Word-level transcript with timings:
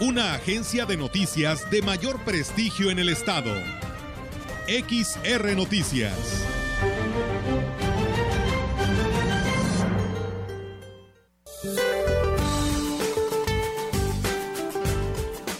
Una 0.00 0.34
agencia 0.34 0.84
de 0.86 0.96
noticias 0.96 1.70
de 1.70 1.82
mayor 1.82 2.18
prestigio 2.24 2.90
en 2.90 2.98
el 2.98 3.08
estado. 3.08 3.52
XR 4.66 5.54
Noticias. 5.54 6.44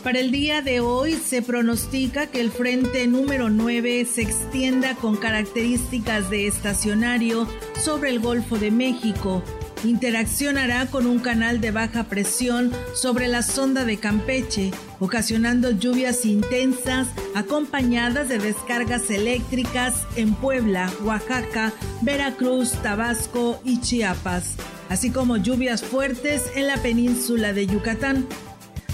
Para 0.03 0.19
el 0.19 0.33
día 0.33 0.61
de 0.61 0.81
hoy 0.81 1.15
se 1.15 1.43
pronostica 1.43 2.27
que 2.27 2.41
el 2.41 2.51
frente 2.51 3.07
número 3.07 3.49
9 3.49 4.05
se 4.05 4.23
extienda 4.23 4.97
con 4.97 5.17
características 5.17 6.29
de 6.29 6.49
estacionario 6.49 7.47
sobre 7.83 8.11
el 8.11 8.19
Golfo 8.19 8.59
de 8.59 8.71
México. 8.71 9.43
Interaccionará 9.85 10.87
con 10.87 11.07
un 11.07 11.19
canal 11.19 11.61
de 11.61 11.73
baja 11.73 12.05
presión 12.05 12.71
sobre 12.95 13.27
la 13.27 13.43
sonda 13.43 13.85
de 13.85 13.97
Campeche, 13.97 14.71
ocasionando 15.01 15.73
lluvias 15.73 16.25
intensas 16.25 17.09
acompañadas 17.35 18.29
de 18.29 18.39
descargas 18.39 19.11
eléctricas 19.11 20.07
en 20.15 20.35
Puebla, 20.35 20.89
Oaxaca, 21.03 21.73
Veracruz, 22.01 22.73
Tabasco 22.83 23.61
y 23.65 23.81
Chiapas, 23.81 24.55
así 24.89 25.11
como 25.11 25.37
lluvias 25.37 25.83
fuertes 25.83 26.45
en 26.55 26.69
la 26.69 26.77
península 26.77 27.53
de 27.53 27.67
Yucatán. 27.67 28.29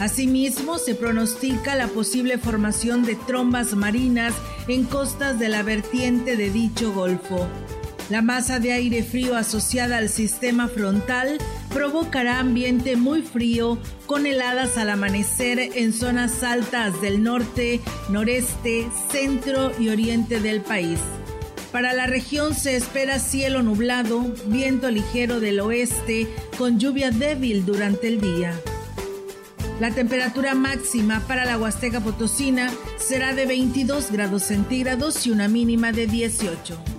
Asimismo, 0.01 0.79
se 0.79 0.95
pronostica 0.95 1.75
la 1.75 1.89
posible 1.89 2.39
formación 2.39 3.05
de 3.05 3.17
trombas 3.17 3.75
marinas 3.75 4.33
en 4.69 4.85
costas 4.85 5.39
de 5.39 5.51
la 5.51 5.63
vertiente 5.63 6.37
de 6.37 6.51
dicho 6.51 6.93
golfo. 6.95 7.47
La 8.11 8.23
masa 8.23 8.59
de 8.59 8.73
aire 8.73 9.03
frío 9.03 9.37
asociada 9.37 9.99
al 9.99 10.09
sistema 10.09 10.69
frontal 10.69 11.37
provocará 11.69 12.39
ambiente 12.39 12.97
muy 12.97 13.21
frío 13.21 13.79
con 14.07 14.25
heladas 14.25 14.79
al 14.79 14.89
amanecer 14.89 15.59
en 15.59 15.93
zonas 15.93 16.43
altas 16.43 17.03
del 17.03 17.23
norte, 17.23 17.81
noreste, 18.09 18.89
centro 19.11 19.73
y 19.79 19.91
oriente 19.91 20.41
del 20.41 20.63
país. 20.63 20.99
Para 21.71 21.93
la 21.93 22.07
región 22.07 22.55
se 22.55 22.77
espera 22.77 23.19
cielo 23.19 23.63
nublado, 23.63 24.25
viento 24.47 24.91
ligero 24.91 25.39
del 25.39 25.61
oeste 25.61 26.27
con 26.57 26.79
lluvia 26.79 27.11
débil 27.11 27.67
durante 27.67 28.09
el 28.09 28.23
día. 28.23 28.59
La 29.81 29.91
temperatura 29.91 30.55
máxima 30.55 31.21
para 31.29 31.45
la 31.45 31.59
Huasteca 31.59 32.01
Potosina 32.01 32.73
será 32.97 33.35
de 33.35 33.45
22 33.45 34.11
grados 34.11 34.45
centígrados 34.45 35.27
y 35.27 35.31
una 35.31 35.47
mínima 35.47 35.93
de 35.93 36.07
18. 36.07 36.98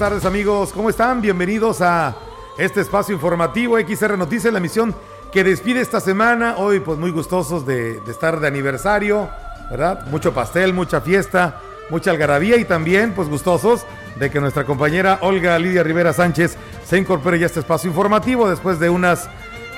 Tardes 0.00 0.24
amigos, 0.24 0.72
¿cómo 0.72 0.88
están? 0.88 1.20
Bienvenidos 1.20 1.82
a 1.82 2.16
este 2.56 2.80
espacio 2.80 3.14
informativo 3.14 3.78
XR 3.78 4.16
Noticias, 4.16 4.50
la 4.50 4.58
emisión 4.58 4.94
que 5.30 5.44
despide 5.44 5.82
esta 5.82 6.00
semana. 6.00 6.54
Hoy 6.56 6.80
pues 6.80 6.98
muy 6.98 7.10
gustosos 7.10 7.66
de, 7.66 8.00
de, 8.00 8.10
estar 8.10 8.40
de 8.40 8.46
aniversario, 8.46 9.28
¿verdad? 9.70 10.06
Mucho 10.06 10.32
pastel, 10.32 10.72
mucha 10.72 11.02
fiesta, 11.02 11.60
mucha 11.90 12.12
algarabía 12.12 12.56
y 12.56 12.64
también 12.64 13.12
pues 13.12 13.28
gustosos 13.28 13.82
de 14.16 14.30
que 14.30 14.40
nuestra 14.40 14.64
compañera 14.64 15.18
Olga 15.20 15.58
Lidia 15.58 15.82
Rivera 15.82 16.14
Sánchez 16.14 16.56
se 16.82 16.96
incorpore 16.96 17.38
ya 17.38 17.44
a 17.44 17.48
este 17.48 17.60
espacio 17.60 17.90
informativo 17.90 18.48
después 18.48 18.80
de 18.80 18.88
unas 18.88 19.28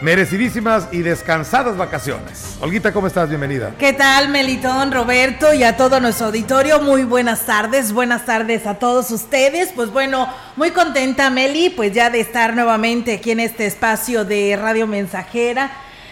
merecidísimas 0.00 0.88
y 0.90 1.02
descansadas 1.02 1.76
vacaciones. 1.76 2.56
Olguita, 2.60 2.92
¿cómo 2.92 3.06
estás? 3.06 3.28
Bienvenida. 3.28 3.74
¿Qué 3.78 3.92
tal, 3.92 4.28
Melitón, 4.28 4.90
Roberto 4.92 5.52
y 5.52 5.62
a 5.62 5.76
todo 5.76 6.00
nuestro 6.00 6.26
auditorio? 6.26 6.80
Muy 6.80 7.04
buenas 7.04 7.46
tardes, 7.46 7.92
buenas 7.92 8.24
tardes 8.24 8.66
a 8.66 8.74
todos 8.74 9.10
ustedes. 9.10 9.70
Pues 9.74 9.90
bueno, 9.90 10.28
muy 10.56 10.70
contenta, 10.70 11.30
Meli, 11.30 11.70
pues 11.70 11.92
ya 11.92 12.10
de 12.10 12.20
estar 12.20 12.54
nuevamente 12.54 13.14
aquí 13.14 13.30
en 13.30 13.40
este 13.40 13.66
espacio 13.66 14.24
de 14.24 14.58
Radio 14.60 14.86
Mensajera. 14.86 15.70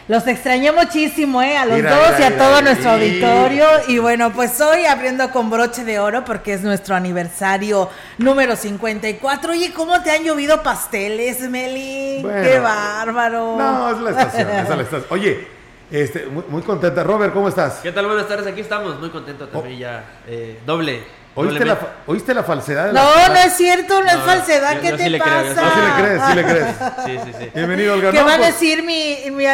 Los 0.09 0.27
extrañé 0.27 0.73
muchísimo, 0.73 1.41
¿eh? 1.41 1.57
A 1.57 1.65
los 1.65 1.77
Mira, 1.77 1.95
dos 1.95 2.09
mira, 2.15 2.21
y 2.21 2.23
a 2.25 2.31
mira, 2.31 2.45
todo 2.45 2.63
nuestro 2.63 2.91
auditorio. 2.91 3.65
Y 3.87 3.99
bueno, 3.99 4.33
pues 4.33 4.61
hoy 4.61 4.85
abriendo 4.85 5.31
con 5.31 5.51
broche 5.51 5.85
de 5.85 6.01
oro 6.01 6.25
porque 6.25 6.53
es 6.53 6.63
nuestro 6.63 6.97
aniversario 6.97 7.89
número 8.21 8.55
54. 8.55 9.53
Oye, 9.53 9.73
¿cómo 9.73 10.03
te 10.03 10.11
han 10.11 10.23
llovido 10.23 10.63
pasteles, 10.63 11.41
Meli? 11.49 12.21
Bueno. 12.23 12.43
¡Qué 12.43 12.59
bárbaro! 12.59 13.57
No, 13.59 13.91
es 13.91 13.99
la 14.01 14.11
estación, 14.11 14.51
es 14.51 14.69
la 14.69 14.75
estación. 14.83 15.05
Oye, 15.11 15.49
este, 15.91 16.27
muy, 16.27 16.45
muy 16.49 16.63
contenta. 16.63 17.03
Robert, 17.03 17.33
¿cómo 17.33 17.49
estás? 17.49 17.81
¿Qué 17.83 17.93
tal? 17.93 18.07
Buenas 18.07 18.29
tardes, 18.29 18.47
aquí 18.47 18.61
estamos, 18.61 18.99
muy 19.01 19.11
contento 19.11 19.49
también 19.49 19.79
ya. 19.79 20.21
eh, 20.27 20.61
doble. 20.65 21.20
¿Oíste 21.41 21.65
la, 21.65 21.75
doblemente. 21.75 21.85
fa- 22.05 22.11
¿Oíste 22.13 22.35
la 22.35 22.43
falsedad? 22.45 22.87
de 22.87 22.93
la- 22.93 23.03
No, 23.03 23.29
no 23.29 23.35
es 23.35 23.57
cierto, 23.57 24.01
no, 24.03 24.07
es 24.09 24.17
falsedad. 24.17 24.75
yo- 24.75 24.81
¿Qué 24.81 24.89
yo 24.91 24.97
te 24.97 25.05
sí 25.11 25.19
pasa? 25.19 25.31
creo, 25.31 25.45
yo 25.45 25.55
sí 25.55 25.61
No, 25.61 25.75
sí 25.75 25.81
le 25.81 26.03
crees, 26.03 26.23
sí 26.27 26.35
le 26.35 26.45
crees. 26.45 26.67
Sí, 27.07 27.19
sí, 27.25 27.39
sí. 27.45 27.51
Bienvenido, 27.55 27.95
Olga. 27.95 28.11
¿Qué 28.13 28.19
No, 28.19 28.25
va 28.27 28.35
a 28.35 28.39
decir 28.39 28.83
mi, 28.83 29.17
mi- 29.31 29.45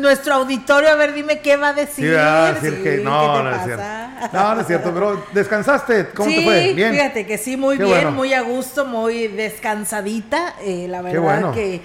nuestro 0.00 0.34
auditorio? 0.34 0.90
A 0.90 0.94
ver, 0.94 1.12
dime 1.14 1.40
qué 1.40 1.56
va 1.56 1.68
a 1.68 1.72
decir. 1.72 2.04
Sí, 2.08 2.10
va 2.14 2.46
a 2.48 2.52
decir 2.52 2.74
Sí, 2.76 2.82
que 2.82 2.96
¿qué 2.96 3.02
no, 3.02 3.36
te 3.36 3.42
no 3.42 3.50
es 3.50 3.54
pasa? 3.56 3.64
cierto. 3.66 4.36
No, 4.36 4.54
no 4.54 4.60
es 4.60 4.66
cierto, 4.66 4.90
pero 4.94 5.26
descansaste. 5.32 6.08
¿Cómo 6.14 6.28
sí, 6.30 6.36
te 6.36 6.44
fue? 6.44 6.72
Bien. 6.74 6.92
fíjate 6.92 7.26
que 7.26 7.38
sí, 7.38 7.56
muy 7.56 7.76
Qué 7.78 7.84
bien, 7.84 7.96
bueno. 7.96 8.10
muy 8.12 8.32
a 8.34 8.40
gusto, 8.42 8.84
muy 8.84 9.28
descansadita. 9.28 10.54
eh, 10.62 10.86
la 10.88 11.02
verdad 11.02 11.20
bueno. 11.22 11.52
que, 11.52 11.80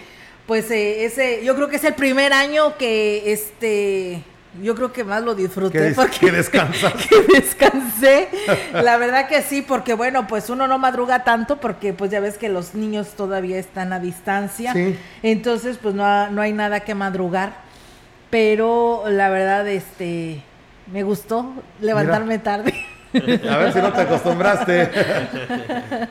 pues, 0.46 0.70
eh, 0.72 1.06
ese, 1.06 1.44
yo 1.44 1.56
creo 1.56 1.68
que 1.70 1.76
es 1.76 1.84
el 1.84 1.94
primer 1.96 2.34
año 2.34 2.78
que, 2.78 3.32
este, 3.32 4.24
yo 4.64 4.74
creo 4.76 4.92
que 4.92 5.04
más 5.04 5.24
lo 5.24 5.36
disfruté. 5.36 5.90
Que 5.90 5.94
porque 5.94 6.20
que 6.20 6.32
descansas. 6.32 6.94
que 7.10 7.22
descansé. 7.40 8.30
La 8.74 8.98
verdad 8.98 9.28
que 9.28 9.42
sí, 9.42 9.62
porque 9.62 9.94
bueno, 9.94 10.28
pues 10.28 10.50
uno 10.50 10.68
no 10.68 10.78
madruga 10.80 11.24
tanto 11.24 11.58
porque 11.58 11.94
pues 11.94 12.10
ya 12.12 12.20
ves 12.20 12.38
que 12.38 12.50
los 12.50 12.74
niños 12.76 13.10
todavía 13.16 13.58
están 13.60 13.94
a 13.94 14.00
distancia. 14.00 14.74
Sí. 14.74 14.98
Entonces, 15.24 15.78
pues 15.82 15.94
no, 15.96 16.06
ha- 16.06 16.30
no 16.30 16.42
hay 16.42 16.54
nada 16.54 16.80
que 16.82 16.96
madrugar. 16.96 17.68
Pero 18.30 19.04
la 19.08 19.30
verdad, 19.30 19.68
este, 19.68 20.44
me 20.92 21.04
gustó 21.04 21.52
levantarme 21.82 22.38
tarde. 22.40 22.74
A 23.14 23.58
ver 23.58 23.74
si 23.74 23.80
no 23.80 23.92
te 23.92 24.02
acostumbraste. 24.02 24.90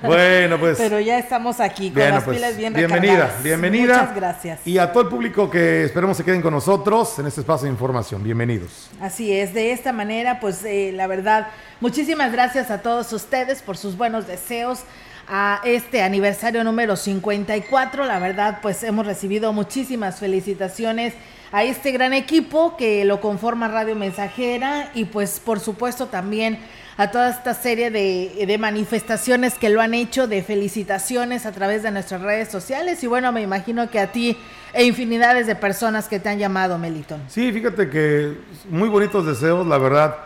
bueno, 0.03 0.59
pues. 0.59 0.79
Pero 0.79 0.99
ya 1.01 1.19
estamos 1.19 1.61
aquí 1.61 1.91
con 1.91 2.01
Bueno, 2.01 2.17
las 2.17 2.25
pues, 2.25 2.37
pilas 2.37 2.57
bien 2.57 2.73
bienvenida, 2.75 3.13
recargadas. 3.13 3.43
bienvenida. 3.43 3.99
Muchas 4.01 4.17
gracias. 4.17 4.61
Y 4.67 4.79
a 4.79 4.91
todo 4.93 5.05
el 5.05 5.09
público 5.09 5.49
que 5.51 5.85
esperemos 5.85 6.17
se 6.17 6.25
queden 6.25 6.43
con 6.43 6.53
nosotros 6.55 7.19
en 7.19 7.27
este 7.27 7.41
espacio 7.43 7.67
de 7.67 7.73
información. 7.73 8.23
Bienvenidos. 8.23 8.91
Así 9.01 9.33
es, 9.33 9.55
de 9.55 9.73
esta 9.73 9.93
manera, 9.93 10.41
pues 10.41 10.65
eh, 10.65 10.91
la 10.95 11.07
verdad, 11.07 11.49
muchísimas 11.81 12.33
gracias 12.33 12.71
a 12.71 12.83
todos 12.83 13.13
ustedes 13.13 13.63
por 13.63 13.77
sus 13.77 13.97
buenos 13.97 14.27
deseos, 14.27 14.81
a 15.29 15.61
este 15.65 16.03
aniversario 16.03 16.65
número 16.65 16.97
54. 16.97 18.05
La 18.07 18.19
verdad, 18.19 18.59
pues 18.63 18.83
hemos 18.83 19.07
recibido 19.07 19.53
muchísimas 19.53 20.19
felicitaciones 20.19 21.15
a 21.53 21.65
este 21.65 21.93
gran 21.93 22.13
equipo 22.13 22.77
que 22.77 23.05
lo 23.05 23.21
conforma 23.21 23.69
Radio 23.69 23.95
Mensajera 23.95 24.91
y 24.95 25.07
pues 25.07 25.41
por 25.41 25.61
supuesto 25.61 26.07
también 26.07 26.59
a 26.99 27.13
toda 27.13 27.31
esta 27.31 27.55
serie 27.55 27.93
de, 27.93 28.59
manifestaciones 28.59 29.55
que 29.55 29.71
lo 29.71 29.81
han 29.81 29.95
hecho, 29.95 30.27
de 30.27 30.43
felicitaciones 30.43 31.47
a 31.47 31.53
través 31.53 31.85
de 31.85 31.93
nuestras 31.93 32.21
redes 32.23 32.49
sociales 32.49 33.03
y 33.05 33.07
bueno, 33.07 33.31
me 33.31 33.41
imagino 33.41 33.89
que 33.89 34.01
a 34.01 34.11
ti 34.11 34.37
e 34.73 34.85
infinidades 34.85 35.47
de 35.47 35.55
personas 35.55 36.09
que 36.09 36.19
te 36.19 36.29
han 36.29 36.39
llamado, 36.39 36.77
Meliton. 36.77 37.23
Sí, 37.29 37.53
fíjate 37.53 37.89
que 37.89 38.37
muy 38.69 38.89
bonitos 38.89 39.25
deseos, 39.25 39.67
la 39.67 39.79
verdad. 39.79 40.17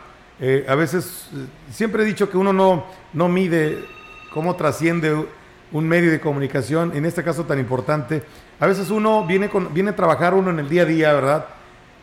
Eh, 0.40 0.64
a 0.66 0.74
veces, 0.74 1.28
eh, 1.34 1.46
siempre 1.70 2.02
he 2.02 2.06
dicho 2.06 2.28
que 2.30 2.38
uno 2.38 2.52
no, 2.52 2.86
no 3.12 3.28
mide 3.28 3.84
cómo 4.32 4.56
trasciende 4.56 5.26
un 5.72 5.88
medio 5.88 6.10
de 6.10 6.20
comunicación, 6.20 6.92
en 6.94 7.04
este 7.04 7.22
caso 7.22 7.44
tan 7.44 7.58
importante. 7.58 8.22
A 8.60 8.66
veces 8.66 8.90
uno 8.90 9.26
viene, 9.26 9.48
con, 9.48 9.72
viene 9.72 9.90
a 9.90 9.96
trabajar 9.96 10.34
uno 10.34 10.50
en 10.50 10.58
el 10.58 10.68
día 10.68 10.82
a 10.82 10.86
día, 10.86 11.12
¿verdad? 11.12 11.46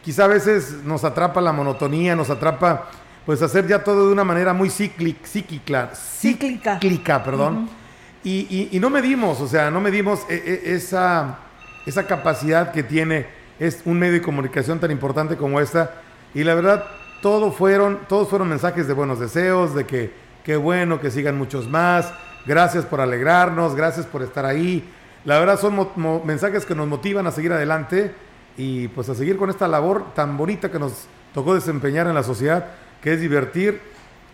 Quizá 0.03 0.25
a 0.25 0.27
veces 0.27 0.77
nos 0.83 1.03
atrapa 1.03 1.41
la 1.41 1.51
monotonía, 1.51 2.15
nos 2.15 2.29
atrapa 2.29 2.89
pues 3.25 3.41
hacer 3.41 3.67
ya 3.67 3.83
todo 3.83 4.07
de 4.07 4.13
una 4.13 4.23
manera 4.23 4.53
muy 4.53 4.69
cíclica, 4.69 5.25
cíclica, 5.25 5.91
cíclica, 5.93 7.23
perdón. 7.23 7.69
y, 8.23 8.77
no 8.81 8.89
medimos, 8.89 9.39
o 9.39 9.47
sea, 9.47 9.69
no 9.69 9.79
medimos 9.79 10.21
eh, 10.29 10.63
esa, 10.65 11.39
esa 11.85 12.07
capacidad 12.07 12.71
que 12.71 12.81
tiene 12.81 13.27
es 13.59 13.81
un 13.85 13.99
medio 13.99 14.13
de 14.13 14.21
comunicación 14.21 14.79
tan 14.79 14.89
importante 14.89 15.35
como 15.35 15.59
esta. 15.59 15.95
Y 16.33 16.43
la 16.43 16.55
verdad, 16.55 16.85
todo 17.21 17.51
fueron, 17.51 17.99
todos 18.07 18.29
fueron 18.29 18.49
mensajes 18.49 18.87
de 18.87 18.93
buenos 18.93 19.19
deseos, 19.19 19.75
de 19.75 19.85
que 19.85 20.11
qué 20.43 20.55
bueno, 20.55 20.99
que 20.99 21.11
sigan 21.11 21.37
muchos 21.37 21.67
más, 21.67 22.11
gracias 22.45 22.85
por 22.85 23.01
alegrarnos, 23.01 23.75
gracias 23.75 24.05
por 24.05 24.21
estar 24.21 24.45
ahí. 24.45 24.87
La 25.25 25.39
verdad 25.39 25.59
son 25.59 25.89
mensajes 26.25 26.65
que 26.65 26.75
nos 26.75 26.87
motivan 26.87 27.27
a 27.27 27.31
seguir 27.31 27.51
adelante 27.51 28.13
y 28.57 28.87
pues 28.89 29.09
a 29.09 29.15
seguir 29.15 29.37
con 29.37 29.49
esta 29.49 29.67
labor 29.67 30.13
tan 30.13 30.37
bonita 30.37 30.71
que 30.71 30.79
nos 30.79 31.07
tocó 31.33 31.55
desempeñar 31.55 32.07
en 32.07 32.15
la 32.15 32.23
sociedad, 32.23 32.67
que 33.01 33.13
es 33.13 33.21
divertir, 33.21 33.81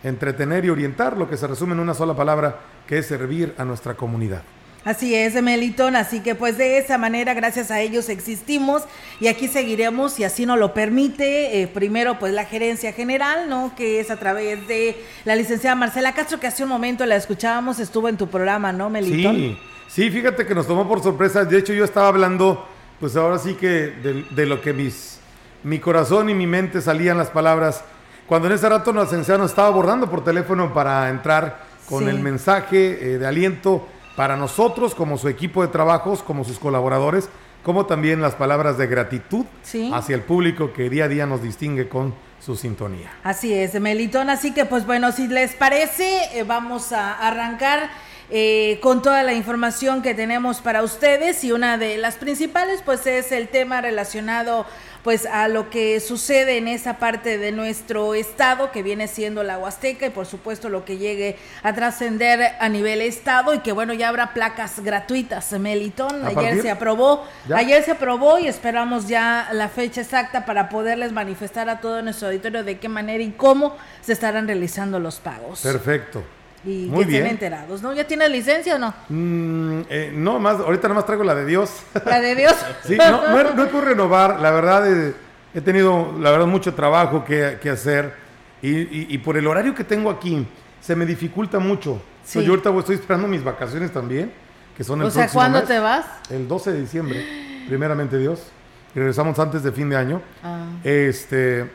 entretener 0.04 0.66
y 0.66 0.70
orientar, 0.70 1.18
lo 1.18 1.30
que 1.30 1.38
se 1.38 1.48
resume 1.48 1.74
en 1.74 1.80
una 1.80 1.94
sola 1.94 2.16
palabra, 2.16 2.60
que 2.88 3.00
es 3.00 3.08
servir 3.08 3.54
a 3.58 3.66
nuestra 3.66 3.96
comunidad. 3.96 4.44
Así 4.86 5.16
es, 5.16 5.34
Melitón. 5.42 5.96
Así 5.96 6.20
que 6.20 6.36
pues 6.36 6.60
de 6.60 6.78
esa 6.78 7.00
manera, 7.00 7.34
gracias 7.34 7.72
a 7.72 7.82
ellos 7.82 8.08
existimos 8.08 8.84
y 9.20 9.28
aquí 9.28 9.48
seguiremos 9.48 10.14
si 10.14 10.24
así 10.24 10.46
nos 10.46 10.60
lo 10.60 10.76
permite. 10.76 11.60
Eh, 11.62 11.68
primero 11.68 12.20
pues 12.20 12.32
la 12.34 12.46
gerencia 12.46 12.94
general, 12.94 13.50
¿no? 13.50 13.74
Que 13.76 14.00
es 14.00 14.12
a 14.12 14.18
través 14.18 14.68
de 14.68 14.96
la 15.26 15.36
licenciada 15.36 15.76
Marcela 15.76 16.14
Castro, 16.14 16.40
que 16.40 16.46
hace 16.46 16.62
un 16.62 16.70
momento 16.70 17.04
la 17.08 17.16
escuchábamos, 17.16 17.80
estuvo 17.80 18.08
en 18.08 18.16
tu 18.16 18.28
programa, 18.28 18.72
¿no, 18.72 18.92
Melitón? 18.92 19.36
Sí, 19.36 19.58
sí, 19.88 20.12
fíjate 20.12 20.46
que 20.46 20.54
nos 20.54 20.68
tomó 20.68 20.88
por 20.88 21.02
sorpresa. 21.02 21.44
De 21.44 21.58
hecho 21.58 21.74
yo 21.74 21.84
estaba 21.84 22.08
hablando, 22.08 22.68
pues 23.00 23.16
ahora 23.16 23.40
sí 23.40 23.56
que 23.56 23.92
de, 24.30 24.46
lo 24.46 24.62
que 24.62 24.72
mis, 24.72 25.18
mi 25.64 25.80
corazón 25.80 26.30
y 26.30 26.36
mi 26.36 26.46
mente 26.46 26.80
salían 26.80 27.18
las 27.18 27.32
palabras. 27.32 27.84
Cuando 28.28 28.48
en 28.48 28.54
ese 28.54 28.70
rato 28.70 28.94
la 28.94 29.04
licenciada 29.04 29.40
nos 29.40 29.50
estaba 29.50 29.68
abordando 29.68 30.12
por 30.12 30.24
teléfono 30.24 30.76
para 30.76 31.10
entrar 31.10 31.66
con 31.90 32.08
el 32.08 32.20
mensaje 32.20 33.14
eh, 33.14 33.18
de 33.18 33.26
aliento 33.26 33.88
para 34.16 34.38
nosotros 34.38 34.96
como 34.96 35.18
su 35.18 35.28
equipo 35.28 35.62
de 35.62 35.68
trabajos, 35.70 36.24
como 36.24 36.44
sus 36.44 36.60
colaboradores, 36.60 37.30
como 37.64 37.86
también 37.86 38.22
las 38.22 38.36
palabras 38.36 38.78
de 38.78 38.88
gratitud 38.88 39.46
hacia 39.94 40.16
el 40.16 40.22
público 40.22 40.72
que 40.72 40.90
día 40.90 41.06
a 41.06 41.08
día 41.08 41.26
nos 41.26 41.42
distingue 41.42 41.90
con 41.90 42.14
su 42.40 42.56
sintonía. 42.56 43.12
Así 43.24 43.54
es, 43.54 43.80
Melitón. 43.82 44.30
Así 44.30 44.54
que 44.54 44.66
pues 44.66 44.86
bueno, 44.86 45.12
si 45.12 45.28
les 45.28 45.56
parece, 45.56 46.38
eh, 46.38 46.44
vamos 46.44 46.92
a 46.92 47.14
arrancar. 47.14 47.90
Eh, 48.32 48.80
con 48.82 49.04
toda 49.04 49.22
la 49.22 49.36
información 49.36 50.02
que 50.02 50.16
tenemos 50.16 50.60
para 50.60 50.82
ustedes 50.82 51.44
y 51.44 51.52
una 51.52 51.78
de 51.78 51.98
las 51.98 52.16
principales 52.16 52.82
pues 52.84 53.06
es 53.06 53.32
el 53.32 53.50
tema 53.50 53.82
relacionado 53.82 54.66
pues 55.06 55.28
a 55.28 55.48
lo 55.48 55.70
que 55.70 56.00
sucede 56.00 56.58
en 56.58 56.68
esa 56.68 56.98
parte 56.98 57.38
de 57.38 57.52
nuestro 57.52 58.16
estado 58.16 58.72
que 58.72 58.82
viene 58.82 59.08
siendo 59.08 59.44
la 59.44 59.60
Huasteca 59.60 60.08
y 60.08 60.10
por 60.10 60.26
supuesto 60.26 60.68
lo 60.68 60.84
que 60.84 60.98
llegue 60.98 61.38
a 61.62 61.76
trascender 61.76 62.56
a 62.60 62.70
nivel 62.70 63.02
estado 63.02 63.54
y 63.54 63.60
que 63.60 63.72
bueno 63.72 63.94
ya 63.94 64.10
habrá 64.10 64.34
placas 64.34 64.80
gratuitas. 64.80 65.52
Melitón 65.60 66.26
ayer 66.26 66.60
se 66.60 66.72
aprobó. 66.72 67.24
Ayer 67.54 67.84
se 67.84 67.92
aprobó 67.92 68.40
y 68.40 68.48
esperamos 68.48 69.08
ya 69.08 69.50
la 69.52 69.70
fecha 69.70 70.02
exacta 70.02 70.44
para 70.44 70.70
poderles 70.70 71.12
manifestar 71.12 71.70
a 71.70 71.82
todo 71.82 72.02
nuestro 72.02 72.30
auditorio 72.30 72.64
de 72.64 72.80
qué 72.80 72.90
manera 72.90 73.24
y 73.24 73.30
cómo 73.30 73.78
se 74.02 74.14
estarán 74.14 74.48
realizando 74.48 75.00
los 75.00 75.20
pagos. 75.20 75.62
Perfecto 75.62 76.24
y 76.66 76.88
Muy 76.88 77.04
que 77.04 77.12
bien. 77.12 77.22
estén 77.24 77.32
enterados, 77.32 77.82
¿no? 77.82 77.94
¿Ya 77.94 78.08
tienes 78.08 78.30
licencia 78.30 78.76
o 78.76 78.80
no? 78.80 78.94
Mm, 79.10 79.82
eh, 79.90 80.12
no, 80.14 80.40
más, 80.40 80.60
ahorita 80.60 80.88
nada 80.88 80.96
más 80.96 81.06
traigo 81.06 81.24
la 81.24 81.36
de 81.36 81.46
Dios. 81.46 81.72
¿La 82.06 82.20
de 82.20 82.36
Dios? 82.36 82.56
sí, 82.84 82.98
no, 82.98 83.28
no, 83.30 83.40
he, 83.40 83.72
no, 83.72 83.82
renovar, 83.82 84.40
la 84.40 84.52
verdad 84.52 84.92
eh, 84.92 85.14
he 85.54 85.62
tenido, 85.62 86.14
la 86.20 86.32
verdad, 86.32 86.48
mucho 86.48 86.74
trabajo 86.74 87.24
que, 87.24 87.60
que 87.62 87.70
hacer 87.70 88.14
y, 88.62 89.14
y, 89.14 89.18
por 89.20 89.38
el 89.38 89.46
horario 89.46 89.76
que 89.76 89.84
tengo 89.84 90.10
aquí 90.10 90.48
se 90.82 90.96
me 90.96 91.06
dificulta 91.06 91.60
mucho. 91.60 92.02
Sí. 92.24 92.44
yo 92.44 92.52
ahorita 92.54 92.76
estoy 92.80 92.96
esperando 92.96 93.28
mis 93.28 93.44
vacaciones 93.44 93.92
también, 93.92 94.32
que 94.76 94.84
son 94.84 95.02
el 95.02 95.08
o 95.08 95.12
sea, 95.12 95.28
¿cuándo 95.28 95.62
te 95.62 95.78
vas? 95.78 96.06
El 96.32 96.48
12 96.48 96.72
de 96.72 96.82
diciembre, 96.82 97.26
primeramente 97.68 98.18
Dios. 98.18 98.42
Y 98.96 99.00
regresamos 99.00 99.38
antes 99.38 99.62
de 99.62 99.72
fin 99.72 99.90
de 99.90 99.98
año. 99.98 100.22
Ah. 100.44 100.66
Este 100.84 101.70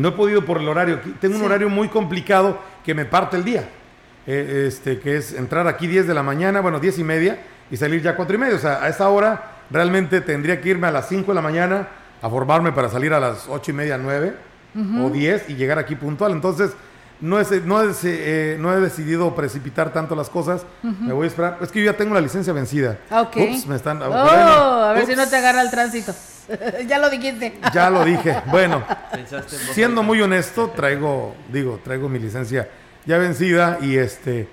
no 0.00 0.08
he 0.08 0.12
podido 0.12 0.44
por 0.44 0.58
el 0.58 0.68
horario. 0.68 1.00
Tengo 1.20 1.36
un 1.36 1.42
horario 1.42 1.68
muy 1.68 1.88
complicado 1.88 2.58
que 2.84 2.94
me 2.94 3.04
parte 3.04 3.36
el 3.36 3.44
día. 3.44 3.68
Eh, 4.26 4.64
este, 4.66 4.98
que 4.98 5.16
es 5.16 5.32
entrar 5.32 5.68
aquí 5.68 5.86
10 5.86 6.08
de 6.08 6.14
la 6.14 6.22
mañana, 6.22 6.60
bueno, 6.60 6.80
10 6.80 6.98
y 6.98 7.04
media, 7.04 7.38
y 7.70 7.76
salir 7.76 8.02
ya 8.02 8.16
4 8.16 8.34
y 8.34 8.38
media. 8.38 8.56
O 8.56 8.58
sea, 8.58 8.82
a 8.82 8.88
esa 8.88 9.08
hora 9.08 9.52
realmente 9.70 10.20
tendría 10.20 10.60
que 10.60 10.70
irme 10.70 10.88
a 10.88 10.90
las 10.90 11.08
5 11.08 11.30
de 11.30 11.34
la 11.34 11.42
mañana 11.42 11.88
a 12.20 12.28
formarme 12.28 12.72
para 12.72 12.88
salir 12.88 13.12
a 13.12 13.20
las 13.20 13.48
8 13.48 13.70
y 13.70 13.74
media, 13.74 13.98
9 13.98 14.34
o 15.02 15.10
10 15.10 15.48
y 15.48 15.54
llegar 15.54 15.78
aquí 15.78 15.94
puntual. 15.94 16.32
Entonces, 16.32 16.72
no, 17.20 17.40
es, 17.40 17.50
no, 17.64 17.82
es, 17.82 18.00
eh, 18.04 18.56
no 18.58 18.72
he 18.72 18.80
decidido 18.80 19.34
precipitar 19.34 19.92
tanto 19.92 20.14
las 20.14 20.28
cosas. 20.28 20.66
Me 20.82 21.12
voy 21.12 21.24
a 21.24 21.28
esperar. 21.28 21.58
Es 21.60 21.70
que 21.70 21.80
yo 21.80 21.90
ya 21.90 21.96
tengo 21.96 22.14
la 22.14 22.20
licencia 22.20 22.52
vencida. 22.52 22.98
Ah, 23.10 23.22
ok. 23.22 23.36
Ups, 23.36 23.66
me 23.66 23.76
están. 23.76 24.02
Oh, 24.02 24.14
a 24.14 24.92
ver 24.92 25.06
si 25.06 25.16
no 25.16 25.26
te 25.26 25.36
agarra 25.36 25.62
el 25.62 25.70
tránsito. 25.70 26.14
ya 26.86 26.98
lo 26.98 27.10
dijiste. 27.10 27.58
Ya 27.72 27.90
lo 27.90 28.04
dije. 28.04 28.42
Bueno, 28.50 28.84
siendo 29.72 30.02
muy 30.02 30.20
honesto, 30.20 30.72
traigo, 30.74 31.34
digo, 31.52 31.80
traigo 31.82 32.08
mi 32.08 32.18
licencia 32.18 32.68
ya 33.04 33.18
vencida 33.18 33.78
y 33.80 33.96
este 33.96 34.48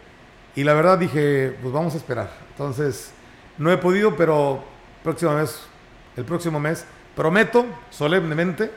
y 0.55 0.63
la 0.63 0.73
verdad 0.73 0.99
dije, 0.99 1.57
pues 1.61 1.73
vamos 1.73 1.95
a 1.95 1.97
esperar. 1.97 2.29
Entonces, 2.51 3.11
no 3.57 3.71
he 3.71 3.77
podido, 3.77 4.15
pero 4.15 4.63
próxima 5.03 5.33
vez, 5.33 5.61
el 6.15 6.25
próximo 6.25 6.59
mes, 6.59 6.85
prometo 7.15 7.65
solemnemente 7.89 8.71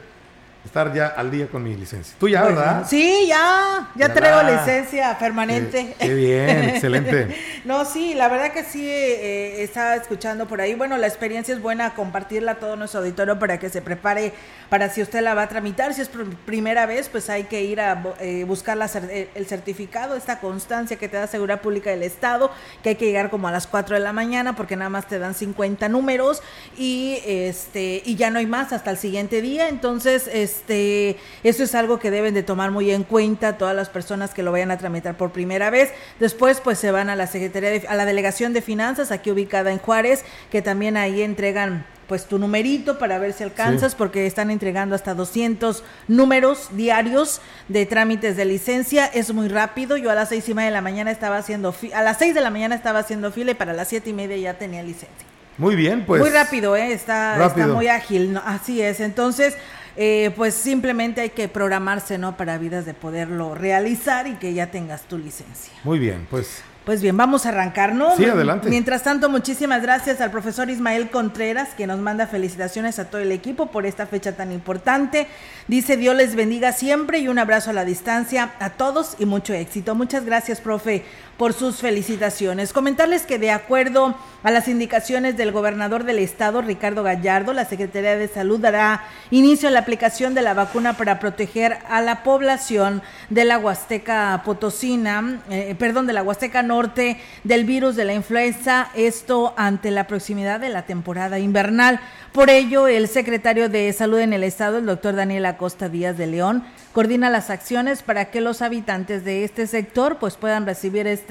estar 0.66 0.92
ya 0.92 1.06
al 1.06 1.30
día 1.30 1.48
con 1.48 1.62
mi 1.62 1.74
licencia. 1.74 2.14
¿Tú 2.18 2.28
ya, 2.28 2.44
verdad? 2.44 2.86
Sí, 2.88 3.26
ya, 3.28 3.90
ya, 3.94 4.12
traigo 4.12 4.42
licencia 4.42 5.18
permanente. 5.18 5.94
Qué, 5.98 6.14
bien, 6.14 6.64
excelente. 6.70 7.34
no, 7.64 7.84
sí, 7.84 8.14
la 8.14 8.28
verdad 8.28 8.52
que 8.52 8.64
sí, 8.64 8.86
eh, 8.88 9.62
estaba 9.62 9.96
escuchando 9.96 10.46
por 10.46 10.60
ahí. 10.60 10.74
Bueno, 10.74 10.96
la 10.98 11.06
experiencia 11.06 11.54
es 11.54 11.62
buena, 11.62 11.94
compartirla 11.94 12.52
a 12.52 12.54
todo 12.56 12.76
nuestro 12.76 13.00
auditorio 13.00 13.38
para 13.38 13.58
que 13.58 13.70
se 13.70 13.80
prepare 13.82 14.32
para 14.68 14.90
si 14.90 15.02
usted 15.02 15.20
la 15.22 15.34
va 15.34 15.42
a 15.42 15.48
tramitar. 15.48 15.94
Si 15.94 16.02
es 16.02 16.08
por 16.08 16.28
primera 16.28 16.86
vez, 16.86 17.08
pues 17.08 17.30
hay 17.30 17.44
que 17.44 17.62
ir 17.62 17.80
a 17.80 18.02
eh, 18.20 18.44
buscar 18.44 18.78
eh, 19.10 19.30
el 19.34 19.46
certificado, 19.46 20.16
esta 20.16 20.40
constancia 20.40 20.96
que 20.96 21.08
te 21.08 21.16
da 21.16 21.26
Seguridad 21.26 21.60
Pública 21.60 21.90
del 21.90 22.02
Estado, 22.02 22.50
que 22.82 22.90
hay 22.90 22.94
que 22.96 23.06
llegar 23.06 23.30
como 23.30 23.48
a 23.48 23.52
las 23.52 23.66
4 23.66 23.96
de 23.96 24.02
la 24.02 24.12
mañana 24.12 24.56
porque 24.56 24.76
nada 24.76 24.90
más 24.90 25.06
te 25.06 25.18
dan 25.18 25.34
50 25.34 25.88
números 25.88 26.42
y, 26.76 27.18
este, 27.24 28.02
y 28.04 28.16
ya 28.16 28.30
no 28.30 28.38
hay 28.38 28.46
más 28.46 28.72
hasta 28.72 28.90
el 28.90 28.98
siguiente 28.98 29.40
día. 29.42 29.68
Entonces, 29.68 30.28
este 30.32 30.55
este, 30.56 31.16
eso 31.42 31.62
es 31.62 31.74
algo 31.74 31.98
que 31.98 32.10
deben 32.10 32.34
de 32.34 32.42
tomar 32.42 32.70
muy 32.70 32.90
en 32.90 33.04
cuenta 33.04 33.58
todas 33.58 33.76
las 33.76 33.88
personas 33.88 34.32
que 34.32 34.42
lo 34.42 34.52
vayan 34.52 34.70
a 34.70 34.78
tramitar 34.78 35.16
por 35.16 35.30
primera 35.32 35.70
vez. 35.70 35.90
Después, 36.18 36.60
pues 36.60 36.78
se 36.78 36.90
van 36.90 37.10
a 37.10 37.16
la 37.16 37.26
Secretaría, 37.26 37.88
a 37.88 37.94
la 37.94 38.06
Delegación 38.06 38.52
de 38.52 38.62
Finanzas, 38.62 39.10
aquí 39.10 39.30
ubicada 39.30 39.70
en 39.70 39.78
Juárez, 39.78 40.24
que 40.50 40.62
también 40.62 40.96
ahí 40.96 41.22
entregan 41.22 41.84
pues 42.08 42.26
tu 42.26 42.38
numerito 42.38 42.98
para 42.98 43.18
ver 43.18 43.32
si 43.32 43.42
alcanzas, 43.42 43.96
porque 43.96 44.26
están 44.26 44.52
entregando 44.52 44.94
hasta 44.94 45.14
200 45.14 45.82
números 46.06 46.68
diarios 46.72 47.40
de 47.68 47.84
trámites 47.84 48.36
de 48.36 48.44
licencia. 48.44 49.06
Es 49.06 49.34
muy 49.34 49.48
rápido. 49.48 49.96
Yo 49.96 50.10
a 50.10 50.14
las 50.14 50.28
seis 50.28 50.48
y 50.48 50.54
media 50.54 50.68
de 50.68 50.74
la 50.74 50.82
mañana 50.82 51.10
estaba 51.10 51.36
haciendo, 51.36 51.74
a 51.92 52.02
las 52.02 52.18
seis 52.18 52.34
de 52.34 52.40
la 52.40 52.50
mañana 52.50 52.76
estaba 52.76 53.00
haciendo 53.00 53.32
fila 53.32 53.50
y 53.50 53.54
para 53.54 53.72
las 53.72 53.88
siete 53.88 54.10
y 54.10 54.12
media 54.12 54.36
ya 54.36 54.54
tenía 54.54 54.84
licencia. 54.84 55.26
Muy 55.58 55.74
bien, 55.74 56.04
pues. 56.04 56.20
Muy 56.20 56.30
rápido, 56.30 56.76
¿eh? 56.76 56.92
Está, 56.92 57.44
está 57.44 57.66
muy 57.66 57.88
ágil. 57.88 58.38
Así 58.44 58.82
es. 58.82 59.00
Entonces, 59.00 59.56
eh, 59.96 60.30
pues 60.36 60.54
simplemente 60.54 61.20
hay 61.22 61.30
que 61.30 61.48
programarse, 61.48 62.18
¿no? 62.18 62.36
Para 62.36 62.58
vidas 62.58 62.84
de 62.84 62.94
poderlo 62.94 63.54
realizar 63.54 64.26
y 64.26 64.34
que 64.34 64.52
ya 64.52 64.70
tengas 64.70 65.02
tu 65.02 65.16
licencia. 65.18 65.72
Muy 65.84 65.98
bien, 65.98 66.26
pues 66.30 66.62
Pues 66.84 67.02
bien, 67.02 67.16
vamos 67.16 67.46
a 67.46 67.48
arrancar, 67.48 67.96
¿no? 67.96 68.14
Sí, 68.16 68.24
adelante. 68.26 68.68
Mientras 68.68 69.02
tanto, 69.02 69.28
muchísimas 69.28 69.82
gracias 69.82 70.20
al 70.20 70.30
profesor 70.30 70.70
Ismael 70.70 71.10
Contreras, 71.10 71.70
que 71.76 71.88
nos 71.88 71.98
manda 71.98 72.28
felicitaciones 72.28 73.00
a 73.00 73.06
todo 73.06 73.20
el 73.20 73.32
equipo 73.32 73.72
por 73.72 73.86
esta 73.86 74.06
fecha 74.06 74.36
tan 74.36 74.52
importante. 74.52 75.26
Dice, 75.66 75.96
Dios 75.96 76.14
les 76.14 76.36
bendiga 76.36 76.70
siempre 76.72 77.18
y 77.18 77.26
un 77.26 77.40
abrazo 77.40 77.70
a 77.70 77.72
la 77.72 77.84
distancia 77.84 78.52
a 78.60 78.70
todos 78.70 79.16
y 79.18 79.26
mucho 79.26 79.52
éxito. 79.52 79.96
Muchas 79.96 80.24
gracias, 80.24 80.60
profe, 80.60 81.02
por 81.36 81.52
sus 81.52 81.76
felicitaciones. 81.76 82.72
Comentarles 82.72 83.22
que 83.22 83.38
de 83.38 83.50
acuerdo 83.50 84.14
a 84.42 84.50
las 84.50 84.68
indicaciones 84.68 85.36
del 85.36 85.52
gobernador 85.52 86.04
del 86.04 86.18
estado, 86.18 86.62
Ricardo 86.62 87.02
Gallardo, 87.02 87.52
la 87.52 87.64
Secretaría 87.64 88.16
de 88.16 88.28
Salud 88.28 88.60
dará 88.60 89.04
inicio 89.30 89.68
a 89.68 89.72
la 89.72 89.80
aplicación 89.80 90.34
de 90.34 90.42
la 90.42 90.54
vacuna 90.54 90.94
para 90.96 91.18
proteger 91.18 91.78
a 91.88 92.00
la 92.00 92.22
población 92.22 93.02
de 93.28 93.44
la 93.44 93.58
Huasteca 93.58 94.40
Potosina, 94.44 95.40
eh, 95.50 95.74
perdón, 95.78 96.06
de 96.06 96.12
la 96.12 96.22
Huasteca 96.22 96.62
Norte 96.62 97.20
del 97.44 97.64
virus 97.64 97.96
de 97.96 98.04
la 98.04 98.14
influenza, 98.14 98.90
esto 98.94 99.52
ante 99.56 99.90
la 99.90 100.06
proximidad 100.06 100.60
de 100.60 100.68
la 100.68 100.82
temporada 100.82 101.38
invernal. 101.38 102.00
Por 102.32 102.50
ello, 102.50 102.86
el 102.86 103.08
secretario 103.08 103.68
de 103.68 103.92
Salud 103.92 104.18
en 104.20 104.32
el 104.32 104.44
Estado, 104.44 104.78
el 104.78 104.86
doctor 104.86 105.16
Daniel 105.16 105.46
Acosta 105.46 105.88
Díaz 105.88 106.16
de 106.16 106.26
León, 106.26 106.64
coordina 106.92 107.30
las 107.30 107.50
acciones 107.50 108.02
para 108.02 108.26
que 108.26 108.40
los 108.40 108.62
habitantes 108.62 109.24
de 109.24 109.44
este 109.44 109.66
sector 109.66 110.18
pues 110.18 110.36
puedan 110.36 110.66
recibir 110.66 111.06
este 111.06 111.25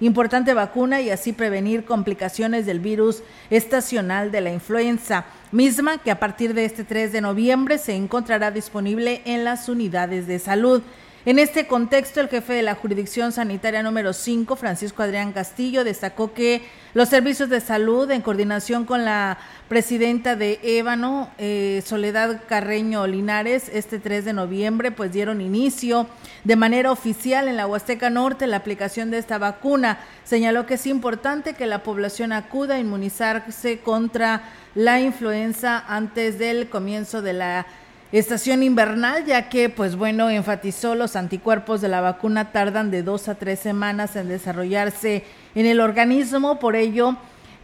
importante 0.00 0.54
vacuna 0.54 1.00
y 1.00 1.10
así 1.10 1.32
prevenir 1.32 1.84
complicaciones 1.84 2.66
del 2.66 2.80
virus 2.80 3.22
estacional 3.50 4.30
de 4.30 4.40
la 4.40 4.52
influenza, 4.52 5.26
misma 5.52 5.98
que 5.98 6.10
a 6.10 6.20
partir 6.20 6.54
de 6.54 6.64
este 6.64 6.84
3 6.84 7.12
de 7.12 7.20
noviembre 7.20 7.78
se 7.78 7.94
encontrará 7.94 8.50
disponible 8.50 9.22
en 9.24 9.44
las 9.44 9.68
unidades 9.68 10.26
de 10.26 10.38
salud. 10.38 10.82
En 11.26 11.38
este 11.38 11.66
contexto, 11.66 12.20
el 12.20 12.28
jefe 12.28 12.52
de 12.52 12.62
la 12.62 12.74
jurisdicción 12.74 13.32
sanitaria 13.32 13.82
número 13.82 14.12
5, 14.12 14.56
Francisco 14.56 15.02
Adrián 15.02 15.32
Castillo, 15.32 15.82
destacó 15.82 16.34
que 16.34 16.60
los 16.92 17.08
servicios 17.08 17.48
de 17.48 17.62
salud, 17.62 18.10
en 18.10 18.20
coordinación 18.20 18.84
con 18.84 19.06
la 19.06 19.38
presidenta 19.66 20.36
de 20.36 20.60
Ébano, 20.62 21.30
eh, 21.38 21.82
Soledad 21.86 22.42
Carreño 22.46 23.06
Linares, 23.06 23.70
este 23.72 23.98
3 23.98 24.26
de 24.26 24.32
noviembre, 24.34 24.90
pues 24.90 25.12
dieron 25.12 25.40
inicio 25.40 26.08
de 26.44 26.56
manera 26.56 26.92
oficial 26.92 27.48
en 27.48 27.56
la 27.56 27.66
Huasteca 27.66 28.10
Norte 28.10 28.46
la 28.46 28.58
aplicación 28.58 29.10
de 29.10 29.16
esta 29.16 29.38
vacuna. 29.38 30.00
Señaló 30.24 30.66
que 30.66 30.74
es 30.74 30.86
importante 30.86 31.54
que 31.54 31.64
la 31.64 31.82
población 31.82 32.32
acuda 32.32 32.74
a 32.74 32.80
inmunizarse 32.80 33.78
contra 33.78 34.42
la 34.74 35.00
influenza 35.00 35.82
antes 35.88 36.38
del 36.38 36.68
comienzo 36.68 37.22
de 37.22 37.32
la 37.32 37.66
estación 38.18 38.62
invernal, 38.62 39.24
ya 39.24 39.48
que, 39.48 39.68
pues 39.68 39.96
bueno, 39.96 40.30
enfatizó 40.30 40.94
los 40.94 41.16
anticuerpos 41.16 41.80
de 41.80 41.88
la 41.88 42.00
vacuna 42.00 42.52
tardan 42.52 42.92
de 42.92 43.02
dos 43.02 43.28
a 43.28 43.34
tres 43.34 43.58
semanas 43.58 44.14
en 44.14 44.28
desarrollarse 44.28 45.24
en 45.56 45.66
el 45.66 45.80
organismo, 45.80 46.60
por 46.60 46.76
ello, 46.76 47.16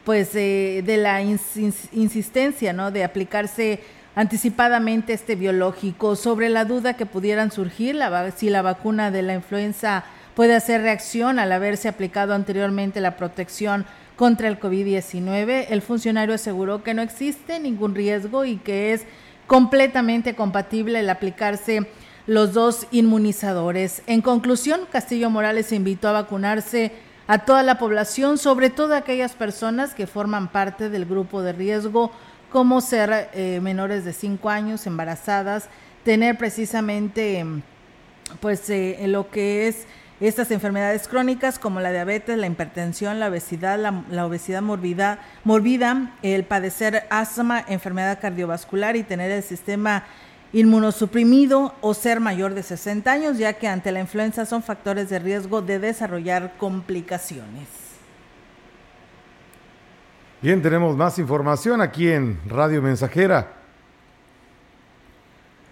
pues 0.05 0.35
eh, 0.35 0.83
de 0.85 0.97
la 0.97 1.23
insistencia, 1.23 2.73
¿no? 2.73 2.91
De 2.91 3.05
aplicarse 3.05 3.81
anticipadamente 4.17 5.13
este 5.13 5.37
biológico, 5.37 6.17
sobre 6.17 6.49
la 6.49 6.65
duda 6.65 6.95
que 6.95 7.07
pudieran 7.07 7.53
surgir 7.53 7.97
si 8.37 8.51
la 8.51 8.63
vacuna 8.63 9.13
de 9.13 9.23
la 9.23 9.35
influenza 9.35 10.05
puede 10.35 10.57
hacer 10.57 10.83
reacción 10.83 11.39
al 11.39 11.53
haberse 11.53 11.89
aplicado 11.89 12.35
anteriormente 12.35 13.01
la 13.01 13.17
protección 13.17 13.87
contra 14.17 14.49
el 14.49 14.61
COVID-19, 14.61 15.67
el 15.71 15.81
funcionario 15.81 16.35
aseguró 16.35 16.83
que 16.83 16.93
no 16.93 17.03
existe 17.03 17.59
ningún 17.59 17.95
riesgo 17.95 18.45
y 18.45 18.57
que 18.57 18.93
es 18.93 19.07
completamente 19.51 20.37
compatible 20.37 21.01
el 21.01 21.11
aplicarse 21.11 21.89
los 22.29 22.53
dos 22.53 22.87
inmunizadores. 22.93 24.01
En 24.07 24.23
conclusión, 24.23 24.83
Castillo 24.93 25.29
Morales 25.29 25.73
invitó 25.73 26.07
a 26.07 26.13
vacunarse 26.13 26.93
a 27.27 27.41
toda 27.41 27.65
la 27.65 27.77
población, 27.77 28.39
sobre 28.39 28.71
todo 28.71 28.95
a 28.95 28.99
aquellas 28.99 29.33
personas 29.33 29.93
que 29.93 30.07
forman 30.07 30.53
parte 30.53 30.89
del 30.89 31.05
grupo 31.05 31.43
de 31.43 31.53
riesgo, 31.53 32.13
como 32.53 32.81
ser 32.81 33.29
eh, 33.33 33.59
menores 33.61 34.05
de 34.05 34.13
5 34.13 34.49
años, 34.49 34.87
embarazadas, 34.87 35.69
tener 36.05 36.39
precisamente 36.39 37.45
pues 38.39 38.71
eh, 38.71 39.01
lo 39.09 39.31
que 39.31 39.67
es 39.67 39.89
estas 40.21 40.51
enfermedades 40.51 41.09
crónicas 41.09 41.59
como 41.59 41.81
la 41.81 41.91
diabetes, 41.91 42.37
la 42.37 42.47
hipertensión, 42.47 43.19
la 43.19 43.29
obesidad, 43.29 43.79
la, 43.79 44.27
obesidad 44.27 44.61
morbida, 44.61 45.21
morbida, 45.45 46.15
el 46.23 46.45
padecer 46.45 47.07
asma, 47.09 47.65
enfermedad 47.67 48.19
cardiovascular 48.21 48.97
y 48.97 49.03
tener 49.03 49.31
el 49.31 49.43
sistema 49.43 50.05
inmunosuprimido 50.53 51.75
o 51.81 51.95
ser 51.95 52.21
mayor 52.21 52.55
de 52.55 52.63
60 52.63 53.11
años, 53.11 53.39
ya 53.39 53.55
que 53.55 53.69
ante 53.69 53.93
la 53.93 54.01
influenza 54.01 54.45
son 54.45 54.63
factores 54.63 55.09
de 55.09 55.19
riesgo 55.21 55.63
de 55.63 55.79
desarrollar 55.79 56.55
complicaciones. 56.59 57.69
Bien, 60.43 60.61
tenemos 60.61 60.97
más 60.97 61.19
información 61.19 61.81
aquí 61.81 62.09
en 62.09 62.39
Radio 62.47 62.83
Mensajera. 62.83 63.57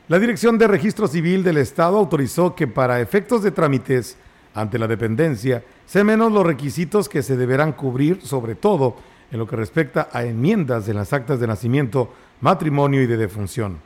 La 0.08 0.18
Dirección 0.18 0.56
de 0.56 0.68
Registro 0.68 1.06
Civil 1.06 1.42
del 1.42 1.58
Estado 1.58 1.98
autorizó 1.98 2.54
que 2.54 2.66
para 2.66 3.00
efectos 3.00 3.42
de 3.42 3.50
trámites 3.50 4.16
ante 4.54 4.78
la 4.78 4.86
dependencia, 4.86 5.62
sé 5.86 6.04
menos 6.04 6.32
los 6.32 6.46
requisitos 6.46 7.08
que 7.08 7.22
se 7.22 7.36
deberán 7.36 7.72
cubrir, 7.72 8.20
sobre 8.22 8.54
todo 8.54 8.96
en 9.30 9.38
lo 9.38 9.46
que 9.46 9.56
respecta 9.56 10.08
a 10.12 10.24
enmiendas 10.24 10.86
de 10.86 10.94
las 10.94 11.12
actas 11.12 11.40
de 11.40 11.46
nacimiento, 11.46 12.12
matrimonio 12.40 13.02
y 13.02 13.06
de 13.06 13.16
defunción. 13.16 13.78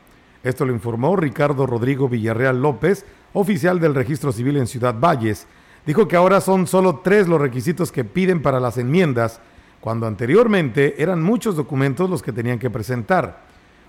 Esto 0.43 0.65
lo 0.65 0.73
informó 0.73 1.15
Ricardo 1.15 1.65
Rodrigo 1.65 2.09
Villarreal 2.09 2.61
López, 2.61 3.05
oficial 3.33 3.79
del 3.79 3.95
registro 3.95 4.31
civil 4.31 4.57
en 4.57 4.67
Ciudad 4.67 4.95
Valles. 4.99 5.47
Dijo 5.85 6.07
que 6.07 6.15
ahora 6.15 6.41
son 6.41 6.67
solo 6.67 7.01
tres 7.03 7.27
los 7.27 7.41
requisitos 7.41 7.91
que 7.91 8.03
piden 8.03 8.41
para 8.41 8.59
las 8.59 8.77
enmiendas, 8.77 9.39
cuando 9.79 10.07
anteriormente 10.07 11.01
eran 11.01 11.21
muchos 11.21 11.55
documentos 11.55 12.09
los 12.09 12.21
que 12.21 12.31
tenían 12.31 12.59
que 12.59 12.69
presentar. 12.69 13.41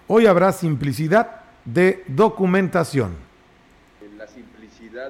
Hoy 0.08 0.26
habrá 0.26 0.52
simplicidad 0.52 1.42
de 1.64 2.04
documentación. 2.08 3.23
De 4.94 5.02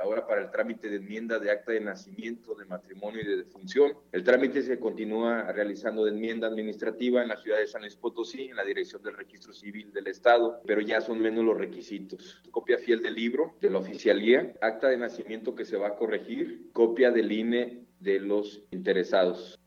ahora 0.00 0.24
para 0.24 0.42
el 0.42 0.50
trámite 0.52 0.88
de 0.88 0.98
enmienda 0.98 1.40
de 1.40 1.50
acta 1.50 1.72
de 1.72 1.80
nacimiento, 1.80 2.54
de 2.54 2.64
matrimonio 2.64 3.20
y 3.20 3.26
de 3.26 3.38
defunción. 3.38 3.92
El 4.12 4.22
trámite 4.22 4.62
se 4.62 4.78
continúa 4.78 5.50
realizando 5.50 6.04
de 6.04 6.12
enmienda 6.12 6.46
administrativa 6.46 7.22
en 7.22 7.28
la 7.30 7.36
ciudad 7.36 7.58
de 7.58 7.66
San 7.66 7.80
Luis 7.80 7.96
Potosí, 7.96 8.50
en 8.50 8.54
la 8.54 8.62
Dirección 8.62 9.02
del 9.02 9.16
Registro 9.16 9.52
Civil 9.52 9.92
del 9.92 10.06
Estado, 10.06 10.60
pero 10.64 10.80
ya 10.80 11.00
son 11.00 11.20
menos 11.20 11.44
los 11.44 11.58
requisitos. 11.58 12.40
Copia 12.52 12.78
fiel 12.78 13.02
del 13.02 13.16
libro, 13.16 13.56
de 13.60 13.68
la 13.68 13.78
oficialía, 13.78 14.54
acta 14.60 14.90
de 14.90 14.96
nacimiento 14.96 15.56
que 15.56 15.64
se 15.64 15.76
va 15.76 15.88
a 15.88 15.96
corregir, 15.96 16.70
copia 16.72 17.10
del 17.10 17.32
INE 17.32 17.84
de 17.98 18.20
los 18.20 18.62
interesados. 18.70 19.58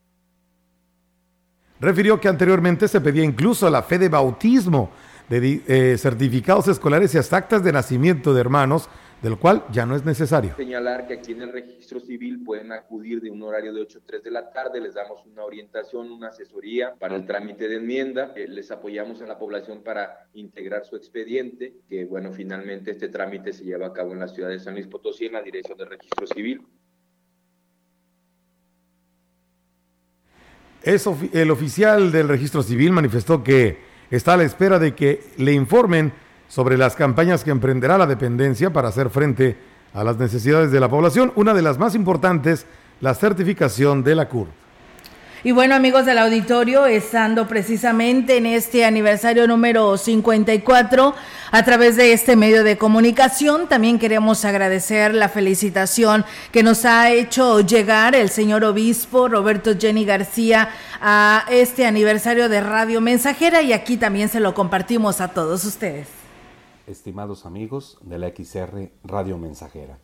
Refirió 1.80 2.18
que 2.18 2.28
anteriormente 2.28 2.88
se 2.88 3.02
pedía 3.02 3.24
incluso 3.24 3.68
la 3.68 3.82
fe 3.82 3.98
de 3.98 4.08
bautismo, 4.08 4.90
de 5.28 5.62
eh, 5.66 5.98
certificados 5.98 6.68
escolares 6.68 7.14
y 7.14 7.18
hasta 7.18 7.36
actas 7.36 7.64
de 7.64 7.72
nacimiento 7.72 8.32
de 8.32 8.40
hermanos 8.40 8.88
del 9.22 9.38
cual 9.38 9.64
ya 9.72 9.86
no 9.86 9.96
es 9.96 10.04
necesario. 10.04 10.54
Señalar 10.56 11.06
que 11.06 11.14
aquí 11.14 11.32
en 11.32 11.42
el 11.42 11.52
registro 11.52 12.00
civil 12.00 12.44
pueden 12.44 12.72
acudir 12.72 13.20
de 13.20 13.30
un 13.30 13.42
horario 13.42 13.72
de 13.72 13.80
8 13.80 13.98
a 13.98 14.06
3 14.06 14.22
de 14.22 14.30
la 14.30 14.52
tarde, 14.52 14.80
les 14.80 14.94
damos 14.94 15.24
una 15.26 15.42
orientación, 15.42 16.12
una 16.12 16.28
asesoría 16.28 16.94
para 16.98 17.16
el 17.16 17.26
trámite 17.26 17.68
de 17.68 17.76
enmienda, 17.76 18.32
eh, 18.36 18.46
les 18.46 18.70
apoyamos 18.70 19.22
a 19.22 19.26
la 19.26 19.38
población 19.38 19.82
para 19.82 20.28
integrar 20.34 20.84
su 20.84 20.96
expediente, 20.96 21.74
que 21.88 22.04
bueno, 22.04 22.32
finalmente 22.32 22.90
este 22.90 23.08
trámite 23.08 23.52
se 23.52 23.64
lleva 23.64 23.86
a 23.86 23.92
cabo 23.92 24.12
en 24.12 24.20
la 24.20 24.28
ciudad 24.28 24.50
de 24.50 24.58
San 24.58 24.74
Luis 24.74 24.86
Potosí, 24.86 25.26
en 25.26 25.32
la 25.32 25.42
Dirección 25.42 25.78
de 25.78 25.86
Registro 25.86 26.26
Civil. 26.26 26.62
Es 30.82 31.08
el 31.32 31.50
oficial 31.50 32.12
del 32.12 32.28
registro 32.28 32.62
civil 32.62 32.92
manifestó 32.92 33.42
que 33.42 33.85
está 34.10 34.34
a 34.34 34.36
la 34.36 34.44
espera 34.44 34.78
de 34.78 34.94
que 34.94 35.22
le 35.36 35.52
informen 35.52 36.12
sobre 36.48 36.76
las 36.76 36.94
campañas 36.94 37.44
que 37.44 37.50
emprenderá 37.50 37.98
la 37.98 38.06
dependencia 38.06 38.72
para 38.72 38.88
hacer 38.88 39.10
frente 39.10 39.56
a 39.94 40.04
las 40.04 40.18
necesidades 40.18 40.70
de 40.70 40.80
la 40.80 40.88
población. 40.88 41.32
Una 41.36 41.54
de 41.54 41.62
las 41.62 41.78
más 41.78 41.94
importantes, 41.94 42.66
la 43.00 43.14
certificación 43.14 44.04
de 44.04 44.14
la 44.14 44.28
CUR. 44.28 44.48
Y 45.46 45.52
bueno, 45.52 45.76
amigos 45.76 46.04
del 46.04 46.18
auditorio, 46.18 46.86
estando 46.86 47.46
precisamente 47.46 48.38
en 48.38 48.46
este 48.46 48.84
aniversario 48.84 49.46
número 49.46 49.96
54, 49.96 51.14
a 51.52 51.64
través 51.64 51.94
de 51.94 52.12
este 52.12 52.34
medio 52.34 52.64
de 52.64 52.76
comunicación, 52.76 53.68
también 53.68 54.00
queremos 54.00 54.44
agradecer 54.44 55.14
la 55.14 55.28
felicitación 55.28 56.24
que 56.50 56.64
nos 56.64 56.84
ha 56.84 57.12
hecho 57.12 57.60
llegar 57.60 58.16
el 58.16 58.28
señor 58.28 58.64
obispo 58.64 59.28
Roberto 59.28 59.78
Jenny 59.78 60.04
García 60.04 60.70
a 61.00 61.46
este 61.48 61.86
aniversario 61.86 62.48
de 62.48 62.60
Radio 62.60 63.00
Mensajera 63.00 63.62
y 63.62 63.72
aquí 63.72 63.96
también 63.96 64.28
se 64.28 64.40
lo 64.40 64.52
compartimos 64.52 65.20
a 65.20 65.28
todos 65.28 65.64
ustedes 65.64 66.08
estimados 66.88 67.46
amigos 67.46 67.98
de 68.02 68.18
la 68.18 68.32
XR 68.34 68.90
Radio 69.04 69.38
Mensajera. 69.38 70.00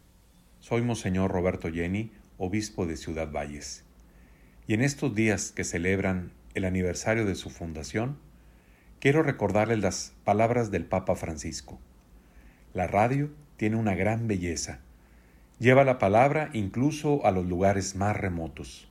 Soy 0.60 0.82
Monseñor 0.82 1.32
Roberto 1.32 1.68
Jenny, 1.68 2.12
obispo 2.38 2.86
de 2.86 2.96
Ciudad 2.96 3.32
Valles. 3.32 3.84
Y 4.66 4.74
en 4.74 4.82
estos 4.82 5.14
días 5.14 5.52
que 5.52 5.64
celebran 5.64 6.32
el 6.54 6.64
aniversario 6.64 7.24
de 7.24 7.34
su 7.34 7.50
fundación, 7.50 8.18
quiero 9.00 9.22
recordarles 9.22 9.80
las 9.80 10.12
palabras 10.24 10.70
del 10.70 10.84
Papa 10.84 11.16
Francisco. 11.16 11.80
La 12.74 12.86
radio 12.86 13.30
tiene 13.56 13.76
una 13.76 13.94
gran 13.94 14.28
belleza, 14.28 14.80
Lleva 15.62 15.84
la 15.84 16.00
palabra 16.00 16.50
incluso 16.54 17.24
a 17.24 17.30
los 17.30 17.46
lugares 17.46 17.94
más 17.94 18.16
remotos. 18.16 18.88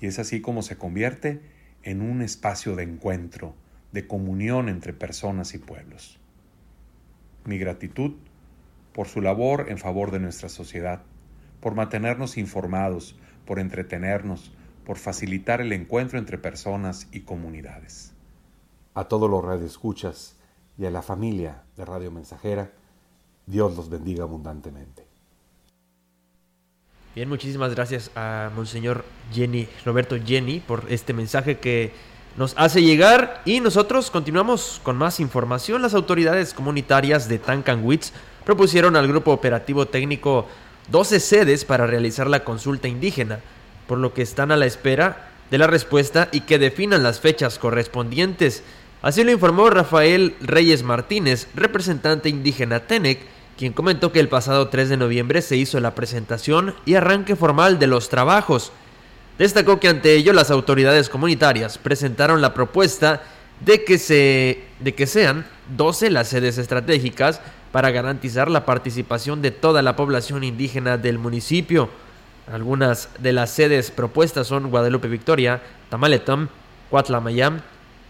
Y 0.00 0.06
es 0.06 0.18
así 0.18 0.40
como 0.40 0.60
se 0.62 0.76
convierte 0.76 1.40
en 1.84 2.02
un 2.02 2.20
espacio 2.20 2.74
de 2.74 2.82
encuentro, 2.82 3.54
de 3.92 4.08
comunión 4.08 4.68
entre 4.68 4.92
personas 4.92 5.54
y 5.54 5.58
pueblos. 5.58 6.18
Mi 7.44 7.58
gratitud 7.58 8.14
por 8.92 9.06
su 9.06 9.20
labor 9.20 9.66
en 9.68 9.78
favor 9.78 10.10
de 10.10 10.18
nuestra 10.18 10.48
sociedad, 10.48 11.02
por 11.60 11.76
mantenernos 11.76 12.38
informados, 12.38 13.16
por 13.46 13.58
entretenernos, 13.58 14.52
por 14.84 14.98
facilitar 14.98 15.60
el 15.60 15.72
encuentro 15.72 16.18
entre 16.18 16.38
personas 16.38 17.08
y 17.12 17.20
comunidades. 17.20 18.12
A 18.94 19.04
todos 19.04 19.30
los 19.30 19.44
radioescuchas 19.44 20.36
y 20.78 20.86
a 20.86 20.90
la 20.90 21.02
familia 21.02 21.62
de 21.76 21.84
Radio 21.84 22.10
Mensajera, 22.10 22.72
Dios 23.46 23.76
los 23.76 23.88
bendiga 23.88 24.24
abundantemente. 24.24 25.06
Bien, 27.14 27.28
muchísimas 27.28 27.74
gracias 27.74 28.10
a 28.14 28.50
Monseñor 28.54 29.04
Jenny, 29.32 29.66
Roberto 29.86 30.16
Jenny, 30.22 30.60
por 30.60 30.84
este 30.90 31.14
mensaje 31.14 31.58
que 31.58 31.92
nos 32.36 32.52
hace 32.58 32.82
llegar 32.82 33.40
y 33.46 33.60
nosotros 33.60 34.10
continuamos 34.10 34.80
con 34.82 34.98
más 34.98 35.20
información. 35.20 35.80
Las 35.80 35.94
autoridades 35.94 36.52
comunitarias 36.52 37.28
de 37.28 37.38
Tancanwitz 37.38 38.12
propusieron 38.44 38.96
al 38.96 39.08
Grupo 39.08 39.32
Operativo 39.32 39.86
Técnico 39.86 40.46
12 40.88 41.20
sedes 41.20 41.64
para 41.64 41.86
realizar 41.86 42.28
la 42.28 42.44
consulta 42.44 42.88
indígena, 42.88 43.40
por 43.86 43.98
lo 43.98 44.14
que 44.14 44.22
están 44.22 44.52
a 44.52 44.56
la 44.56 44.66
espera 44.66 45.30
de 45.50 45.58
la 45.58 45.66
respuesta 45.66 46.28
y 46.32 46.40
que 46.40 46.58
definan 46.58 47.02
las 47.02 47.20
fechas 47.20 47.58
correspondientes. 47.58 48.62
Así 49.02 49.24
lo 49.24 49.30
informó 49.30 49.70
Rafael 49.70 50.34
Reyes 50.40 50.82
Martínez, 50.82 51.48
representante 51.54 52.28
indígena 52.28 52.80
TENEC, 52.80 53.20
quien 53.56 53.72
comentó 53.72 54.12
que 54.12 54.20
el 54.20 54.28
pasado 54.28 54.68
3 54.68 54.88
de 54.88 54.96
noviembre 54.96 55.42
se 55.42 55.56
hizo 55.56 55.80
la 55.80 55.94
presentación 55.94 56.74
y 56.84 56.94
arranque 56.94 57.36
formal 57.36 57.78
de 57.78 57.86
los 57.86 58.08
trabajos. 58.08 58.72
Destacó 59.38 59.80
que 59.80 59.88
ante 59.88 60.14
ello 60.14 60.32
las 60.32 60.50
autoridades 60.50 61.08
comunitarias 61.08 61.78
presentaron 61.78 62.42
la 62.42 62.54
propuesta 62.54 63.22
de 63.64 63.84
que, 63.84 63.98
se, 63.98 64.64
de 64.80 64.94
que 64.94 65.06
sean 65.06 65.46
12 65.76 66.10
las 66.10 66.28
sedes 66.28 66.58
estratégicas 66.58 67.40
para 67.76 67.90
garantizar 67.90 68.50
la 68.50 68.64
participación 68.64 69.42
de 69.42 69.50
toda 69.50 69.82
la 69.82 69.96
población 69.96 70.44
indígena 70.44 70.96
del 70.96 71.18
municipio. 71.18 71.90
Algunas 72.50 73.10
de 73.18 73.34
las 73.34 73.50
sedes 73.50 73.90
propuestas 73.90 74.46
son 74.46 74.70
Guadalupe 74.70 75.08
Victoria, 75.08 75.60
Tamaletón, 75.90 76.48
Cuatlamayam, 76.88 77.60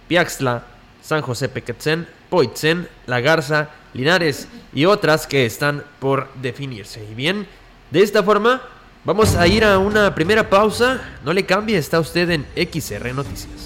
Piaxtla, 0.07 0.63
San 1.03 1.21
José 1.21 1.49
Pequetzen, 1.49 2.07
Poitzen, 2.31 2.87
La 3.07 3.19
Garza, 3.19 3.71
Linares 3.93 4.47
y 4.73 4.85
otras 4.85 5.27
que 5.27 5.45
están 5.45 5.83
por 5.99 6.33
definirse. 6.35 7.05
Y 7.05 7.17
bien, 7.17 7.45
de 7.91 8.05
esta 8.05 8.23
forma 8.23 8.63
vamos 9.05 9.35
a 9.35 9.49
ir 9.49 9.65
a 9.65 9.81
una 9.81 10.15
primera 10.15 10.49
pausa. 10.49 11.01
No 11.25 11.33
le 11.33 11.45
cambie, 11.45 11.77
está 11.77 11.99
usted 11.99 12.31
en 12.31 12.47
XR 12.55 13.13
Noticias. 13.13 13.66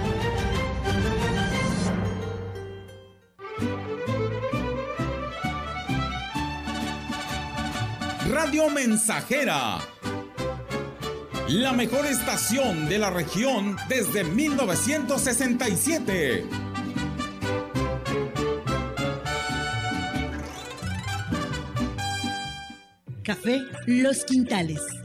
Radio 8.31 8.69
Mensajera. 8.69 9.79
La 11.49 11.73
mejor 11.73 12.05
estación 12.05 12.87
de 12.87 12.97
la 12.97 13.09
región 13.09 13.75
desde 13.89 14.23
1967. 14.23 16.45
Café 23.21 23.59
Los 23.85 24.23
Quintales. 24.23 25.00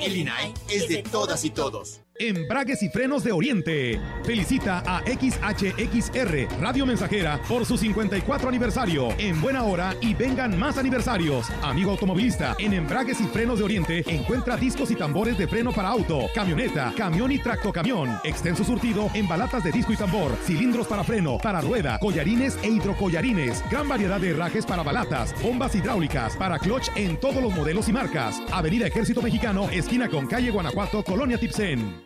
El 0.00 0.16
INAI 0.16 0.52
es 0.68 0.88
de 0.88 1.02
todas 1.02 1.44
y 1.44 1.50
todos. 1.50 2.05
Embragues 2.18 2.82
y 2.82 2.88
Frenos 2.88 3.24
de 3.24 3.32
Oriente. 3.32 4.00
Felicita 4.24 4.82
a 4.86 5.02
XHXR 5.02 6.60
Radio 6.60 6.86
Mensajera 6.86 7.40
por 7.48 7.64
su 7.64 7.76
54 7.76 8.48
aniversario. 8.48 9.08
En 9.18 9.40
buena 9.40 9.64
hora 9.64 9.94
y 10.00 10.14
vengan 10.14 10.58
más 10.58 10.78
aniversarios. 10.78 11.48
Amigo 11.62 11.90
automovilista, 11.90 12.56
en 12.58 12.72
Embragues 12.72 13.20
y 13.20 13.24
Frenos 13.24 13.58
de 13.58 13.64
Oriente 13.64 14.04
encuentra 14.06 14.56
discos 14.56 14.90
y 14.90 14.96
tambores 14.96 15.36
de 15.38 15.46
freno 15.46 15.72
para 15.72 15.88
auto, 15.88 16.26
camioneta, 16.34 16.92
camión 16.96 17.32
y 17.32 17.38
tractocamión. 17.38 18.16
Extenso 18.24 18.64
surtido 18.64 19.10
en 19.14 19.28
balatas 19.28 19.62
de 19.64 19.72
disco 19.72 19.92
y 19.92 19.96
tambor, 19.96 20.36
cilindros 20.44 20.86
para 20.86 21.04
freno, 21.04 21.38
para 21.38 21.60
rueda, 21.60 21.98
collarines 21.98 22.58
e 22.62 22.68
hidrocollarines. 22.68 23.62
Gran 23.70 23.88
variedad 23.88 24.20
de 24.20 24.30
herrajes 24.30 24.64
para 24.64 24.82
balatas, 24.82 25.34
bombas 25.42 25.74
hidráulicas, 25.74 26.36
para 26.36 26.58
clutch 26.58 26.88
en 26.96 27.18
todos 27.18 27.42
los 27.42 27.54
modelos 27.54 27.88
y 27.88 27.92
marcas. 27.92 28.40
Avenida 28.52 28.86
Ejército 28.86 29.22
Mexicano, 29.22 29.68
esquina 29.70 30.08
con 30.08 30.26
calle 30.26 30.50
Guanajuato, 30.50 31.02
Colonia 31.02 31.38
Tipsen. 31.38 32.05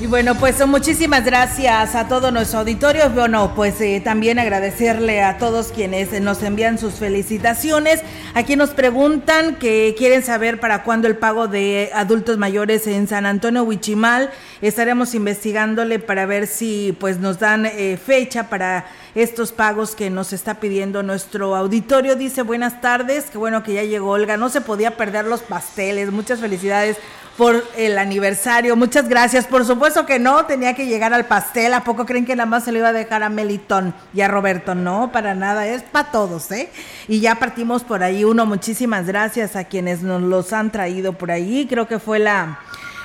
Y 0.00 0.06
bueno, 0.06 0.36
pues 0.36 0.64
muchísimas 0.64 1.24
gracias 1.24 1.96
a 1.96 2.06
todo 2.06 2.30
nuestro 2.30 2.60
auditorio. 2.60 3.10
Bueno, 3.10 3.52
pues 3.56 3.80
eh, 3.80 4.00
también 4.02 4.38
agradecerle 4.38 5.24
a 5.24 5.38
todos 5.38 5.72
quienes 5.72 6.12
nos 6.20 6.40
envían 6.44 6.78
sus 6.78 6.94
felicitaciones. 6.94 8.02
Aquí 8.34 8.54
nos 8.54 8.70
preguntan 8.70 9.56
que 9.56 9.96
quieren 9.98 10.22
saber 10.22 10.60
para 10.60 10.84
cuándo 10.84 11.08
el 11.08 11.16
pago 11.16 11.48
de 11.48 11.90
adultos 11.92 12.38
mayores 12.38 12.86
en 12.86 13.08
San 13.08 13.26
Antonio 13.26 13.64
Huichimal. 13.64 14.30
Estaremos 14.62 15.16
investigándole 15.16 15.98
para 15.98 16.26
ver 16.26 16.46
si 16.46 16.96
pues 17.00 17.18
nos 17.18 17.40
dan 17.40 17.66
eh, 17.66 17.98
fecha 18.00 18.48
para 18.48 18.86
estos 19.16 19.50
pagos 19.50 19.96
que 19.96 20.10
nos 20.10 20.32
está 20.32 20.60
pidiendo 20.60 21.02
nuestro 21.02 21.56
auditorio. 21.56 22.14
Dice 22.14 22.42
buenas 22.42 22.80
tardes, 22.80 23.24
qué 23.32 23.38
bueno 23.38 23.64
que 23.64 23.74
ya 23.74 23.82
llegó 23.82 24.10
Olga. 24.10 24.36
No 24.36 24.48
se 24.48 24.60
podía 24.60 24.96
perder 24.96 25.24
los 25.24 25.40
pasteles. 25.40 26.12
Muchas 26.12 26.38
felicidades 26.38 26.98
por 27.38 27.64
el 27.76 27.96
aniversario. 27.98 28.74
Muchas 28.74 29.08
gracias. 29.08 29.46
Por 29.46 29.64
supuesto 29.64 30.04
que 30.04 30.18
no, 30.18 30.44
tenía 30.46 30.74
que 30.74 30.86
llegar 30.86 31.14
al 31.14 31.26
pastel. 31.26 31.72
¿A 31.72 31.84
poco 31.84 32.04
creen 32.04 32.26
que 32.26 32.34
nada 32.34 32.50
más 32.50 32.64
se 32.64 32.72
lo 32.72 32.78
iba 32.78 32.88
a 32.88 32.92
dejar 32.92 33.22
a 33.22 33.28
Melitón 33.28 33.94
y 34.12 34.22
a 34.22 34.28
Roberto? 34.28 34.74
No, 34.74 35.12
para 35.12 35.36
nada, 35.36 35.66
es 35.68 35.84
para 35.84 36.10
todos, 36.10 36.50
¿eh? 36.50 36.68
Y 37.06 37.20
ya 37.20 37.36
partimos 37.36 37.84
por 37.84 38.02
ahí 38.02 38.24
uno. 38.24 38.44
Muchísimas 38.44 39.06
gracias 39.06 39.54
a 39.54 39.64
quienes 39.64 40.02
nos 40.02 40.20
los 40.20 40.52
han 40.52 40.72
traído 40.72 41.12
por 41.12 41.30
ahí. 41.30 41.68
Creo 41.70 41.86
que 41.86 42.00
fue 42.00 42.18
la 42.18 42.58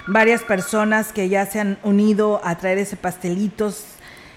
varias 0.08 0.42
personas 0.42 1.14
que 1.14 1.30
ya 1.30 1.46
se 1.46 1.60
han 1.60 1.78
unido 1.84 2.42
a 2.44 2.58
traer 2.58 2.80
ese 2.80 2.98
pastelitos 2.98 3.86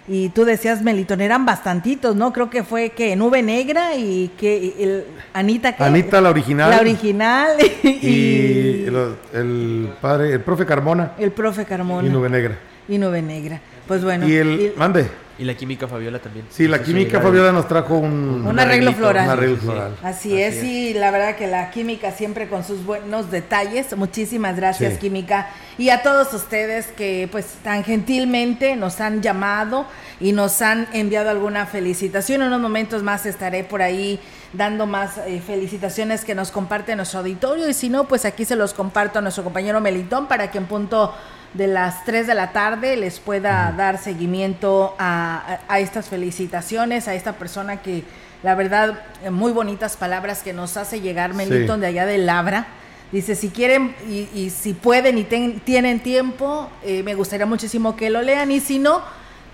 y 0.08 0.28
tú 0.28 0.44
decías 0.44 0.82
Melitón, 0.82 1.20
eran 1.20 1.44
bastantitos, 1.44 2.14
¿no? 2.14 2.32
Creo 2.32 2.48
que 2.48 2.62
fue 2.62 2.90
que 2.90 3.16
Nube 3.16 3.42
Negra 3.42 3.96
y 3.96 4.30
que 4.38 4.74
el, 4.78 5.04
Anita 5.32 5.74
Anita 5.78 6.20
la 6.20 6.30
original. 6.30 6.70
La 6.70 6.80
original 6.80 7.56
y, 7.82 8.84
el, 8.84 9.90
padre, 10.00 10.32
el 10.32 10.40
profe 10.40 10.64
Carmona. 10.64 11.12
El 11.18 11.32
profe 11.32 11.64
Carmona. 11.64 12.06
Y 12.06 12.10
Nube 12.10 12.28
Negra. 12.28 12.56
Y 12.88 12.98
Nube 12.98 13.20
Negra. 13.20 13.60
Pues 13.88 14.04
bueno. 14.04 14.28
Y 14.28 14.36
el 14.36 14.74
mande. 14.76 15.08
Y 15.38 15.44
la 15.44 15.54
química 15.54 15.86
Fabiola 15.86 16.18
también. 16.18 16.46
Sí, 16.50 16.66
la 16.66 16.82
química 16.82 17.20
Fabiola 17.20 17.52
nos 17.52 17.68
trajo 17.68 17.98
un, 17.98 18.46
un 18.46 18.58
arreglo 18.58 18.92
floral. 18.94 19.26
Un 19.26 19.30
arreglo 19.30 19.56
floral. 19.58 19.96
Así, 20.02 20.40
es, 20.40 20.62
y 20.64 20.94
la 20.94 21.10
verdad 21.10 21.36
que 21.36 21.46
la 21.46 21.70
química 21.70 22.10
siempre 22.10 22.48
con 22.48 22.64
sus 22.64 22.84
buenos 22.86 23.30
detalles. 23.30 23.94
Muchísimas 23.96 24.56
gracias, 24.56 24.96
química. 24.98 25.50
Y 25.76 25.90
a 25.90 26.02
todos 26.02 26.32
ustedes 26.32 26.86
que 26.86 27.28
pues 27.30 27.46
tan 27.62 27.84
gentilmente 27.84 28.76
nos 28.76 29.00
han 29.00 29.20
llamado 29.20 29.86
y 30.20 30.32
nos 30.32 30.62
han 30.62 30.88
enviado 30.94 31.28
alguna 31.28 31.66
felicitación. 31.66 32.40
En 32.40 32.48
unos 32.48 32.60
momentos 32.60 33.02
más 33.02 33.26
estaré 33.26 33.62
por 33.62 33.82
ahí 33.82 34.18
dando 34.54 34.86
más 34.86 35.18
eh, 35.26 35.42
felicitaciones 35.46 36.24
que 36.24 36.34
nos 36.34 36.50
comparte 36.50 36.96
nuestro 36.96 37.20
auditorio. 37.20 37.68
Y 37.68 37.74
si 37.74 37.90
no, 37.90 38.08
pues 38.08 38.24
aquí 38.24 38.46
se 38.46 38.56
los 38.56 38.72
comparto 38.72 39.18
a 39.18 39.22
nuestro 39.22 39.44
compañero 39.44 39.82
Melitón 39.82 40.28
para 40.28 40.50
que 40.50 40.56
en 40.56 40.64
punto 40.64 41.14
de 41.54 41.66
las 41.66 42.04
3 42.04 42.26
de 42.26 42.34
la 42.34 42.52
tarde 42.52 42.96
les 42.96 43.20
pueda 43.20 43.72
dar 43.76 43.98
seguimiento 43.98 44.94
a, 44.98 45.58
estas 45.78 46.08
felicitaciones, 46.08 47.08
a 47.08 47.14
esta 47.14 47.32
persona 47.34 47.78
que 47.78 48.04
la 48.42 48.54
verdad, 48.54 49.00
eh, 49.24 49.30
muy 49.30 49.52
bonitas 49.52 49.96
palabras 49.96 50.42
que 50.42 50.52
nos 50.52 50.76
hace 50.76 51.00
llegar 51.00 51.34
Melitón 51.34 51.80
de 51.80 51.86
allá 51.86 52.06
de 52.06 52.18
Labra. 52.18 52.66
Dice, 53.12 53.34
si 53.34 53.48
quieren 53.50 53.94
y, 54.08 54.50
si 54.50 54.74
pueden 54.74 55.16
y 55.18 55.24
tienen 55.24 56.00
tiempo, 56.00 56.68
eh, 56.82 57.02
me 57.02 57.14
gustaría 57.14 57.46
muchísimo 57.46 57.96
que 57.96 58.10
lo 58.10 58.20
lean 58.20 58.50
y 58.50 58.60
si 58.60 58.78
no, 58.78 59.00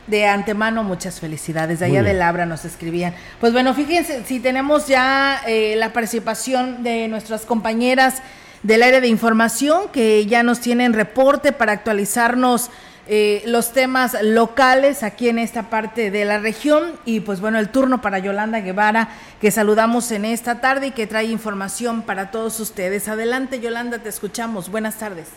de 0.07 0.27
antemano 0.27 0.83
muchas 0.83 1.21
felicidades. 1.21 1.79
De 1.79 1.87
allá 1.87 2.03
de 2.03 2.15
Labra 2.15 2.47
nos 2.47 2.65
escribían. 2.65 3.15
Pues 3.41 3.53
bueno, 3.53 3.75
fíjense, 3.75 4.25
si 4.25 4.41
tenemos 4.41 4.89
ya 4.89 5.43
eh, 5.47 5.75
la 5.77 5.93
participación 5.93 6.83
de 6.83 7.09
nuestras 7.09 7.43
compañeras 7.47 8.23
del 8.63 8.83
área 8.83 9.01
de 9.01 9.09
información 9.09 9.85
que 9.93 10.25
ya 10.27 10.43
nos 10.43 10.61
tienen 10.61 10.93
reporte 10.93 11.53
para 11.53 11.73
actualizarnos 11.73 12.71
eh, 13.09 13.43
los 13.47 13.73
temas 13.73 14.17
locales 14.23 15.03
aquí 15.03 15.29
en 15.29 15.41
esta 15.41 15.69
parte 15.69 16.13
de 16.13 16.25
la 16.25 16.39
región 16.39 16.93
y 17.05 17.19
pues 17.19 17.41
bueno 17.41 17.59
el 17.59 17.71
turno 17.71 18.01
para 18.01 18.21
Yolanda 18.21 18.61
Guevara 18.61 19.09
que 19.41 19.51
saludamos 19.51 20.13
en 20.13 20.25
esta 20.25 20.61
tarde 20.61 20.89
y 20.89 20.91
que 20.93 21.09
trae 21.09 21.25
información 21.25 22.03
para 22.03 22.31
todos 22.31 22.61
ustedes. 22.61 23.09
Adelante 23.09 23.61
Yolanda, 23.61 23.99
te 23.99 24.09
escuchamos. 24.09 24.71
Buenas 24.71 24.99
tardes. 25.01 25.37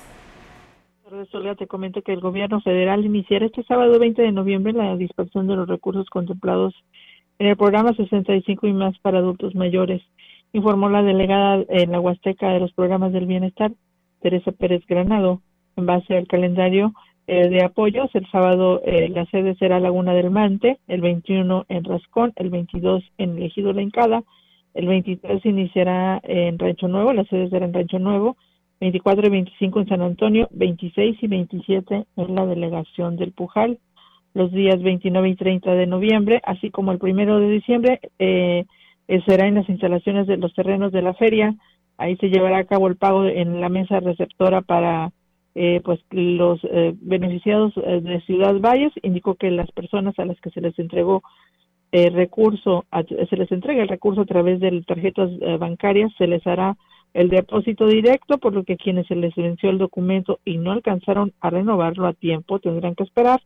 Olga, 1.33 1.55
te 1.55 1.67
comento 1.67 2.01
que 2.01 2.13
el 2.13 2.19
gobierno 2.19 2.61
federal 2.61 3.05
iniciará 3.05 3.45
este 3.45 3.63
sábado 3.63 3.99
20 3.99 4.21
de 4.21 4.31
noviembre 4.31 4.73
la 4.73 4.95
dispersión 4.95 5.47
de 5.47 5.55
los 5.55 5.67
recursos 5.67 6.09
contemplados 6.09 6.73
en 7.39 7.47
el 7.47 7.57
programa 7.57 7.93
65 7.93 8.67
y 8.67 8.73
más 8.73 8.97
para 8.99 9.19
adultos 9.19 9.55
mayores 9.55 10.01
informó 10.55 10.89
la 10.89 11.03
delegada 11.03 11.65
en 11.67 11.91
la 11.91 11.99
Huasteca 11.99 12.49
de 12.49 12.61
los 12.61 12.71
programas 12.71 13.11
del 13.11 13.25
bienestar, 13.25 13.71
Teresa 14.21 14.51
Pérez 14.53 14.83
Granado. 14.87 15.41
En 15.75 15.85
base 15.85 16.15
al 16.15 16.27
calendario 16.27 16.93
eh, 17.27 17.49
de 17.49 17.61
apoyos, 17.61 18.09
el 18.13 18.25
sábado 18.31 18.81
eh, 18.85 19.09
la 19.09 19.25
sede 19.25 19.55
será 19.55 19.81
Laguna 19.81 20.13
del 20.13 20.31
Mante, 20.31 20.79
el 20.87 21.01
21 21.01 21.65
en 21.67 21.83
Rascón, 21.83 22.31
el 22.37 22.49
22 22.49 23.03
en 23.17 23.43
Ejido 23.43 23.73
La 23.73 23.81
Incada, 23.81 24.23
el 24.73 24.87
23 24.87 25.45
iniciará 25.45 26.21
en 26.23 26.57
Rancho 26.57 26.87
Nuevo, 26.87 27.11
la 27.11 27.25
sede 27.25 27.49
será 27.49 27.65
en 27.65 27.73
Rancho 27.73 27.99
Nuevo, 27.99 28.37
24 28.79 29.27
y 29.27 29.29
25 29.29 29.79
en 29.81 29.87
San 29.87 30.01
Antonio, 30.01 30.47
26 30.51 31.17
y 31.21 31.27
27 31.27 32.05
en 32.15 32.35
la 32.35 32.45
delegación 32.45 33.17
del 33.17 33.33
Pujal. 33.33 33.79
Los 34.33 34.51
días 34.51 34.81
29 34.81 35.29
y 35.29 35.35
30 35.35 35.73
de 35.75 35.87
noviembre, 35.87 36.41
así 36.45 36.71
como 36.71 36.91
el 36.91 36.99
primero 36.99 37.39
de 37.39 37.49
diciembre, 37.49 37.99
eh, 38.19 38.65
eh, 39.07 39.21
será 39.27 39.47
en 39.47 39.55
las 39.55 39.69
instalaciones 39.69 40.27
de 40.27 40.37
los 40.37 40.53
terrenos 40.53 40.91
de 40.91 41.01
la 41.01 41.13
feria. 41.13 41.55
Ahí 41.97 42.17
se 42.17 42.29
llevará 42.29 42.59
a 42.59 42.65
cabo 42.65 42.87
el 42.87 42.97
pago 42.97 43.25
en 43.25 43.61
la 43.61 43.69
mesa 43.69 43.99
receptora 43.99 44.61
para 44.61 45.11
eh, 45.53 45.81
pues 45.83 45.99
los 46.11 46.59
eh, 46.63 46.93
beneficiados 46.99 47.73
de 47.75 48.21
Ciudad 48.25 48.59
Valles. 48.59 48.91
Indicó 49.01 49.35
que 49.35 49.51
las 49.51 49.71
personas 49.71 50.17
a 50.19 50.25
las 50.25 50.39
que 50.41 50.49
se 50.49 50.61
les 50.61 50.77
entregó 50.79 51.23
el 51.91 52.13
recurso, 52.13 52.83
se 53.29 53.37
les 53.37 53.49
entrega 53.51 53.83
el 53.83 53.87
recurso 53.87 54.21
a 54.21 54.25
través 54.25 54.59
de 54.59 54.81
tarjetas 54.81 55.29
bancarias, 55.59 56.11
se 56.17 56.27
les 56.27 56.45
hará 56.45 56.75
el 57.13 57.29
depósito 57.29 57.87
directo, 57.87 58.37
por 58.39 58.53
lo 58.53 58.65
que 58.65 58.75
quienes 58.75 59.07
se 59.07 59.15
les 59.15 59.33
venció 59.35 59.69
el 59.69 59.77
documento 59.77 60.39
y 60.43 60.57
no 60.57 60.73
alcanzaron 60.73 61.31
a 61.39 61.49
renovarlo 61.49 62.07
a 62.07 62.13
tiempo 62.13 62.59
tendrán 62.59 62.95
que 62.95 63.03
esperar 63.03 63.39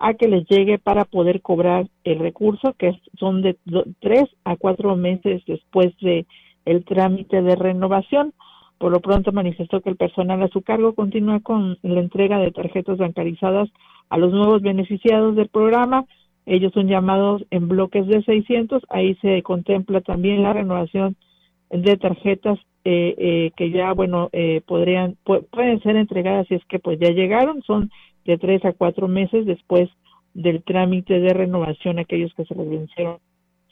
a 0.00 0.14
que 0.14 0.28
les 0.28 0.48
llegue 0.48 0.78
para 0.78 1.04
poder 1.04 1.42
cobrar 1.42 1.86
el 2.04 2.18
recurso, 2.18 2.72
que 2.78 2.98
son 3.18 3.42
de 3.42 3.56
tres 4.00 4.24
a 4.44 4.56
cuatro 4.56 4.96
meses 4.96 5.42
después 5.46 5.94
de 6.00 6.26
el 6.64 6.84
trámite 6.86 7.42
de 7.42 7.54
renovación. 7.54 8.32
Por 8.78 8.92
lo 8.92 9.00
pronto 9.00 9.30
manifestó 9.30 9.82
que 9.82 9.90
el 9.90 9.96
personal 9.96 10.42
a 10.42 10.48
su 10.48 10.62
cargo 10.62 10.94
continúa 10.94 11.40
con 11.40 11.78
la 11.82 12.00
entrega 12.00 12.38
de 12.38 12.50
tarjetas 12.50 12.96
bancarizadas 12.96 13.68
a 14.08 14.16
los 14.16 14.32
nuevos 14.32 14.62
beneficiados 14.62 15.36
del 15.36 15.48
programa. 15.48 16.06
Ellos 16.46 16.72
son 16.72 16.88
llamados 16.88 17.44
en 17.50 17.68
bloques 17.68 18.06
de 18.06 18.22
600. 18.22 18.82
Ahí 18.88 19.16
se 19.16 19.42
contempla 19.42 20.00
también 20.00 20.42
la 20.42 20.54
renovación 20.54 21.14
de 21.68 21.98
tarjetas 21.98 22.58
eh, 22.86 23.14
eh, 23.18 23.50
que 23.54 23.70
ya, 23.70 23.92
bueno, 23.92 24.30
eh, 24.32 24.62
podrían, 24.66 25.18
pueden 25.24 25.82
ser 25.82 25.96
entregadas 25.96 26.48
si 26.48 26.54
es 26.54 26.64
que 26.64 26.78
pues 26.78 26.98
ya 26.98 27.10
llegaron. 27.10 27.62
Son 27.64 27.90
de 28.24 28.38
tres 28.38 28.64
a 28.64 28.72
cuatro 28.72 29.08
meses 29.08 29.46
después 29.46 29.88
del 30.34 30.62
trámite 30.62 31.20
de 31.20 31.32
renovación 31.32 31.98
a 31.98 32.02
aquellos 32.02 32.32
que 32.34 32.44
se 32.44 32.54
les 32.54 32.68
vencieron 32.68 33.18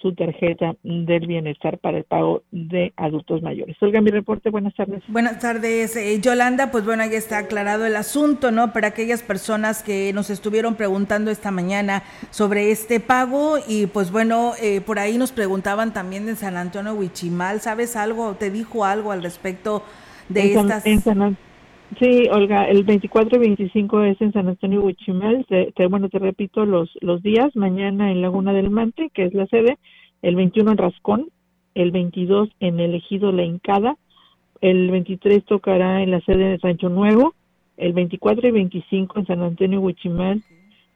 su 0.00 0.14
tarjeta 0.14 0.76
del 0.84 1.26
bienestar 1.26 1.78
para 1.78 1.98
el 1.98 2.04
pago 2.04 2.42
de 2.52 2.92
adultos 2.96 3.42
mayores. 3.42 3.76
Olga, 3.80 4.00
mi 4.00 4.10
reporte, 4.10 4.48
buenas 4.50 4.74
tardes. 4.74 5.02
Buenas 5.08 5.40
tardes, 5.40 5.96
eh, 5.96 6.20
Yolanda, 6.20 6.70
pues 6.70 6.84
bueno, 6.84 7.04
ya 7.04 7.18
está 7.18 7.38
aclarado 7.38 7.84
el 7.84 7.96
asunto, 7.96 8.52
¿no? 8.52 8.72
Para 8.72 8.88
aquellas 8.88 9.22
personas 9.22 9.82
que 9.82 10.12
nos 10.12 10.30
estuvieron 10.30 10.76
preguntando 10.76 11.30
esta 11.30 11.50
mañana 11.50 12.04
sobre 12.30 12.70
este 12.70 13.00
pago 13.00 13.56
y 13.66 13.86
pues 13.86 14.12
bueno, 14.12 14.52
eh, 14.62 14.80
por 14.80 15.00
ahí 15.00 15.18
nos 15.18 15.32
preguntaban 15.32 15.92
también 15.92 16.26
de 16.26 16.36
San 16.36 16.56
Antonio 16.56 16.94
Huichimal, 16.94 17.60
¿sabes 17.60 17.96
algo? 17.96 18.34
¿Te 18.34 18.50
dijo 18.50 18.84
algo 18.84 19.10
al 19.10 19.22
respecto 19.22 19.82
de 20.28 20.54
estas... 20.54 20.84
Sí, 21.96 22.28
Olga, 22.30 22.64
el 22.68 22.84
24 22.84 23.36
y 23.36 23.40
25 23.40 24.02
es 24.04 24.20
en 24.20 24.32
San 24.32 24.46
Antonio 24.46 24.82
Huichimel. 24.82 25.46
Te, 25.46 25.86
bueno, 25.86 26.10
te 26.10 26.18
repito 26.18 26.66
los, 26.66 26.90
los 27.00 27.22
días. 27.22 27.56
Mañana 27.56 28.12
en 28.12 28.20
Laguna 28.20 28.52
del 28.52 28.70
Mante, 28.70 29.10
que 29.14 29.24
es 29.24 29.34
la 29.34 29.46
sede. 29.46 29.78
El 30.20 30.36
21 30.36 30.72
en 30.72 30.78
Rascón. 30.78 31.30
El 31.74 31.90
22 31.90 32.50
en 32.60 32.78
el 32.78 32.94
Ejido 32.94 33.32
La 33.32 33.42
Incada. 33.42 33.96
El 34.60 34.90
23 34.90 35.44
tocará 35.46 36.02
en 36.02 36.10
la 36.10 36.20
sede 36.20 36.50
de 36.50 36.58
Sancho 36.58 36.90
Nuevo. 36.90 37.34
El 37.78 37.94
24 37.94 38.48
y 38.48 38.50
25 38.50 39.20
en 39.20 39.26
San 39.26 39.42
Antonio 39.42 39.80
Huichimel. 39.80 40.42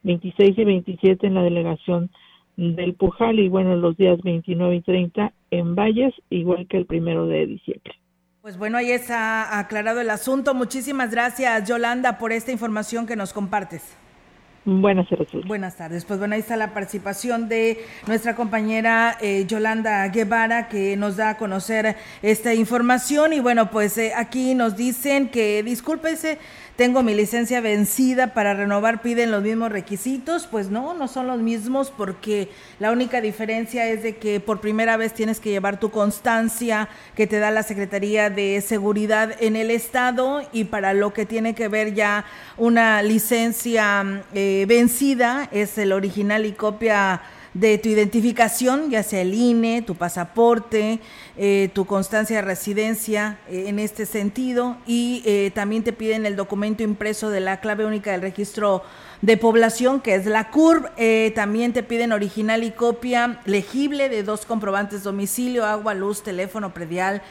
26 0.03 0.57
y 0.57 0.63
27 0.63 1.25
en 1.25 1.33
la 1.33 1.41
delegación 1.41 2.11
del 2.55 2.93
Pujal. 2.93 3.39
Y 3.39 3.49
bueno, 3.49 3.75
los 3.75 3.97
días 3.97 4.21
29 4.21 4.75
y 4.75 4.81
30 4.81 5.33
en 5.49 5.75
Valles, 5.75 6.13
igual 6.29 6.67
que 6.67 6.77
el 6.77 6.85
primero 6.85 7.25
de 7.25 7.47
diciembre. 7.47 7.95
Pues 8.43 8.57
bueno, 8.57 8.77
ahí 8.77 8.91
está 8.91 9.57
aclarado 9.57 10.01
el 10.01 10.09
asunto. 10.09 10.53
Muchísimas 10.53 11.11
gracias, 11.11 11.65
Yolanda, 11.65 12.17
por 12.17 12.33
esta 12.33 12.51
información 12.51 13.07
que 13.07 13.15
nos 13.15 13.31
compartes. 13.31 13.95
Buenas 14.65 15.07
tardes. 15.07 15.29
Buenas 15.45 15.77
tardes. 15.77 16.03
Pues 16.03 16.19
bueno, 16.19 16.35
ahí 16.35 16.41
está 16.41 16.57
la 16.57 16.73
participación 16.73 17.47
de 17.47 17.85
nuestra 18.05 18.35
compañera 18.35 19.17
eh, 19.21 19.45
Yolanda 19.47 20.05
Guevara 20.09 20.67
que 20.67 20.97
nos 20.97 21.15
da 21.15 21.29
a 21.29 21.37
conocer 21.37 21.95
esta 22.21 22.53
información 22.53 23.31
y 23.31 23.39
bueno, 23.39 23.69
pues 23.71 23.97
eh, 23.97 24.11
aquí 24.13 24.55
nos 24.55 24.75
dicen 24.75 25.29
que 25.29 25.63
discúlpese 25.63 26.37
tengo 26.75 27.03
mi 27.03 27.13
licencia 27.13 27.61
vencida 27.61 28.33
para 28.33 28.55
renovar, 28.55 29.01
piden 29.01 29.29
los 29.29 29.43
mismos 29.43 29.71
requisitos, 29.71 30.47
pues 30.47 30.69
no, 30.69 30.95
no 30.95 31.07
son 31.07 31.27
los 31.27 31.39
mismos 31.39 31.93
porque 31.95 32.49
la 32.79 32.91
única 32.91 33.21
diferencia 33.21 33.87
es 33.87 34.01
de 34.01 34.15
que 34.17 34.39
por 34.39 34.59
primera 34.59 34.97
vez 34.97 35.13
tienes 35.13 35.39
que 35.39 35.51
llevar 35.51 35.79
tu 35.79 35.91
constancia 35.91 36.89
que 37.15 37.27
te 37.27 37.37
da 37.37 37.51
la 37.51 37.61
Secretaría 37.61 38.31
de 38.31 38.59
Seguridad 38.61 39.35
en 39.39 39.55
el 39.55 39.69
Estado 39.69 40.41
y 40.51 40.63
para 40.63 40.93
lo 40.93 41.13
que 41.13 41.27
tiene 41.27 41.53
que 41.53 41.67
ver 41.67 41.93
ya 41.93 42.25
una 42.57 43.03
licencia 43.03 44.23
eh, 44.33 44.65
vencida 44.67 45.49
es 45.51 45.77
el 45.77 45.91
original 45.91 46.45
y 46.45 46.53
copia 46.53 47.21
de 47.53 47.77
tu 47.77 47.89
identificación, 47.89 48.89
ya 48.89 49.03
sea 49.03 49.21
el 49.21 49.33
INE, 49.33 49.81
tu 49.83 49.95
pasaporte, 49.95 50.99
eh, 51.37 51.69
tu 51.73 51.85
constancia 51.85 52.37
de 52.37 52.41
residencia 52.41 53.37
eh, 53.47 53.65
en 53.67 53.79
este 53.79 54.05
sentido 54.05 54.77
y 54.87 55.21
eh, 55.25 55.51
también 55.53 55.83
te 55.83 55.93
piden 55.93 56.25
el 56.25 56.35
documento 56.35 56.83
impreso 56.83 57.29
de 57.29 57.41
la 57.41 57.59
clave 57.59 57.85
única 57.85 58.11
del 58.11 58.21
registro 58.21 58.83
de 59.21 59.37
población, 59.37 60.01
que 60.01 60.15
es 60.15 60.25
la 60.25 60.49
CURB. 60.49 61.33
también 61.33 61.71
te 61.71 61.83
piden 61.83 62.11
original 62.11 62.63
y 62.63 62.71
copia 62.71 63.39
legible 63.45 64.09
de 64.09 64.23
dos 64.23 64.45
comprobantes 64.45 65.03
domicilio, 65.03 65.65
agua, 65.65 65.93
luz, 65.93 66.23
teléfono 66.23 66.73
predial 66.73 67.21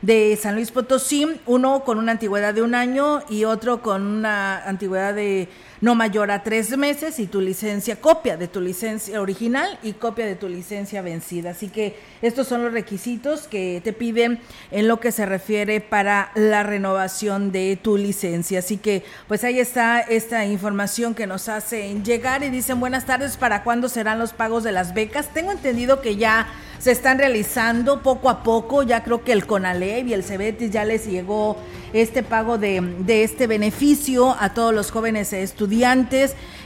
de 0.00 0.36
San 0.40 0.54
Luis 0.54 0.70
Potosí, 0.70 1.40
uno 1.46 1.84
con 1.84 1.98
una 1.98 2.12
antigüedad 2.12 2.54
de 2.54 2.62
un 2.62 2.74
año 2.74 3.20
y 3.28 3.44
otro 3.44 3.82
con 3.82 4.02
una 4.02 4.64
antigüedad 4.64 5.14
de 5.14 5.48
no 5.82 5.96
mayor 5.96 6.30
a 6.30 6.44
tres 6.44 6.78
meses 6.78 7.18
y 7.18 7.26
tu 7.26 7.40
licencia, 7.40 8.00
copia 8.00 8.36
de 8.36 8.46
tu 8.46 8.60
licencia 8.60 9.20
original 9.20 9.80
y 9.82 9.94
copia 9.94 10.24
de 10.24 10.36
tu 10.36 10.48
licencia 10.48 11.02
vencida. 11.02 11.50
Así 11.50 11.68
que 11.68 11.96
estos 12.22 12.46
son 12.46 12.62
los 12.62 12.72
requisitos 12.72 13.48
que 13.48 13.80
te 13.82 13.92
piden 13.92 14.38
en 14.70 14.86
lo 14.86 15.00
que 15.00 15.10
se 15.10 15.26
refiere 15.26 15.80
para 15.80 16.30
la 16.36 16.62
renovación 16.62 17.50
de 17.50 17.76
tu 17.82 17.96
licencia. 17.96 18.60
Así 18.60 18.76
que 18.76 19.02
pues 19.26 19.42
ahí 19.42 19.58
está 19.58 19.98
esta 19.98 20.46
información 20.46 21.16
que 21.16 21.26
nos 21.26 21.48
hacen 21.48 22.04
llegar 22.04 22.44
y 22.44 22.50
dicen 22.50 22.78
buenas 22.78 23.04
tardes, 23.04 23.36
¿para 23.36 23.64
cuándo 23.64 23.88
serán 23.88 24.20
los 24.20 24.32
pagos 24.32 24.62
de 24.62 24.70
las 24.70 24.94
becas? 24.94 25.34
Tengo 25.34 25.50
entendido 25.50 26.00
que 26.00 26.14
ya 26.14 26.46
se 26.78 26.92
están 26.92 27.18
realizando 27.18 28.02
poco 28.02 28.28
a 28.28 28.42
poco, 28.44 28.82
ya 28.82 29.02
creo 29.02 29.22
que 29.22 29.32
el 29.32 29.46
CONALEV 29.46 30.08
y 30.08 30.14
el 30.14 30.24
CEBETIS 30.24 30.70
ya 30.70 30.84
les 30.84 31.06
llegó 31.06 31.56
este 31.92 32.22
pago 32.24 32.58
de, 32.58 32.80
de 32.80 33.22
este 33.22 33.46
beneficio 33.46 34.34
a 34.38 34.54
todos 34.54 34.74
los 34.74 34.90
jóvenes 34.90 35.32
estudiantes. 35.32 35.71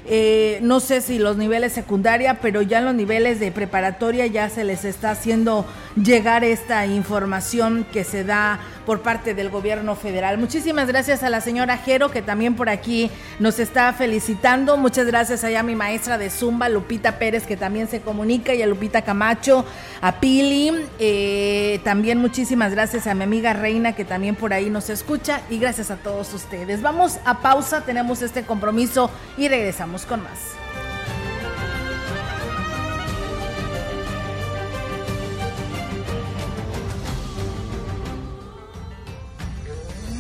Eh, 0.09 0.61
no 0.63 0.79
sé 0.79 1.01
si 1.01 1.19
los 1.19 1.37
niveles 1.37 1.73
secundaria, 1.73 2.39
pero 2.41 2.63
ya 2.63 2.79
en 2.79 2.85
los 2.85 2.95
niveles 2.95 3.41
de 3.41 3.51
preparatoria 3.51 4.27
ya 4.27 4.49
se 4.49 4.63
les 4.63 4.85
está 4.85 5.11
haciendo 5.11 5.67
llegar 5.97 6.45
esta 6.45 6.87
información 6.87 7.85
que 7.93 8.05
se 8.05 8.23
da 8.23 8.61
por 8.87 9.03
parte 9.03 9.35
del 9.35 9.51
gobierno 9.51 9.97
federal. 9.97 10.39
Muchísimas 10.39 10.87
gracias 10.87 11.25
a 11.25 11.31
la 11.31 11.41
señora 11.41 11.79
Jero, 11.79 12.13
que 12.13 12.23
también 12.23 12.55
por 12.55 12.69
aquí 12.69 13.11
nos 13.41 13.59
está 13.59 13.93
felicitando. 13.93 14.77
Muchas 14.77 15.07
gracias 15.09 15.43
allá 15.43 15.61
a 15.61 15.65
mi 15.65 15.75
maestra 15.75 16.19
de 16.19 16.31
Zumba, 16.31 16.69
Lupita 16.69 17.19
Pérez, 17.19 17.45
que 17.45 17.57
también 17.57 17.89
se 17.89 18.01
comunica, 18.01 18.55
y 18.55 18.63
a 18.63 18.67
Lupita 18.69 19.03
Camacho, 19.03 19.65
a 20.01 20.21
Pili. 20.21 20.73
Eh, 21.01 21.81
también 21.83 22.19
muchísimas 22.19 22.71
gracias 22.71 23.09
a 23.09 23.15
mi 23.15 23.25
amiga 23.25 23.55
Reina, 23.55 23.97
que 23.97 24.05
también 24.05 24.37
por 24.37 24.53
ahí 24.53 24.71
nos 24.71 24.89
escucha, 24.89 25.41
y 25.51 25.59
gracias 25.59 25.91
a 25.91 25.97
todos 25.97 26.33
ustedes. 26.33 26.81
Vamos 26.81 27.19
a 27.25 27.41
pausa, 27.41 27.81
tenemos 27.81 28.23
este 28.23 28.45
compromiso 28.45 28.96
y 29.37 29.49
regresamos 29.49 30.07
con 30.07 30.23
más. 30.23 30.55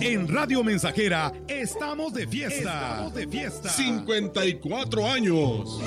En 0.00 0.28
Radio 0.28 0.64
Mensajera 0.64 1.30
estamos 1.46 2.14
de 2.14 2.26
fiesta. 2.26 2.58
Estamos 2.58 3.14
de 3.14 3.28
fiesta. 3.28 3.68
54 3.68 5.10
años. 5.10 5.78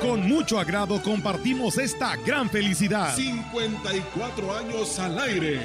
Con 0.00 0.28
mucho 0.28 0.58
agrado 0.58 1.00
compartimos 1.00 1.78
esta 1.78 2.16
gran 2.16 2.50
felicidad. 2.50 3.14
54 3.14 4.56
años 4.56 4.98
al 4.98 5.16
aire. 5.20 5.60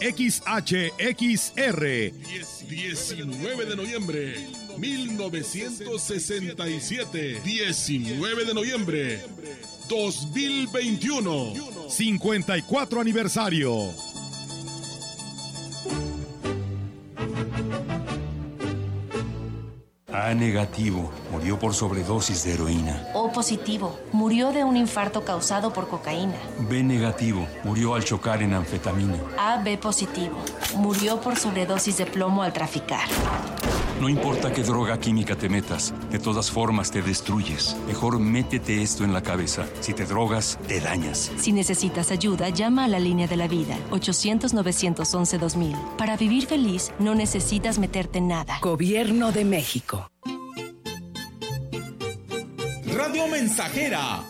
XHXR. 0.00 2.12
19 2.68 3.66
de 3.66 3.76
noviembre 3.76 4.46
1967. 4.78 7.40
19 7.44 8.44
de 8.44 8.54
noviembre 8.54 9.20
2021. 9.90 11.88
54 11.88 13.00
aniversario. 13.00 13.90
A 20.12 20.32
negativo, 20.34 21.10
murió 21.32 21.58
por 21.58 21.74
sobredosis 21.74 22.44
de 22.44 22.54
heroína. 22.54 23.08
O 23.14 23.32
positivo, 23.32 23.98
murió 24.12 24.52
de 24.52 24.62
un 24.62 24.76
infarto 24.76 25.24
causado 25.24 25.72
por 25.72 25.88
cocaína. 25.88 26.36
B 26.68 26.84
negativo, 26.84 27.48
murió 27.64 27.96
al 27.96 28.04
chocar 28.04 28.44
en 28.44 28.54
anfetamina. 28.54 29.18
A 29.38 29.60
B 29.60 29.76
positivo, 29.76 30.36
murió 30.76 31.20
por 31.20 31.36
sobredosis 31.36 31.96
de 31.96 32.06
plomo 32.06 32.44
al 32.44 32.52
traficar. 32.52 33.08
No 34.00 34.08
importa 34.08 34.50
qué 34.50 34.62
droga 34.62 34.98
química 34.98 35.36
te 35.36 35.50
metas, 35.50 35.92
de 36.10 36.18
todas 36.18 36.50
formas 36.50 36.90
te 36.90 37.02
destruyes. 37.02 37.76
Mejor 37.86 38.18
métete 38.18 38.82
esto 38.82 39.04
en 39.04 39.12
la 39.12 39.22
cabeza. 39.22 39.66
Si 39.80 39.92
te 39.92 40.06
drogas, 40.06 40.58
te 40.66 40.80
dañas. 40.80 41.30
Si 41.36 41.52
necesitas 41.52 42.10
ayuda, 42.10 42.48
llama 42.48 42.86
a 42.86 42.88
la 42.88 42.98
línea 42.98 43.26
de 43.26 43.36
la 43.36 43.46
vida, 43.46 43.76
800-911-2000. 43.90 45.96
Para 45.98 46.16
vivir 46.16 46.46
feliz, 46.46 46.92
no 46.98 47.14
necesitas 47.14 47.78
meterte 47.78 48.18
en 48.18 48.28
nada. 48.28 48.58
Gobierno 48.62 49.32
de 49.32 49.44
México. 49.44 50.10
Radio 52.86 53.28
Mensajera 53.28 54.29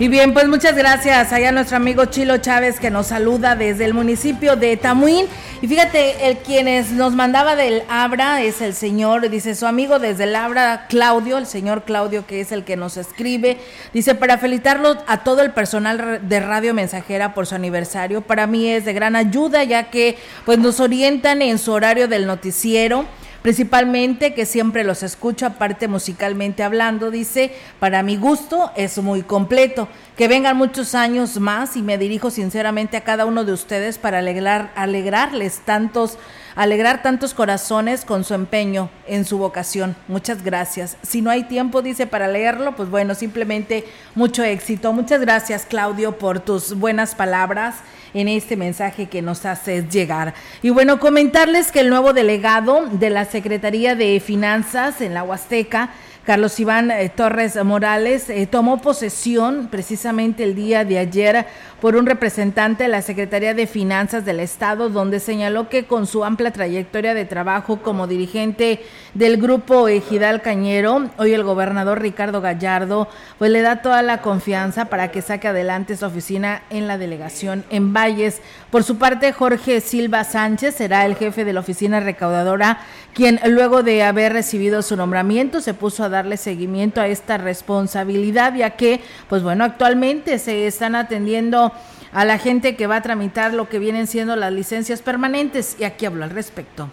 Y 0.00 0.08
bien, 0.08 0.34
pues 0.34 0.48
muchas 0.48 0.74
gracias 0.74 1.32
allá 1.32 1.52
nuestro 1.52 1.76
amigo 1.76 2.06
Chilo 2.06 2.38
Chávez 2.38 2.80
que 2.80 2.90
nos 2.90 3.06
saluda 3.06 3.54
desde 3.54 3.84
el 3.84 3.94
municipio 3.94 4.56
de 4.56 4.76
Tamuín. 4.76 5.26
Y 5.62 5.68
fíjate, 5.68 6.28
el 6.28 6.38
quienes 6.38 6.90
nos 6.90 7.14
mandaba 7.14 7.54
del 7.54 7.84
Abra 7.88 8.42
es 8.42 8.60
el 8.60 8.74
señor, 8.74 9.30
dice 9.30 9.54
su 9.54 9.66
amigo 9.66 10.00
desde 10.00 10.24
el 10.24 10.34
Abra, 10.34 10.86
Claudio, 10.88 11.38
el 11.38 11.46
señor 11.46 11.84
Claudio, 11.84 12.26
que 12.26 12.40
es 12.40 12.50
el 12.50 12.64
que 12.64 12.76
nos 12.76 12.96
escribe. 12.96 13.56
Dice, 13.92 14.16
para 14.16 14.36
felicitarlo 14.36 14.96
a 15.06 15.22
todo 15.22 15.42
el 15.42 15.52
personal 15.52 16.28
de 16.28 16.40
Radio 16.40 16.74
Mensajera 16.74 17.32
por 17.32 17.46
su 17.46 17.54
aniversario, 17.54 18.20
para 18.20 18.48
mí 18.48 18.68
es 18.68 18.84
de 18.84 18.94
gran 18.94 19.14
ayuda, 19.14 19.62
ya 19.62 19.90
que 19.90 20.18
pues 20.44 20.58
nos 20.58 20.80
orientan 20.80 21.40
en 21.40 21.56
su 21.56 21.70
horario 21.70 22.08
del 22.08 22.26
noticiero 22.26 23.06
principalmente 23.44 24.32
que 24.32 24.46
siempre 24.46 24.84
los 24.84 25.02
escucho, 25.02 25.44
aparte 25.44 25.86
musicalmente 25.86 26.62
hablando, 26.62 27.10
dice, 27.10 27.52
para 27.78 28.02
mi 28.02 28.16
gusto 28.16 28.72
es 28.74 28.96
muy 28.96 29.20
completo. 29.20 29.86
Que 30.16 30.28
vengan 30.28 30.56
muchos 30.56 30.94
años 30.94 31.38
más 31.38 31.76
y 31.76 31.82
me 31.82 31.98
dirijo 31.98 32.30
sinceramente 32.30 32.96
a 32.96 33.04
cada 33.04 33.26
uno 33.26 33.44
de 33.44 33.52
ustedes 33.52 33.98
para 33.98 34.20
alegrar, 34.20 34.72
alegrarles 34.76 35.58
tantos, 35.58 36.16
alegrar 36.54 37.02
tantos 37.02 37.34
corazones 37.34 38.04
con 38.04 38.24
su 38.24 38.34
empeño 38.34 38.90
en 39.06 39.24
su 39.24 39.38
vocación. 39.38 39.96
Muchas 40.08 40.42
gracias. 40.42 40.96
Si 41.02 41.22
no 41.22 41.30
hay 41.30 41.44
tiempo, 41.44 41.82
dice, 41.82 42.06
para 42.06 42.28
leerlo, 42.28 42.76
pues 42.76 42.88
bueno, 42.90 43.14
simplemente 43.14 43.84
mucho 44.14 44.42
éxito. 44.42 44.92
Muchas 44.92 45.20
gracias, 45.20 45.66
Claudio, 45.66 46.18
por 46.18 46.40
tus 46.40 46.74
buenas 46.78 47.14
palabras 47.14 47.76
en 48.14 48.28
este 48.28 48.56
mensaje 48.56 49.06
que 49.06 49.22
nos 49.22 49.44
haces 49.44 49.88
llegar. 49.88 50.34
Y 50.62 50.70
bueno, 50.70 51.00
comentarles 51.00 51.72
que 51.72 51.80
el 51.80 51.90
nuevo 51.90 52.12
delegado 52.12 52.86
de 52.86 53.10
la 53.10 53.24
Secretaría 53.24 53.96
de 53.96 54.20
Finanzas 54.20 55.00
en 55.00 55.14
la 55.14 55.24
Huasteca, 55.24 55.90
Carlos 56.24 56.58
Iván 56.58 56.90
eh, 56.90 57.10
Torres 57.14 57.62
Morales 57.62 58.30
eh, 58.30 58.46
tomó 58.46 58.80
posesión 58.80 59.68
precisamente 59.70 60.44
el 60.44 60.54
día 60.54 60.82
de 60.82 60.98
ayer 60.98 61.46
por 61.84 61.96
un 61.96 62.06
representante 62.06 62.84
de 62.84 62.88
la 62.88 63.02
Secretaría 63.02 63.52
de 63.52 63.66
Finanzas 63.66 64.24
del 64.24 64.40
Estado, 64.40 64.88
donde 64.88 65.20
señaló 65.20 65.68
que 65.68 65.84
con 65.84 66.06
su 66.06 66.24
amplia 66.24 66.50
trayectoria 66.50 67.12
de 67.12 67.26
trabajo 67.26 67.82
como 67.82 68.06
dirigente 68.06 68.80
del 69.12 69.36
grupo 69.36 69.86
Ejidal 69.88 70.40
Cañero, 70.40 71.10
hoy 71.18 71.34
el 71.34 71.44
gobernador 71.44 72.00
Ricardo 72.00 72.40
Gallardo, 72.40 73.06
pues 73.38 73.50
le 73.50 73.60
da 73.60 73.82
toda 73.82 74.00
la 74.00 74.22
confianza 74.22 74.86
para 74.86 75.10
que 75.10 75.20
saque 75.20 75.48
adelante 75.48 75.94
su 75.98 76.06
oficina 76.06 76.62
en 76.70 76.88
la 76.88 76.96
delegación 76.96 77.66
en 77.68 77.92
Valles. 77.92 78.40
Por 78.70 78.82
su 78.82 78.96
parte, 78.96 79.34
Jorge 79.34 79.82
Silva 79.82 80.24
Sánchez 80.24 80.76
será 80.76 81.04
el 81.04 81.16
jefe 81.16 81.44
de 81.44 81.52
la 81.52 81.60
oficina 81.60 82.00
recaudadora, 82.00 82.78
quien 83.12 83.38
luego 83.46 83.82
de 83.82 84.02
haber 84.02 84.32
recibido 84.32 84.80
su 84.80 84.96
nombramiento 84.96 85.60
se 85.60 85.74
puso 85.74 86.02
a 86.02 86.08
darle 86.08 86.38
seguimiento 86.38 87.02
a 87.02 87.08
esta 87.08 87.36
responsabilidad, 87.36 88.54
ya 88.54 88.70
que, 88.70 89.02
pues 89.28 89.42
bueno, 89.42 89.64
actualmente 89.64 90.38
se 90.38 90.66
están 90.66 90.94
atendiendo 90.94 91.73
a 92.14 92.24
la 92.24 92.38
gente 92.38 92.76
que 92.76 92.86
va 92.86 92.96
a 92.96 93.02
tramitar 93.02 93.52
lo 93.52 93.68
que 93.68 93.80
vienen 93.80 94.06
siendo 94.06 94.36
las 94.36 94.52
licencias 94.52 95.02
permanentes 95.02 95.76
y 95.78 95.84
aquí 95.84 96.06
hablo 96.06 96.24
al 96.24 96.30
respecto. 96.30 96.88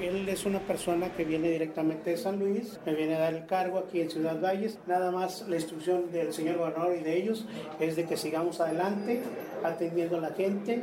Él 0.00 0.26
es 0.26 0.46
una 0.46 0.60
persona 0.60 1.10
que 1.10 1.24
viene 1.24 1.50
directamente 1.50 2.08
de 2.08 2.16
San 2.16 2.38
Luis, 2.38 2.80
me 2.86 2.94
viene 2.94 3.16
a 3.16 3.18
dar 3.18 3.34
el 3.34 3.44
cargo 3.44 3.76
aquí 3.76 4.00
en 4.00 4.08
Ciudad 4.10 4.40
Valles. 4.40 4.78
Nada 4.86 5.10
más 5.10 5.46
la 5.46 5.56
instrucción 5.56 6.10
del 6.10 6.32
señor 6.32 6.56
gobernador 6.56 6.96
y 6.98 7.02
de 7.02 7.14
ellos 7.14 7.46
es 7.78 7.94
de 7.96 8.06
que 8.06 8.16
sigamos 8.16 8.58
adelante 8.60 9.22
atendiendo 9.62 10.16
a 10.16 10.20
la 10.20 10.30
gente 10.30 10.82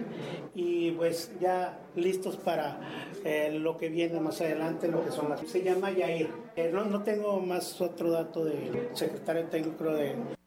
y 0.53 0.91
pues 0.91 1.31
ya 1.41 1.79
listos 1.95 2.37
para 2.37 2.79
eh, 3.25 3.57
lo 3.59 3.79
que 3.79 3.89
viene 3.89 4.19
más 4.19 4.39
adelante, 4.41 4.87
lo 4.87 5.03
que 5.03 5.09
son 5.09 5.29
las... 5.29 5.39
Se 5.41 5.63
llama 5.63 5.89
Yair. 5.89 6.29
Eh, 6.55 6.69
no, 6.71 6.85
no 6.85 7.01
tengo 7.01 7.39
más 7.39 7.81
otro 7.81 8.11
dato 8.11 8.45
del 8.45 8.89
secretario 8.93 9.45
técnico 9.45 9.85
de... 9.85 10.42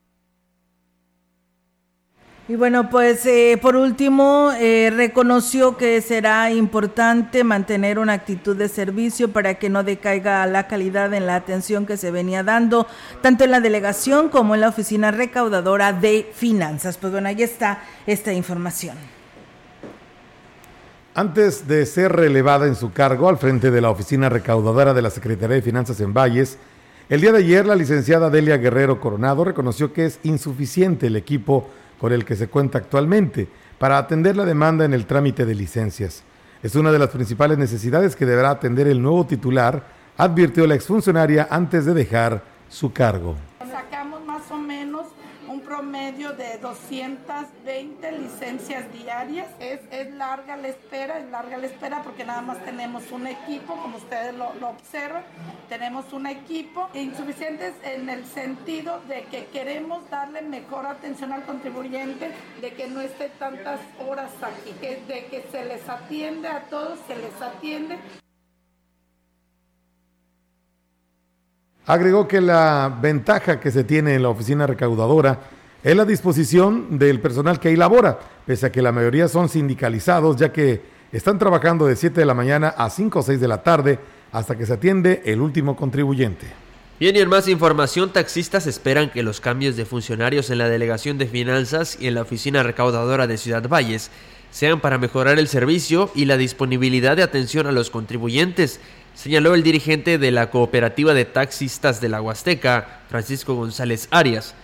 Y 2.49 2.55
bueno, 2.55 2.91
pues 2.91 3.27
eh, 3.27 3.59
por 3.61 3.75
último, 3.75 4.53
eh, 4.61 4.93
reconoció 4.95 5.77
que 5.77 6.01
será 6.01 6.53
importante 6.53 7.43
mantener 7.43 7.99
una 7.99 8.13
actitud 8.13 8.57
de 8.57 8.69
servicio 8.69 9.33
para 9.33 9.55
que 9.55 9.69
no 9.69 9.83
decaiga 9.83 10.47
la 10.47 10.69
calidad 10.69 11.13
en 11.13 11.27
la 11.27 11.35
atención 11.35 11.87
que 11.87 11.97
se 11.97 12.13
venía 12.13 12.45
dando, 12.45 12.87
tanto 13.21 13.43
en 13.43 13.51
la 13.51 13.61
delegación 13.61 14.29
como 14.29 14.55
en 14.55 14.61
la 14.61 14.69
oficina 14.69 15.11
recaudadora 15.11 15.93
de 15.93 16.31
finanzas. 16.33 16.99
Pues 16.99 17.13
bueno, 17.13 17.27
ahí 17.27 17.43
está 17.43 17.81
esta 18.07 18.33
información. 18.33 18.97
Antes 21.17 21.67
de 21.67 21.85
ser 21.85 22.13
relevada 22.13 22.69
en 22.69 22.77
su 22.77 22.93
cargo 22.93 23.29
al 23.29 23.39
frente 23.39 23.73
de 23.73 23.81
la 23.81 23.91
oficina 23.91 24.29
recaudadora 24.29 24.95
de 24.95 25.03
la 25.03 25.11
Secretaría 25.11 25.57
de 25.57 25.63
Finanzas 25.63 26.01
en 26.01 26.15
Valles, 26.15 26.59
el 27.09 27.21
día 27.21 27.33
de 27.33 27.39
ayer 27.39 27.67
la 27.67 27.75
licenciada 27.75 28.31
Delia 28.31 28.57
Guerrero 28.57 29.01
Coronado 29.01 29.45
reconoció 29.45 29.93
que 29.93 30.07
es 30.07 30.21
insuficiente 30.23 31.09
el 31.09 31.17
equipo 31.17 31.71
con 31.99 32.13
el 32.13 32.25
que 32.25 32.37
se 32.37 32.49
cuenta 32.49 32.79
actualmente 32.79 33.49
para 33.79 33.99
atender 33.99 34.37
la 34.37 34.45
demanda 34.45 34.85
en 34.85 34.95
el 34.95 35.07
trámite 35.07 35.45
de 35.45 35.55
licencias. 35.55 36.23
Es 36.63 36.75
una 36.75 36.93
de 36.93 36.99
las 36.99 37.11
principales 37.11 37.59
necesidades 37.59 38.17
que 38.17 38.27
deberá 38.27 38.51
atender 38.51 38.87
el 38.89 39.03
nuevo 39.03 39.27
titular, 39.27 39.85
advirtió 40.17 40.67
la 40.67 40.75
exfuncionaria 40.75 41.49
antes 41.51 41.85
de 41.85 41.95
dejar 41.95 42.43
su 42.69 42.93
cargo 42.93 43.37
promedio 45.77 46.33
de 46.33 46.57
220 46.57 48.13
licencias 48.13 48.91
diarias. 48.95 49.47
Es, 49.61 49.81
es 49.91 50.11
larga 50.15 50.57
la 50.57 50.69
espera, 50.69 51.19
es 51.19 51.31
larga 51.31 51.59
la 51.59 51.67
espera 51.67 52.03
porque 52.03 52.25
nada 52.25 52.41
más 52.41 52.65
tenemos 52.65 53.13
un 53.13 53.27
equipo, 53.27 53.77
como 53.77 53.99
ustedes 53.99 54.35
lo, 54.35 54.47
observan, 54.69 55.23
tenemos 55.69 56.11
un 56.15 56.29
equipo 56.29 56.89
insuficientes 56.95 57.75
en 57.85 58.09
el 58.09 58.25
sentido 58.25 59.03
de 59.07 59.25
que 59.25 59.47
queremos 59.53 60.09
darle 60.09 60.41
mejor 60.41 60.87
atención 60.87 61.31
al 61.33 61.45
contribuyente, 61.45 62.31
de 62.63 62.73
que 62.73 62.89
no 62.89 63.03
esté 63.03 63.29
tantas 63.39 63.81
horas 64.09 64.31
aquí, 64.41 64.73
de 64.81 65.27
que 65.27 65.45
se 65.53 65.63
les 65.67 65.87
atiende 65.87 66.49
a 66.49 66.61
todos, 66.71 66.99
se 67.07 67.17
les 67.17 67.43
atiende. 67.43 67.99
Agregó 71.85 72.27
que 72.27 72.41
la 72.41 72.99
ventaja 73.01 73.61
que 73.61 73.71
se 73.71 73.85
tiene 73.85 74.15
en 74.15 74.23
la 74.23 74.31
oficina 74.31 74.67
recaudadora 74.67 75.39
es 75.87 75.95
la 75.95 76.05
disposición 76.05 76.99
del 76.99 77.21
personal 77.21 77.61
que 77.61 77.69
ahí 77.69 77.77
labora, 77.77 78.19
pese 78.45 78.67
a 78.67 78.73
que 78.73 78.83
la 78.83 78.91
mayoría 78.91 79.29
son 79.29 79.49
sindicalizados, 79.49 80.35
ya 80.35 80.53
que 80.53 80.83
están 81.13 81.39
trabajando 81.39 81.87
de 81.87 81.95
7 81.95 82.19
de 82.19 82.27
la 82.27 82.35
mañana 82.35 82.75
a 82.77 82.91
5 82.91 83.21
o 83.21 83.23
6 83.23 83.41
de 83.41 83.47
la 83.47 83.63
tarde 83.63 84.01
hasta 84.33 84.59
que 84.59 84.67
se 84.67 84.73
atiende 84.73 85.23
el 85.27 85.41
último 85.41 85.77
contribuyente. 85.77 86.49
Bien, 86.99 87.15
y 87.15 87.21
en 87.21 87.29
más 87.29 87.47
información, 87.47 88.13
taxistas 88.13 88.67
esperan 88.67 89.11
que 89.11 89.23
los 89.23 89.41
cambios 89.41 89.77
de 89.77 89.85
funcionarios 89.85 90.51
en 90.51 90.59
la 90.59 90.69
Delegación 90.69 91.19
de 91.19 91.29
Finanzas 91.29 91.97
y 92.01 92.09
en 92.09 92.17
la 92.17 92.23
Oficina 92.23 92.65
Recaudadora 92.65 93.29
de 93.29 93.39
Ciudad 93.39 93.69
Valles 93.69 94.11
sean 94.51 94.81
para 94.81 94.99
mejorar 94.99 95.39
el 95.39 95.47
servicio 95.47 96.11
y 96.17 96.25
la 96.25 96.37
disponibilidad 96.37 97.17
de 97.17 97.23
atención 97.23 97.69
a 97.69 97.73
los 97.73 97.91
contribuyentes, 97.91 98.81
señaló 99.15 99.55
el 99.55 99.63
dirigente 99.63 100.19
de 100.19 100.33
la 100.33 100.51
Cooperativa 100.51 101.15
de 101.15 101.27
Taxistas 101.27 102.01
de 102.01 102.09
la 102.09 102.21
Huasteca, 102.21 103.03
Francisco 103.09 103.55
González 103.55 104.09
Arias. 104.11 104.57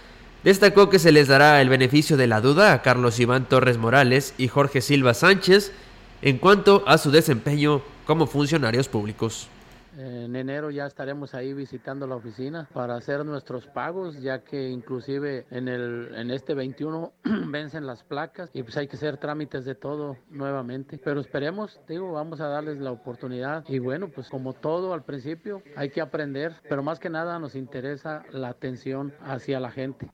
Destacó 0.44 0.90
que 0.90 0.98
se 0.98 1.12
les 1.12 1.28
dará 1.28 1.60
el 1.60 1.68
beneficio 1.68 2.16
de 2.16 2.26
la 2.26 2.40
duda 2.40 2.72
a 2.72 2.82
Carlos 2.82 3.20
Iván 3.20 3.48
Torres 3.48 3.78
Morales 3.78 4.34
y 4.38 4.48
Jorge 4.48 4.80
Silva 4.80 5.14
Sánchez 5.14 5.72
en 6.20 6.38
cuanto 6.38 6.82
a 6.86 6.98
su 6.98 7.12
desempeño 7.12 7.82
como 8.06 8.26
funcionarios 8.26 8.88
públicos. 8.88 9.48
En 9.96 10.34
enero 10.34 10.70
ya 10.70 10.86
estaremos 10.86 11.34
ahí 11.34 11.52
visitando 11.52 12.06
la 12.06 12.16
oficina 12.16 12.66
para 12.72 12.96
hacer 12.96 13.24
nuestros 13.26 13.66
pagos, 13.66 14.20
ya 14.22 14.42
que 14.42 14.70
inclusive 14.70 15.46
en, 15.50 15.68
el, 15.68 16.14
en 16.14 16.30
este 16.30 16.54
21 16.54 17.12
vencen 17.48 17.86
las 17.86 18.02
placas 18.02 18.50
y 18.54 18.62
pues 18.62 18.76
hay 18.78 18.88
que 18.88 18.96
hacer 18.96 19.18
trámites 19.18 19.64
de 19.64 19.74
todo 19.74 20.16
nuevamente. 20.30 20.98
Pero 21.04 21.20
esperemos, 21.20 21.78
digo, 21.86 22.12
vamos 22.12 22.40
a 22.40 22.48
darles 22.48 22.78
la 22.78 22.90
oportunidad 22.90 23.64
y 23.68 23.78
bueno, 23.78 24.08
pues 24.08 24.28
como 24.28 24.54
todo 24.54 24.94
al 24.94 25.04
principio 25.04 25.62
hay 25.76 25.90
que 25.90 26.00
aprender, 26.00 26.54
pero 26.68 26.82
más 26.82 26.98
que 26.98 27.10
nada 27.10 27.38
nos 27.38 27.54
interesa 27.54 28.22
la 28.32 28.48
atención 28.48 29.12
hacia 29.20 29.60
la 29.60 29.70
gente. 29.70 30.10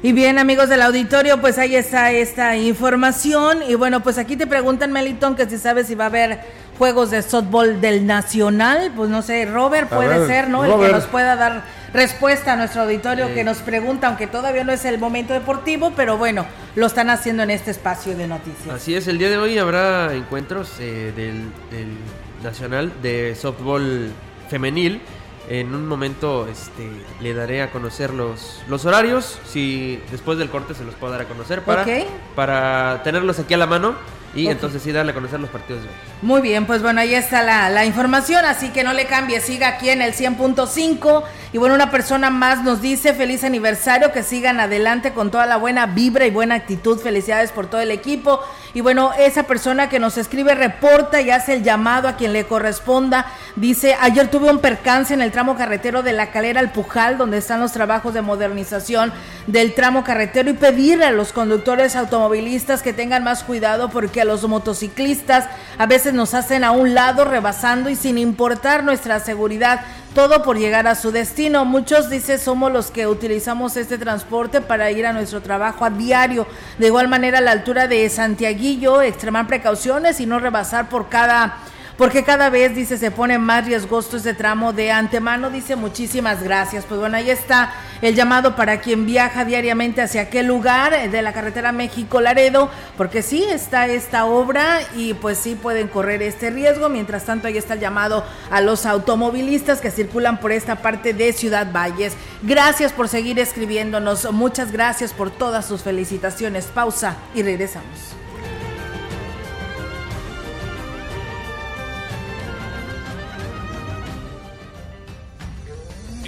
Y 0.00 0.12
bien, 0.12 0.38
amigos 0.38 0.68
del 0.68 0.82
auditorio, 0.82 1.40
pues 1.40 1.58
ahí 1.58 1.74
está 1.74 2.12
esta 2.12 2.56
información. 2.56 3.64
Y 3.68 3.74
bueno, 3.74 4.00
pues 4.00 4.16
aquí 4.16 4.36
te 4.36 4.46
preguntan, 4.46 4.92
Melitón, 4.92 5.34
que 5.34 5.48
si 5.48 5.58
sabes 5.58 5.88
si 5.88 5.96
va 5.96 6.04
a 6.04 6.06
haber 6.06 6.40
juegos 6.78 7.10
de 7.10 7.20
softball 7.22 7.80
del 7.80 8.06
Nacional. 8.06 8.92
Pues 8.94 9.10
no 9.10 9.22
sé, 9.22 9.44
Robert 9.46 9.88
puede 9.88 10.24
ser, 10.28 10.50
¿no? 10.50 10.64
El 10.64 10.86
que 10.86 10.92
nos 10.92 11.06
pueda 11.06 11.34
dar 11.34 11.64
respuesta 11.92 12.52
a 12.52 12.56
nuestro 12.56 12.82
auditorio 12.82 13.34
que 13.34 13.42
nos 13.42 13.58
pregunta, 13.58 14.06
aunque 14.06 14.28
todavía 14.28 14.62
no 14.62 14.72
es 14.72 14.84
el 14.84 14.98
momento 14.98 15.32
deportivo, 15.32 15.92
pero 15.96 16.16
bueno, 16.16 16.46
lo 16.76 16.86
están 16.86 17.10
haciendo 17.10 17.42
en 17.42 17.50
este 17.50 17.72
espacio 17.72 18.16
de 18.16 18.28
noticias. 18.28 18.72
Así 18.72 18.94
es, 18.94 19.08
el 19.08 19.18
día 19.18 19.30
de 19.30 19.38
hoy 19.38 19.58
habrá 19.58 20.14
encuentros 20.14 20.74
eh, 20.78 21.12
del, 21.16 21.50
del 21.70 21.96
Nacional 22.44 22.92
de 23.02 23.34
softball 23.34 24.12
femenil. 24.48 25.00
En 25.48 25.74
un 25.74 25.86
momento 25.86 26.46
este, 26.46 26.90
le 27.20 27.32
daré 27.32 27.62
a 27.62 27.70
conocer 27.70 28.12
los, 28.12 28.62
los 28.68 28.84
horarios. 28.84 29.38
Si 29.46 29.98
después 30.10 30.36
del 30.36 30.50
corte 30.50 30.74
se 30.74 30.84
los 30.84 30.94
puedo 30.94 31.12
dar 31.12 31.22
a 31.22 31.24
conocer 31.24 31.62
para, 31.62 31.86
para 32.34 33.02
tenerlos 33.02 33.38
aquí 33.38 33.54
a 33.54 33.56
la 33.56 33.66
mano. 33.66 33.94
Y 34.42 34.48
entonces 34.48 34.82
sí 34.82 34.92
darle 34.92 35.12
a 35.12 35.14
conocer 35.14 35.40
los 35.40 35.50
partidos 35.50 35.82
de 35.82 35.88
hoy. 35.88 35.94
Muy 36.22 36.40
bien, 36.40 36.66
pues 36.66 36.82
bueno, 36.82 37.00
ahí 37.00 37.14
está 37.14 37.42
la, 37.42 37.68
la 37.70 37.84
información, 37.84 38.44
así 38.44 38.70
que 38.70 38.84
no 38.84 38.92
le 38.92 39.06
cambie, 39.06 39.40
siga 39.40 39.68
aquí 39.68 39.90
en 39.90 40.02
el 40.02 40.14
100.5. 40.14 41.24
Y 41.52 41.58
bueno, 41.58 41.74
una 41.74 41.90
persona 41.90 42.30
más 42.30 42.62
nos 42.62 42.82
dice 42.82 43.14
feliz 43.14 43.42
aniversario, 43.42 44.12
que 44.12 44.22
sigan 44.22 44.60
adelante 44.60 45.12
con 45.12 45.30
toda 45.30 45.46
la 45.46 45.56
buena 45.56 45.86
vibra 45.86 46.26
y 46.26 46.30
buena 46.30 46.56
actitud. 46.56 46.98
Felicidades 46.98 47.52
por 47.52 47.68
todo 47.68 47.80
el 47.80 47.90
equipo. 47.90 48.40
Y 48.74 48.80
bueno, 48.80 49.12
esa 49.18 49.44
persona 49.44 49.88
que 49.88 49.98
nos 49.98 50.18
escribe 50.18 50.54
reporta 50.54 51.20
y 51.20 51.30
hace 51.30 51.54
el 51.54 51.62
llamado 51.62 52.06
a 52.06 52.16
quien 52.16 52.32
le 52.32 52.44
corresponda. 52.44 53.26
Dice, 53.56 53.96
ayer 54.00 54.30
tuve 54.30 54.50
un 54.50 54.58
percance 54.58 55.14
en 55.14 55.22
el 55.22 55.32
tramo 55.32 55.56
carretero 55.56 56.02
de 56.02 56.12
la 56.12 56.30
calera 56.30 56.60
al 56.60 56.70
Pujal, 56.70 57.16
donde 57.16 57.38
están 57.38 57.60
los 57.60 57.72
trabajos 57.72 58.14
de 58.14 58.22
modernización 58.22 59.12
del 59.46 59.74
tramo 59.74 60.04
carretero 60.04 60.50
y 60.50 60.54
pedirle 60.54 61.06
a 61.06 61.10
los 61.10 61.32
conductores 61.32 61.96
automovilistas 61.96 62.82
que 62.82 62.92
tengan 62.92 63.24
más 63.24 63.42
cuidado 63.42 63.88
porque 63.88 64.20
los 64.28 64.46
motociclistas 64.46 65.48
a 65.76 65.86
veces 65.86 66.14
nos 66.14 66.34
hacen 66.34 66.62
a 66.62 66.70
un 66.70 66.94
lado 66.94 67.24
rebasando 67.24 67.90
y 67.90 67.96
sin 67.96 68.18
importar 68.18 68.84
nuestra 68.84 69.18
seguridad 69.18 69.80
todo 70.14 70.42
por 70.42 70.58
llegar 70.58 70.86
a 70.86 70.94
su 70.94 71.10
destino. 71.10 71.64
Muchos 71.64 72.10
dicen 72.10 72.38
somos 72.38 72.70
los 72.70 72.90
que 72.90 73.06
utilizamos 73.06 73.76
este 73.76 73.98
transporte 73.98 74.60
para 74.60 74.90
ir 74.90 75.06
a 75.06 75.12
nuestro 75.12 75.42
trabajo 75.42 75.84
a 75.84 75.90
diario. 75.90 76.46
De 76.78 76.86
igual 76.86 77.08
manera 77.08 77.38
a 77.38 77.42
la 77.42 77.50
altura 77.50 77.88
de 77.88 78.08
Santiaguillo, 78.08 79.02
extremar 79.02 79.46
precauciones 79.46 80.20
y 80.20 80.26
no 80.26 80.38
rebasar 80.38 80.88
por 80.88 81.08
cada 81.08 81.58
porque 81.98 82.22
cada 82.22 82.48
vez, 82.48 82.76
dice, 82.76 82.96
se 82.96 83.10
pone 83.10 83.38
más 83.38 83.66
riesgoso 83.66 84.16
este 84.16 84.32
tramo 84.32 84.72
de 84.72 84.92
antemano, 84.92 85.50
dice, 85.50 85.74
muchísimas 85.74 86.44
gracias. 86.44 86.84
Pues 86.84 87.00
bueno, 87.00 87.16
ahí 87.16 87.28
está 87.28 87.72
el 88.02 88.14
llamado 88.14 88.56
para 88.56 88.80
quien 88.80 89.06
viaja 89.06 89.44
diariamente 89.44 90.02
hacia 90.02 90.22
aquel 90.22 90.46
lugar 90.46 91.10
de 91.10 91.22
la 91.22 91.32
carretera 91.32 91.72
México-Laredo, 91.72 92.70
porque 92.96 93.22
sí 93.22 93.44
está 93.44 93.86
esta 93.86 94.24
obra 94.26 94.80
y 94.96 95.14
pues 95.14 95.38
sí 95.38 95.54
pueden 95.54 95.88
correr 95.88 96.22
este 96.22 96.50
riesgo. 96.50 96.88
Mientras 96.88 97.24
tanto, 97.24 97.48
ahí 97.48 97.56
está 97.56 97.74
el 97.74 97.80
llamado 97.80 98.24
a 98.50 98.60
los 98.60 98.86
automovilistas 98.86 99.80
que 99.80 99.90
circulan 99.90 100.40
por 100.40 100.52
esta 100.52 100.76
parte 100.76 101.12
de 101.12 101.32
Ciudad 101.32 101.72
Valles. 101.72 102.14
Gracias 102.42 102.92
por 102.92 103.08
seguir 103.08 103.38
escribiéndonos, 103.38 104.32
muchas 104.32 104.72
gracias 104.72 105.12
por 105.12 105.30
todas 105.30 105.66
sus 105.66 105.82
felicitaciones. 105.82 106.66
Pausa 106.66 107.16
y 107.34 107.42
regresamos. 107.42 108.17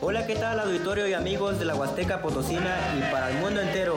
Hola, 0.00 0.26
¿qué 0.26 0.34
tal 0.34 0.58
auditorio 0.58 1.06
y 1.06 1.12
amigos 1.12 1.58
de 1.58 1.64
la 1.64 1.76
Huasteca 1.76 2.20
Potosina 2.20 2.76
y 2.98 3.12
para 3.12 3.30
el 3.30 3.38
mundo 3.38 3.60
entero? 3.60 3.96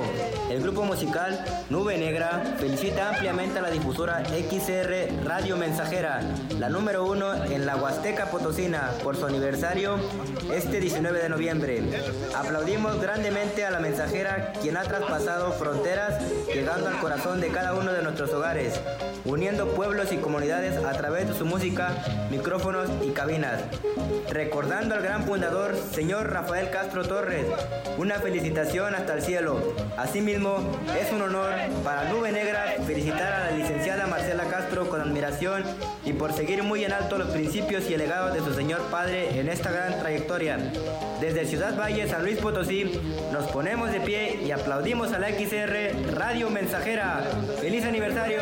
El 0.51 0.61
grupo 0.61 0.84
musical 0.84 1.43
Nube 1.69 1.97
Negra 1.97 2.55
felicita 2.59 3.09
ampliamente 3.09 3.57
a 3.57 3.63
la 3.63 3.71
difusora 3.71 4.23
XR 4.26 5.26
Radio 5.26 5.57
Mensajera, 5.57 6.21
la 6.59 6.69
número 6.69 7.05
uno 7.05 7.34
en 7.45 7.65
la 7.65 7.76
Huasteca 7.76 8.28
Potosina, 8.28 8.91
por 9.03 9.15
su 9.15 9.26
aniversario 9.26 9.97
este 10.53 10.80
19 10.80 11.19
de 11.19 11.30
noviembre. 11.30 11.82
Aplaudimos 12.36 13.01
grandemente 13.01 13.65
a 13.65 13.71
la 13.71 13.80
mensajera 13.80 14.53
quien 14.61 14.78
ha 14.78 14.84
traspasado 14.84 15.53
fronteras, 15.53 16.21
llegando 16.53 16.88
al 16.88 16.99
corazón 16.99 17.41
de 17.41 17.47
cada 17.49 17.73
uno 17.73 17.91
de 17.91 18.03
nuestros 18.03 18.32
hogares, 18.32 18.80
uniendo 19.26 19.69
pueblos 19.69 20.11
y 20.11 20.17
comunidades 20.17 20.78
a 20.84 20.91
través 20.93 21.28
de 21.28 21.34
su 21.34 21.45
música, 21.45 21.97
micrófonos 22.30 22.89
y 23.03 23.09
cabinas. 23.09 23.63
Recordando 24.30 24.95
al 24.95 25.01
gran 25.01 25.14
fundador, 25.24 25.76
señor 25.93 26.32
Rafael 26.32 26.70
Castro 26.70 27.03
Torres, 27.03 27.45
una 27.97 28.16
felicitación 28.16 28.95
hasta 28.95 29.13
el 29.13 29.22
cielo. 29.22 29.74
Asimismo, 29.97 30.57
es 30.99 31.11
un 31.11 31.22
honor 31.22 31.53
para 31.84 32.09
Nube 32.09 32.32
Negra 32.32 32.76
felicitar 32.86 33.34
a 33.34 33.51
la 33.51 33.57
licenciada 33.57 34.07
Marcela 34.07 34.45
Castro 34.45 34.89
con 34.89 35.01
admiración 35.01 35.63
y 36.05 36.13
por 36.13 36.34
seguir 36.34 36.63
muy 36.63 36.84
en 36.84 36.93
alto 36.93 37.18
los 37.18 37.30
principios 37.30 37.89
y 37.89 37.93
el 37.93 37.99
legado 37.99 38.34
de 38.34 38.39
su 38.39 38.53
señor 38.53 38.82
padre 38.91 39.39
en 39.39 39.49
esta 39.49 39.72
gran 39.72 39.99
trayectoria. 39.99 40.57
Desde 41.22 41.45
Ciudad 41.45 41.78
Valle, 41.78 42.07
San 42.07 42.24
Luis 42.24 42.38
Potosí, 42.38 43.01
nos 43.32 43.45
ponemos 43.51 43.91
de 43.91 44.01
pie 44.01 44.39
y 44.45 44.51
aplaudimos 44.51 45.13
a 45.13 45.20
la 45.20 45.30
XR 45.30 46.13
Radio 46.13 46.49
Mensajera. 46.49 47.24
¡Feliz 47.61 47.86
aniversario! 47.86 48.41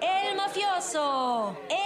El 0.00 0.36
mafioso, 0.36 1.56
el 1.68 1.85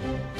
thank 0.00 0.36
you 0.36 0.37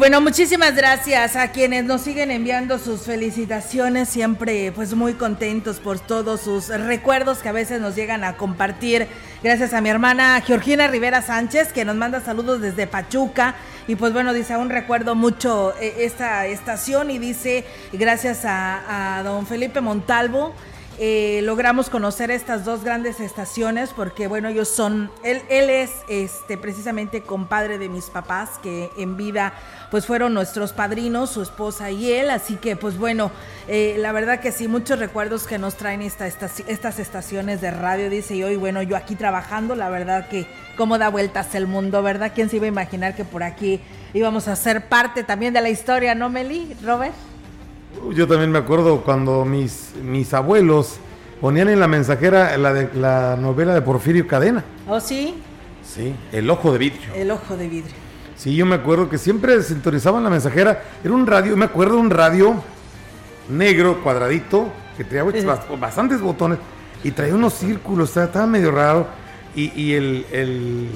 bueno, 0.00 0.22
muchísimas 0.22 0.74
gracias 0.74 1.36
a 1.36 1.52
quienes 1.52 1.84
nos 1.84 2.00
siguen 2.00 2.30
enviando 2.30 2.78
sus 2.78 3.02
felicitaciones, 3.02 4.08
siempre 4.08 4.72
pues 4.72 4.94
muy 4.94 5.12
contentos 5.12 5.78
por 5.78 6.00
todos 6.00 6.40
sus 6.40 6.68
recuerdos 6.68 7.40
que 7.40 7.50
a 7.50 7.52
veces 7.52 7.82
nos 7.82 7.96
llegan 7.96 8.24
a 8.24 8.38
compartir. 8.38 9.08
Gracias 9.42 9.74
a 9.74 9.82
mi 9.82 9.90
hermana 9.90 10.40
Georgina 10.40 10.88
Rivera 10.88 11.20
Sánchez 11.20 11.74
que 11.74 11.84
nos 11.84 11.96
manda 11.96 12.22
saludos 12.22 12.62
desde 12.62 12.86
Pachuca 12.86 13.56
y 13.88 13.96
pues 13.96 14.14
bueno, 14.14 14.32
dice, 14.32 14.54
aún 14.54 14.70
recuerdo 14.70 15.14
mucho 15.14 15.74
eh, 15.78 15.92
esta 15.98 16.46
estación 16.46 17.10
y 17.10 17.18
dice, 17.18 17.66
gracias 17.92 18.46
a, 18.46 19.18
a 19.18 19.22
don 19.22 19.46
Felipe 19.46 19.82
Montalvo. 19.82 20.54
Eh, 21.02 21.40
logramos 21.44 21.88
conocer 21.88 22.30
estas 22.30 22.66
dos 22.66 22.84
grandes 22.84 23.20
estaciones 23.20 23.88
porque 23.96 24.26
bueno 24.26 24.50
ellos 24.50 24.68
son 24.68 25.10
él, 25.24 25.40
él 25.48 25.70
es 25.70 25.92
este 26.10 26.58
precisamente 26.58 27.22
compadre 27.22 27.78
de 27.78 27.88
mis 27.88 28.10
papás 28.10 28.58
que 28.62 28.90
en 28.98 29.16
vida 29.16 29.54
pues 29.90 30.04
fueron 30.04 30.34
nuestros 30.34 30.74
padrinos 30.74 31.30
su 31.30 31.40
esposa 31.40 31.90
y 31.90 32.12
él. 32.12 32.28
Así 32.28 32.56
que 32.56 32.76
pues 32.76 32.98
bueno 32.98 33.30
eh, 33.66 33.96
la 33.98 34.12
verdad 34.12 34.40
que 34.40 34.52
sí 34.52 34.68
muchos 34.68 34.98
recuerdos 34.98 35.46
que 35.46 35.56
nos 35.56 35.76
traen 35.76 36.02
esta, 36.02 36.26
estas 36.26 36.98
estaciones 36.98 37.62
de 37.62 37.70
radio 37.70 38.10
dice 38.10 38.36
y 38.36 38.44
hoy 38.44 38.56
bueno 38.56 38.82
yo 38.82 38.94
aquí 38.94 39.14
trabajando 39.14 39.74
la 39.76 39.88
verdad 39.88 40.28
que 40.28 40.46
cómo 40.76 40.98
da 40.98 41.08
vueltas 41.08 41.54
el 41.54 41.66
mundo 41.66 42.02
verdad 42.02 42.32
quién 42.34 42.50
se 42.50 42.56
iba 42.56 42.66
a 42.66 42.68
imaginar 42.68 43.16
que 43.16 43.24
por 43.24 43.42
aquí 43.42 43.80
íbamos 44.12 44.48
a 44.48 44.54
ser 44.56 44.86
parte 44.90 45.24
también 45.24 45.54
de 45.54 45.62
la 45.62 45.70
historia 45.70 46.14
no 46.14 46.28
Meli 46.28 46.76
Robert 46.84 47.14
yo 48.12 48.26
también 48.26 48.50
me 48.50 48.58
acuerdo 48.58 49.02
cuando 49.02 49.44
mis, 49.44 49.92
mis 50.02 50.32
abuelos 50.34 50.96
ponían 51.40 51.68
en 51.68 51.80
la 51.80 51.88
mensajera 51.88 52.56
la, 52.56 52.72
de, 52.72 52.90
la 52.94 53.36
novela 53.36 53.74
de 53.74 53.82
Porfirio 53.82 54.26
Cadena. 54.26 54.64
¿Oh, 54.88 55.00
sí? 55.00 55.34
Sí, 55.82 56.14
El 56.32 56.50
Ojo 56.50 56.72
de 56.72 56.78
Vidrio. 56.78 57.14
El 57.14 57.30
Ojo 57.30 57.56
de 57.56 57.68
Vidrio. 57.68 57.94
Sí, 58.36 58.54
yo 58.54 58.64
me 58.64 58.76
acuerdo 58.76 59.08
que 59.08 59.18
siempre 59.18 59.62
sintonizaban 59.62 60.24
la 60.24 60.30
mensajera. 60.30 60.82
Era 61.04 61.12
un 61.12 61.26
radio, 61.26 61.56
me 61.56 61.66
acuerdo 61.66 61.96
de 61.96 62.00
un 62.00 62.10
radio 62.10 62.54
negro, 63.48 64.02
cuadradito, 64.02 64.68
que 64.96 65.04
tenía 65.04 65.24
bastantes 65.78 66.20
botones 66.20 66.58
y 67.02 67.10
traía 67.10 67.34
unos 67.34 67.54
círculos, 67.54 68.16
estaba 68.16 68.46
medio 68.46 68.70
raro. 68.70 69.06
Y, 69.54 69.72
y 69.80 69.94
el, 69.94 70.26
el, 70.30 70.88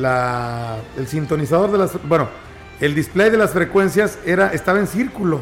la, 0.00 0.78
el 0.96 1.06
sintonizador 1.06 1.70
de 1.70 1.78
las. 1.78 2.02
Bueno, 2.08 2.28
el 2.80 2.94
display 2.94 3.30
de 3.30 3.36
las 3.36 3.50
frecuencias 3.50 4.18
era, 4.24 4.52
estaba 4.52 4.78
en 4.78 4.86
círculo. 4.86 5.40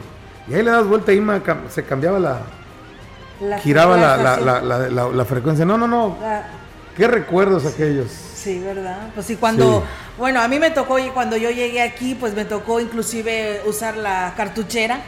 Y 0.50 0.54
ahí 0.54 0.62
le 0.62 0.70
das 0.70 0.86
vuelta 0.86 1.12
y 1.12 1.22
se 1.68 1.84
cambiaba 1.84 2.18
la. 2.18 3.58
giraba 3.58 3.96
la, 3.96 5.10
la, 5.10 5.24
frecuencia. 5.24 5.64
No, 5.64 5.76
no, 5.76 5.86
no. 5.86 6.16
Qué 6.96 7.06
recuerdos 7.06 7.66
aquellos. 7.66 8.10
Sí, 8.10 8.60
¿verdad? 8.60 9.10
Pues 9.14 9.26
sí, 9.26 9.36
cuando. 9.36 9.84
Bueno, 10.16 10.40
a 10.40 10.48
mí 10.48 10.58
me 10.58 10.70
tocó, 10.70 10.96
cuando 11.14 11.36
yo 11.36 11.50
llegué 11.50 11.82
aquí, 11.82 12.14
pues 12.14 12.34
me 12.34 12.44
tocó 12.44 12.80
inclusive 12.80 13.62
usar 13.66 13.96
la 13.96 14.34
cartuchera 14.36 15.00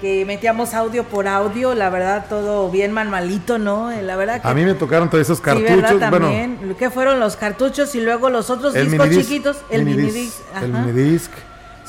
que 0.00 0.24
metíamos 0.24 0.74
audio 0.74 1.04
por 1.04 1.26
audio, 1.26 1.74
la 1.74 1.90
verdad 1.90 2.26
todo 2.28 2.70
bien 2.70 2.92
manualito, 2.92 3.58
¿no? 3.58 3.90
La 3.90 4.16
verdad 4.16 4.40
que, 4.40 4.48
A 4.48 4.54
mí 4.54 4.64
me 4.64 4.74
tocaron 4.74 5.10
todos 5.10 5.22
esos 5.22 5.40
cartuchos, 5.40 5.90
sí, 5.90 5.98
También. 5.98 6.56
Bueno, 6.58 6.76
¿Qué 6.76 6.90
fueron 6.90 7.18
los 7.18 7.36
cartuchos 7.36 7.94
y 7.94 8.00
luego 8.00 8.30
los 8.30 8.48
otros 8.50 8.74
discos 8.74 9.10
chiquitos? 9.10 9.56
El 9.70 9.84
minidisc. 9.84 10.38
El 10.62 10.72
minidisc. 10.72 11.30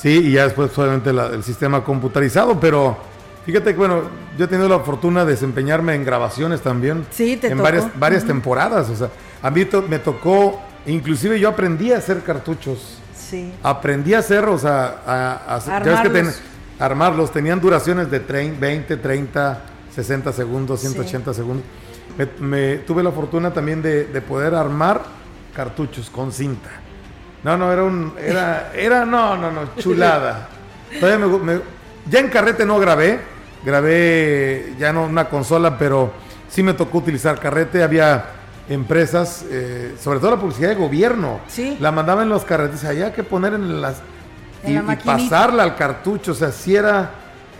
Sí, 0.01 0.27
y 0.27 0.31
ya 0.33 0.45
después 0.45 0.75
obviamente 0.77 1.09
el 1.09 1.43
sistema 1.43 1.83
computarizado, 1.83 2.57
pero 2.57 2.97
fíjate 3.45 3.71
que 3.73 3.77
bueno, 3.77 4.03
yo 4.37 4.45
he 4.45 4.47
tenido 4.47 4.69
la 4.69 4.79
fortuna 4.79 5.25
de 5.25 5.31
desempeñarme 5.31 5.93
en 5.93 6.05
grabaciones 6.05 6.61
también. 6.61 7.05
Sí, 7.11 7.35
te 7.35 7.47
En 7.47 7.57
varias, 7.57 7.87
varias 7.99 8.23
temporadas, 8.23 8.89
o 8.89 8.95
sea, 8.95 9.09
a 9.41 9.51
mí 9.51 9.67
me 9.89 9.99
tocó, 9.99 10.61
inclusive 10.85 11.37
yo 11.37 11.49
aprendí 11.49 11.91
a 11.91 11.97
hacer 11.97 12.21
cartuchos. 12.23 12.97
Sí. 13.13 13.53
Aprendí 13.61 14.13
a 14.13 14.19
hacer, 14.19 14.45
o 14.45 14.57
sea, 14.57 15.01
a, 15.05 15.55
armarlos. 15.57 16.41
armarlos, 16.79 17.31
tenían 17.31 17.59
duraciones 17.59 18.09
de 18.09 18.19
20, 18.19 18.95
30, 18.95 19.61
60 19.93 20.31
segundos, 20.31 20.79
180 20.79 21.33
segundos. 21.33 21.65
Me, 22.39 22.77
tuve 22.77 23.03
la 23.03 23.11
fortuna 23.11 23.53
también 23.53 23.81
de, 23.81 24.05
de 24.05 24.21
poder 24.21 24.55
armar 24.55 25.03
cartuchos 25.53 26.09
con 26.09 26.31
cinta. 26.31 26.69
No, 27.43 27.57
no, 27.57 27.71
era 27.71 27.83
un. 27.83 28.13
Era, 28.19 28.71
era 28.75 29.05
no, 29.05 29.37
no, 29.37 29.51
no, 29.51 29.75
chulada. 29.77 30.49
Todavía 30.99 31.25
me, 31.27 31.61
ya 32.09 32.19
en 32.19 32.29
carrete 32.29 32.65
no 32.65 32.79
grabé. 32.79 33.19
Grabé 33.63 34.73
ya 34.77 34.93
no 34.93 35.03
una 35.03 35.29
consola, 35.29 35.77
pero 35.77 36.11
sí 36.49 36.63
me 36.63 36.73
tocó 36.73 36.99
utilizar 36.99 37.39
carrete. 37.39 37.83
Había 37.83 38.25
empresas, 38.67 39.45
eh, 39.49 39.95
sobre 40.01 40.19
todo 40.19 40.31
la 40.31 40.37
publicidad 40.37 40.69
de 40.69 40.75
gobierno. 40.75 41.39
Sí. 41.47 41.77
La 41.79 41.91
mandaban 41.91 42.23
en 42.23 42.29
los 42.29 42.43
carretes. 42.43 42.83
Había 42.83 43.13
que 43.13 43.23
poner 43.23 43.53
en 43.53 43.81
las. 43.81 44.01
y, 44.65 44.77
pasarla 45.05 45.63
al 45.63 45.75
cartucho. 45.75 46.33
O 46.33 46.35
sea, 46.35 46.51
sí 46.51 46.75
era 46.75 47.11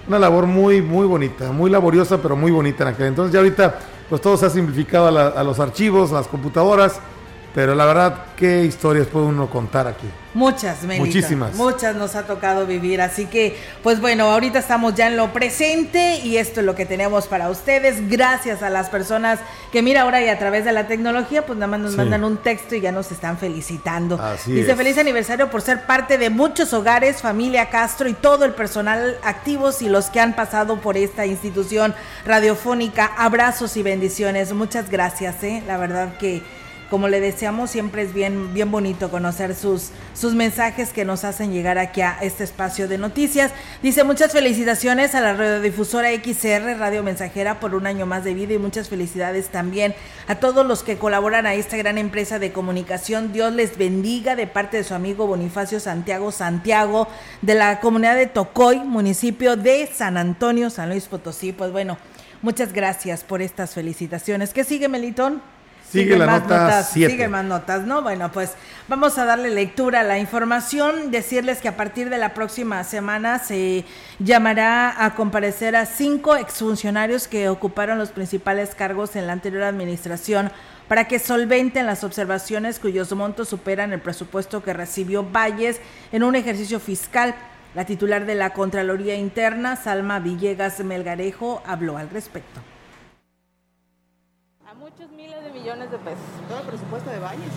una 0.07 0.19
labor 0.19 0.45
muy, 0.45 0.81
muy 0.81 1.07
bonita. 1.07 1.51
Muy 1.51 1.69
laboriosa, 1.69 2.17
pero 2.21 2.35
muy 2.35 2.51
bonita 2.51 2.83
en 2.83 2.89
aquel 2.89 3.07
entonces. 3.07 3.31
Ya 3.31 3.39
ahorita, 3.39 3.75
pues 4.09 4.21
todo 4.21 4.35
se 4.35 4.45
ha 4.45 4.49
simplificado 4.49 5.17
a, 5.17 5.27
a 5.29 5.43
los 5.43 5.57
archivos, 5.61 6.11
a 6.11 6.15
las 6.15 6.27
computadoras 6.27 6.99
pero 7.53 7.75
la 7.75 7.85
verdad, 7.85 8.25
¿qué 8.35 8.63
historias 8.63 9.07
puede 9.07 9.25
uno 9.25 9.49
contar 9.49 9.87
aquí? 9.87 10.07
Muchas, 10.35 10.83
Melita, 10.83 11.05
Muchísimas. 11.05 11.55
Muchas 11.55 11.95
nos 11.95 12.15
ha 12.15 12.23
tocado 12.27 12.67
vivir. 12.67 13.01
Así 13.01 13.25
que, 13.25 13.57
pues 13.81 13.99
bueno, 13.99 14.31
ahorita 14.31 14.59
estamos 14.59 14.93
ya 14.93 15.07
en 15.07 15.17
lo 15.17 15.33
presente 15.33 16.19
y 16.23 16.37
esto 16.37 16.59
es 16.59 16.65
lo 16.67 16.75
que 16.75 16.85
tenemos 16.85 17.27
para 17.27 17.49
ustedes. 17.49 18.07
Gracias 18.09 18.61
a 18.61 18.69
las 18.69 18.89
personas 18.89 19.39
que, 19.71 19.81
mira, 19.81 20.03
ahora 20.03 20.21
y 20.21 20.29
a 20.29 20.37
través 20.37 20.65
de 20.65 20.71
la 20.71 20.87
tecnología, 20.87 21.45
pues 21.45 21.57
nada 21.57 21.71
más 21.71 21.79
nos 21.79 21.95
mandan 21.97 22.23
un 22.23 22.37
texto 22.37 22.75
y 22.75 22.81
ya 22.81 22.91
nos 22.91 23.11
están 23.11 23.39
felicitando. 23.39 24.19
Dice 24.45 24.75
feliz 24.75 24.97
aniversario 24.99 25.49
por 25.49 25.61
ser 25.61 25.87
parte 25.87 26.19
de 26.19 26.29
muchos 26.29 26.73
hogares, 26.73 27.21
familia 27.21 27.69
Castro 27.71 28.07
y 28.07 28.13
todo 28.13 28.45
el 28.45 28.53
personal 28.53 29.17
activos 29.23 29.81
y 29.81 29.89
los 29.89 30.11
que 30.11 30.19
han 30.19 30.35
pasado 30.35 30.79
por 30.79 30.95
esta 30.95 31.25
institución 31.25 31.95
radiofónica. 32.25 33.05
Abrazos 33.17 33.75
y 33.77 33.83
bendiciones. 33.83 34.53
Muchas 34.53 34.91
gracias, 34.91 35.43
¿eh? 35.43 35.63
La 35.65 35.77
verdad 35.77 36.17
que 36.17 36.43
como 36.89 37.07
le 37.07 37.19
deseamos, 37.19 37.69
siempre 37.69 38.01
es 38.01 38.13
bien, 38.13 38.53
bien 38.53 38.71
bonito 38.71 39.11
conocer 39.11 39.55
sus, 39.55 39.89
sus 40.13 40.33
mensajes 40.33 40.91
que 40.91 41.05
nos 41.05 41.23
hacen 41.23 41.53
llegar 41.53 41.77
aquí 41.77 42.01
a 42.01 42.17
este 42.21 42.43
espacio 42.43 42.87
de 42.87 42.97
noticias. 42.97 43.51
Dice 43.83 44.03
muchas 44.03 44.31
felicitaciones 44.31 45.13
a 45.15 45.21
la 45.21 45.33
radiodifusora 45.33 46.09
XR, 46.13 46.77
Radio 46.77 47.03
Mensajera, 47.03 47.59
por 47.59 47.75
un 47.75 47.87
año 47.87 48.05
más 48.05 48.23
de 48.23 48.33
vida 48.33 48.53
y 48.53 48.57
muchas 48.57 48.89
felicidades 48.89 49.49
también 49.49 49.93
a 50.27 50.35
todos 50.35 50.65
los 50.65 50.83
que 50.83 50.97
colaboran 50.97 51.45
a 51.45 51.53
esta 51.53 51.77
gran 51.77 51.97
empresa 51.97 52.39
de 52.39 52.51
comunicación. 52.51 53.33
Dios 53.33 53.53
les 53.53 53.77
bendiga 53.77 54.35
de 54.35 54.47
parte 54.47 54.77
de 54.77 54.83
su 54.83 54.93
amigo 54.93 55.27
Bonifacio 55.27 55.79
Santiago 55.79 56.31
Santiago 56.31 57.07
de 57.41 57.55
la 57.55 57.79
comunidad 57.79 58.15
de 58.15 58.27
Tocoy, 58.27 58.79
municipio 58.79 59.55
de 59.55 59.87
San 59.87 60.17
Antonio, 60.17 60.69
San 60.69 60.89
Luis 60.89 61.05
Potosí. 61.05 61.51
Pues 61.51 61.71
bueno, 61.71 61.97
muchas 62.41 62.73
gracias 62.73 63.23
por 63.23 63.41
estas 63.41 63.73
felicitaciones. 63.73 64.53
¿Qué 64.53 64.63
sigue, 64.63 64.87
Melitón? 64.87 65.41
Sigue, 65.91 66.17
la 66.17 66.27
más 66.27 66.43
nota 66.43 66.59
notas, 66.59 66.89
sigue 66.91 67.27
más 67.27 67.43
notas, 67.43 67.81
¿no? 67.81 68.03
Bueno, 68.03 68.31
pues 68.31 68.51
vamos 68.87 69.17
a 69.17 69.25
darle 69.25 69.49
lectura 69.49 70.01
a 70.01 70.03
la 70.03 70.19
información, 70.19 71.09
decirles 71.09 71.61
que 71.61 71.67
a 71.67 71.75
partir 71.75 72.11
de 72.11 72.19
la 72.19 72.35
próxima 72.35 72.83
semana 72.83 73.39
se 73.39 73.85
llamará 74.19 75.03
a 75.03 75.15
comparecer 75.15 75.75
a 75.75 75.87
cinco 75.87 76.35
exfuncionarios 76.35 77.27
que 77.27 77.49
ocuparon 77.49 77.97
los 77.97 78.09
principales 78.09 78.75
cargos 78.75 79.15
en 79.15 79.25
la 79.25 79.33
anterior 79.33 79.63
administración 79.63 80.51
para 80.87 81.07
que 81.07 81.17
solventen 81.17 81.87
las 81.87 82.03
observaciones 82.03 82.77
cuyos 82.77 83.11
montos 83.13 83.49
superan 83.49 83.91
el 83.91 83.99
presupuesto 83.99 84.61
que 84.61 84.73
recibió 84.73 85.23
Valles 85.23 85.81
en 86.11 86.21
un 86.21 86.35
ejercicio 86.35 86.79
fiscal. 86.79 87.33
La 87.73 87.85
titular 87.85 88.27
de 88.27 88.35
la 88.35 88.51
Contraloría 88.51 89.15
Interna, 89.15 89.75
Salma 89.75 90.19
Villegas 90.19 90.79
Melgarejo, 90.81 91.63
habló 91.65 91.97
al 91.97 92.11
respecto 92.11 92.61
Muchos 94.99 95.15
miles 95.15 95.41
de 95.41 95.51
millones 95.51 95.89
de 95.91 95.97
pesos. 95.97 96.25
¿Todo 96.49 96.59
el 96.59 96.65
presupuesto 96.65 97.09
de 97.09 97.19
Valles? 97.19 97.53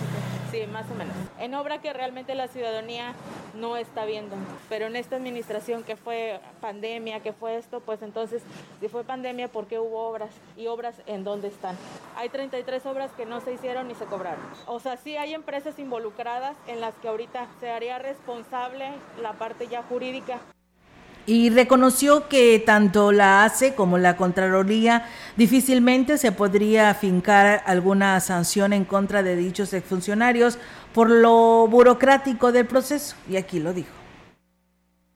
Sí, 0.49 0.65
más 0.71 0.89
o 0.89 0.95
menos. 0.95 1.13
En 1.39 1.53
obra 1.55 1.81
que 1.81 1.91
realmente 1.91 2.35
la 2.35 2.47
ciudadanía 2.47 3.15
no 3.53 3.75
está 3.75 4.05
viendo. 4.05 4.37
Pero 4.69 4.85
en 4.85 4.95
esta 4.95 5.17
administración 5.17 5.83
que 5.83 5.97
fue 5.97 6.39
pandemia, 6.61 7.19
que 7.19 7.33
fue 7.33 7.57
esto, 7.57 7.81
pues 7.81 8.01
entonces, 8.01 8.43
si 8.79 8.87
fue 8.87 9.03
pandemia, 9.03 9.49
¿por 9.49 9.67
qué 9.67 9.77
hubo 9.77 10.07
obras? 10.07 10.29
¿Y 10.55 10.67
obras 10.67 10.95
en 11.05 11.25
dónde 11.25 11.49
están? 11.49 11.75
Hay 12.15 12.29
33 12.29 12.85
obras 12.85 13.11
que 13.11 13.25
no 13.25 13.41
se 13.41 13.51
hicieron 13.51 13.89
ni 13.89 13.95
se 13.95 14.05
cobraron. 14.05 14.39
O 14.65 14.79
sea, 14.79 14.95
sí 14.95 15.17
hay 15.17 15.33
empresas 15.33 15.77
involucradas 15.79 16.55
en 16.67 16.79
las 16.79 16.95
que 16.95 17.09
ahorita 17.09 17.47
se 17.59 17.69
haría 17.69 17.99
responsable 17.99 18.89
la 19.21 19.33
parte 19.33 19.67
ya 19.67 19.83
jurídica 19.83 20.39
y 21.25 21.49
reconoció 21.49 22.27
que 22.27 22.61
tanto 22.65 23.11
la 23.11 23.45
ACE 23.45 23.75
como 23.75 23.97
la 23.97 24.17
Contraloría 24.17 25.07
difícilmente 25.37 26.17
se 26.17 26.31
podría 26.31 26.89
afincar 26.89 27.63
alguna 27.65 28.19
sanción 28.19 28.73
en 28.73 28.85
contra 28.85 29.23
de 29.23 29.35
dichos 29.35 29.73
exfuncionarios 29.73 30.57
por 30.93 31.09
lo 31.09 31.67
burocrático 31.67 32.51
del 32.51 32.65
proceso, 32.65 33.15
y 33.29 33.37
aquí 33.37 33.59
lo 33.59 33.73
dijo 33.73 34.02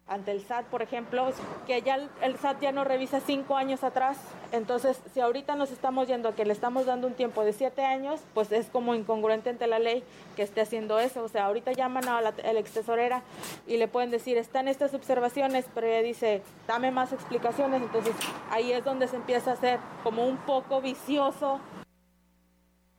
ante 0.08 0.32
el 0.32 0.42
SAT, 0.42 0.66
por 0.68 0.82
ejemplo, 0.82 1.32
que 1.66 1.82
ya 1.82 2.00
el 2.22 2.38
SAT 2.38 2.62
ya 2.62 2.72
no 2.72 2.84
revisa 2.84 3.20
cinco 3.20 3.56
años 3.56 3.84
atrás. 3.84 4.18
Entonces, 4.54 5.00
si 5.14 5.20
ahorita 5.20 5.56
nos 5.56 5.72
estamos 5.72 6.08
yendo 6.08 6.30
a 6.30 6.36
que 6.36 6.46
le 6.46 6.54
estamos 6.54 6.86
dando 6.86 7.08
un 7.08 7.14
tiempo 7.14 7.44
de 7.44 7.52
siete 7.52 7.84
años, 7.84 8.22
pues 8.34 8.52
es 8.52 8.68
como 8.68 8.96
incongruente 8.96 9.50
ante 9.50 9.68
la 9.68 9.80
ley 9.80 10.04
que 10.36 10.44
esté 10.44 10.62
haciendo 10.62 11.00
eso. 11.00 11.24
O 11.24 11.28
sea, 11.28 11.46
ahorita 11.46 11.74
llaman 11.74 12.08
a 12.08 12.22
la, 12.22 12.30
ex 12.30 12.72
tesorera 12.72 13.22
y 13.68 13.78
le 13.78 13.88
pueden 13.90 14.10
decir, 14.10 14.38
están 14.38 14.68
estas 14.70 14.94
observaciones, 14.94 15.66
pero 15.76 15.88
ella 15.88 16.02
dice, 16.02 16.42
dame 16.68 16.92
más 16.92 17.12
explicaciones. 17.12 17.82
Entonces, 17.82 18.16
ahí 18.50 18.72
es 18.72 18.86
donde 18.86 19.08
se 19.10 19.18
empieza 19.18 19.52
a 19.52 19.54
hacer 19.54 19.80
como 20.04 20.26
un 20.26 20.38
poco 20.38 20.82
vicioso 20.82 21.60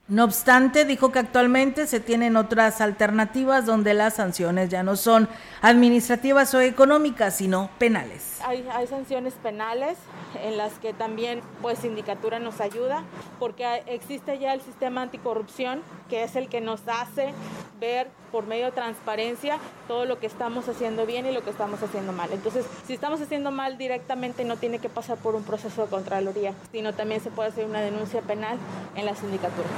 no 0.08 0.24
obstante, 0.24 0.86
dijo 0.86 1.12
que 1.12 1.18
actualmente 1.18 1.86
se 1.86 2.00
tienen 2.00 2.38
otras 2.38 2.80
alternativas 2.80 3.66
donde 3.66 3.92
las 3.92 4.14
sanciones 4.14 4.70
ya 4.70 4.82
no 4.82 4.96
son 4.96 5.28
administrativas 5.60 6.54
o 6.54 6.62
económicas, 6.62 7.36
sino 7.36 7.68
penales. 7.78 8.40
Hay, 8.42 8.64
sanciones 8.88 9.34
penales 9.34 9.98
en 10.42 10.56
las 10.56 10.72
que 10.78 10.94
también 10.94 11.42
pues 11.60 11.80
sindicatura 11.80 12.38
nos 12.38 12.62
ayuda 12.62 13.02
porque 13.38 13.82
existe 13.86 14.38
ya 14.38 14.54
el 14.54 14.62
sistema 14.62 15.02
anticorrupción 15.02 15.82
que 16.08 16.22
es 16.22 16.36
el 16.36 16.48
que 16.48 16.62
nos 16.62 16.80
hace 16.88 17.34
ver 17.78 18.08
por 18.32 18.46
medio 18.46 18.66
de 18.66 18.72
transparencia 18.72 19.58
todo 19.88 20.06
lo 20.06 20.18
que 20.18 20.26
estamos 20.26 20.68
haciendo 20.70 21.04
bien 21.04 21.26
y 21.26 21.32
lo 21.32 21.44
que 21.44 21.50
estamos 21.50 21.82
haciendo 21.82 22.12
mal. 22.12 22.30
Entonces, 22.32 22.64
si 22.86 22.94
estamos 22.94 23.20
haciendo 23.20 23.50
mal 23.50 23.76
directamente 23.76 24.44
no 24.44 24.56
tiene 24.56 24.78
que 24.78 24.88
pasar 24.88 25.18
por 25.18 25.34
un 25.34 25.42
proceso 25.42 25.82
de 25.82 25.90
contraloría, 25.90 26.54
sino 26.72 26.94
también 26.94 27.20
se 27.20 27.30
puede 27.30 27.50
hacer 27.50 27.66
una 27.66 27.82
denuncia 27.82 28.22
penal 28.22 28.56
en 28.94 29.04
la 29.04 29.14
sindicatura. 29.14 29.68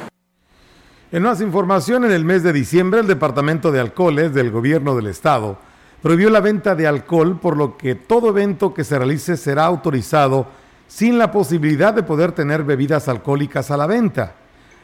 En 1.12 1.24
más 1.24 1.40
información, 1.40 2.04
en 2.04 2.12
el 2.12 2.24
mes 2.24 2.44
de 2.44 2.52
diciembre, 2.52 3.00
el 3.00 3.08
Departamento 3.08 3.72
de 3.72 3.80
Alcoholes 3.80 4.32
del 4.32 4.52
Gobierno 4.52 4.94
del 4.94 5.08
Estado 5.08 5.58
prohibió 6.00 6.30
la 6.30 6.38
venta 6.38 6.76
de 6.76 6.86
alcohol, 6.86 7.40
por 7.40 7.56
lo 7.56 7.76
que 7.76 7.96
todo 7.96 8.28
evento 8.28 8.72
que 8.72 8.84
se 8.84 8.96
realice 8.96 9.36
será 9.36 9.64
autorizado 9.64 10.46
sin 10.86 11.18
la 11.18 11.32
posibilidad 11.32 11.92
de 11.92 12.04
poder 12.04 12.30
tener 12.30 12.62
bebidas 12.62 13.08
alcohólicas 13.08 13.72
a 13.72 13.76
la 13.76 13.88
venta. 13.88 14.36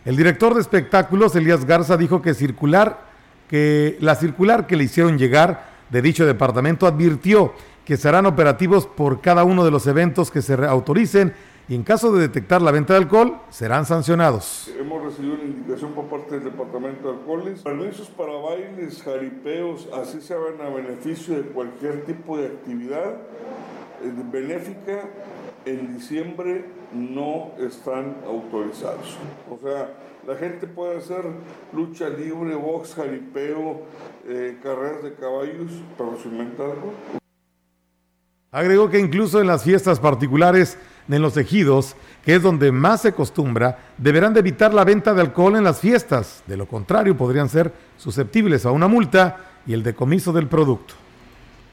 El 0.04 0.16
director 0.16 0.52
de 0.52 0.62
espectáculos, 0.62 1.36
Elías 1.36 1.64
Garza, 1.64 1.96
dijo 1.96 2.20
que 2.20 3.96
la 4.00 4.14
circular 4.16 4.66
que 4.66 4.76
le 4.76 4.84
hicieron 4.84 5.18
llegar 5.18 5.76
de 5.90 6.02
dicho 6.02 6.26
departamento 6.26 6.88
advirtió 6.88 7.54
que 7.84 7.96
serán 7.96 8.26
operativos 8.26 8.88
por 8.88 9.20
cada 9.20 9.44
uno 9.44 9.64
de 9.64 9.70
los 9.70 9.86
eventos 9.86 10.32
que 10.32 10.42
se 10.42 10.54
autoricen 10.54 11.34
y 11.68 11.74
en 11.74 11.82
caso 11.82 12.12
de 12.12 12.20
detectar 12.20 12.62
la 12.62 12.70
venta 12.70 12.92
de 12.92 13.00
alcohol, 13.00 13.40
serán 13.50 13.86
sancionados. 13.86 14.70
Hemos 14.78 15.02
recibido 15.02 15.34
una 15.34 15.44
indicación 15.44 15.92
por 15.92 16.04
parte 16.06 16.36
del 16.36 16.44
Departamento 16.44 17.10
de 17.10 17.18
Alcoholes. 17.18 17.62
Permisos 17.62 18.08
para 18.10 18.32
bailes, 18.34 19.02
jaripeos, 19.02 19.88
así 19.92 20.20
se 20.20 20.34
van 20.36 20.60
a 20.60 20.68
beneficio 20.68 21.36
de 21.36 21.42
cualquier 21.42 22.04
tipo 22.04 22.38
de 22.38 22.46
actividad 22.46 23.14
eh, 24.02 24.12
benéfica, 24.30 25.08
en 25.64 25.96
diciembre 25.96 26.64
no 26.92 27.50
están 27.58 28.16
autorizados. 28.26 29.16
O 29.50 29.58
sea, 29.60 29.94
la 30.24 30.36
gente 30.36 30.68
puede 30.68 30.98
hacer 30.98 31.24
lucha 31.72 32.08
libre, 32.08 32.54
box, 32.54 32.94
jaripeo, 32.94 33.82
eh, 34.26 34.58
carreras 34.62 35.02
de 35.02 35.14
caballos, 35.14 35.72
pero 35.98 36.16
sin 36.22 36.40
alcohol. 36.40 36.92
Agregó 38.52 38.88
que 38.88 39.00
incluso 39.00 39.40
en 39.40 39.48
las 39.48 39.64
fiestas 39.64 39.98
particulares 39.98 40.78
en 41.08 41.22
los 41.22 41.36
ejidos, 41.36 41.96
que 42.24 42.34
es 42.34 42.42
donde 42.42 42.72
más 42.72 43.02
se 43.02 43.08
acostumbra, 43.08 43.78
deberán 43.98 44.34
de 44.34 44.40
evitar 44.40 44.74
la 44.74 44.84
venta 44.84 45.14
de 45.14 45.20
alcohol 45.20 45.56
en 45.56 45.64
las 45.64 45.80
fiestas. 45.80 46.42
De 46.46 46.56
lo 46.56 46.66
contrario, 46.66 47.16
podrían 47.16 47.48
ser 47.48 47.72
susceptibles 47.96 48.66
a 48.66 48.72
una 48.72 48.88
multa 48.88 49.36
y 49.66 49.72
el 49.72 49.82
decomiso 49.82 50.32
del 50.32 50.48
producto. 50.48 50.94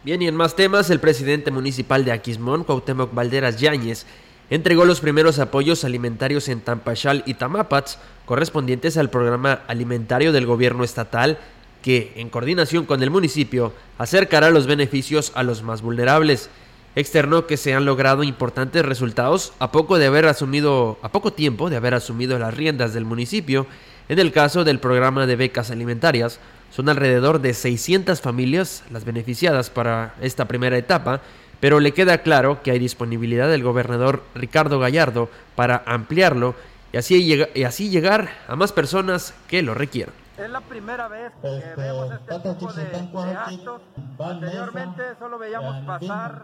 Bien, 0.04 0.22
y 0.22 0.28
en 0.28 0.36
más 0.36 0.56
temas, 0.56 0.90
el 0.90 1.00
presidente 1.00 1.50
municipal 1.50 2.04
de 2.04 2.12
Aquismón, 2.12 2.64
Cuauhtémoc 2.64 3.14
Valderas 3.14 3.60
Yáñez, 3.60 4.06
entregó 4.50 4.86
los 4.86 5.00
primeros 5.00 5.40
apoyos 5.40 5.86
alimentarios 5.86 6.50
en 6.50 6.60
Tampachal 6.60 7.24
y 7.26 7.36
Tamapats, 7.36 7.98
correspondientes 8.26 8.98
al 8.98 9.10
programa 9.10 9.62
alimentario 9.68 10.32
del 10.32 10.46
gobierno 10.46 10.84
estatal, 10.84 11.40
que, 11.82 12.14
en 12.16 12.30
coordinación 12.30 12.86
con 12.86 13.02
el 13.02 13.10
municipio, 13.10 13.74
acercará 13.98 14.50
los 14.50 14.68
beneficios 14.68 15.32
a 15.36 15.44
los 15.44 15.64
más 15.64 15.82
vulnerables 15.82 16.50
externó 16.96 17.48
que 17.48 17.58
se 17.58 17.74
han 17.74 17.86
logrado 17.86 18.24
importantes 18.24 18.86
resultados 18.86 19.54
a 19.60 19.72
poco 19.72 19.98
de 19.98 20.06
haber 20.06 20.26
asumido 20.26 20.98
a 21.02 21.12
poco 21.12 21.34
tiempo 21.34 21.70
de 21.70 21.76
haber 21.76 21.94
asumido 21.94 22.38
las 22.38 22.54
riendas 22.54 22.94
del 22.94 23.06
municipio. 23.06 23.66
En 24.10 24.20
el 24.20 24.32
caso 24.32 24.64
del 24.64 24.80
programa 24.80 25.26
de 25.26 25.36
becas 25.36 25.72
alimentarias, 25.72 26.40
son 26.72 26.90
alrededor 26.90 27.40
de 27.40 27.54
600 27.54 28.22
familias 28.22 28.84
las 28.92 29.06
beneficiadas 29.06 29.70
para 29.70 30.16
esta 30.22 30.48
primera 30.48 30.78
etapa, 30.78 31.22
pero 31.60 31.80
le 31.80 31.94
queda 31.94 32.20
claro 32.20 32.62
que 32.62 32.72
hay 32.72 32.80
disponibilidad 32.80 33.48
del 33.50 33.64
gobernador 33.64 34.24
Ricardo 34.36 34.80
Gallardo 34.80 35.30
para 35.56 35.84
ampliarlo 35.86 36.56
y 36.92 36.98
así, 36.98 37.48
y 37.56 37.64
así 37.64 37.90
llegar 37.90 38.30
a 38.48 38.56
más 38.56 38.72
personas 38.72 39.34
que 39.48 39.62
lo 39.62 39.74
requieran. 39.74 40.23
Es 40.36 40.50
la 40.50 40.62
primera 40.62 41.08
vez 41.08 41.32
que 41.42 41.74
vemos 41.78 42.12
este 42.12 42.54
tipo 42.56 43.24
de, 43.24 43.32
actos. 43.36 43.82
Anteriormente 44.18 45.04
solo 45.20 45.38
veíamos 45.38 45.86
pasar 45.86 46.42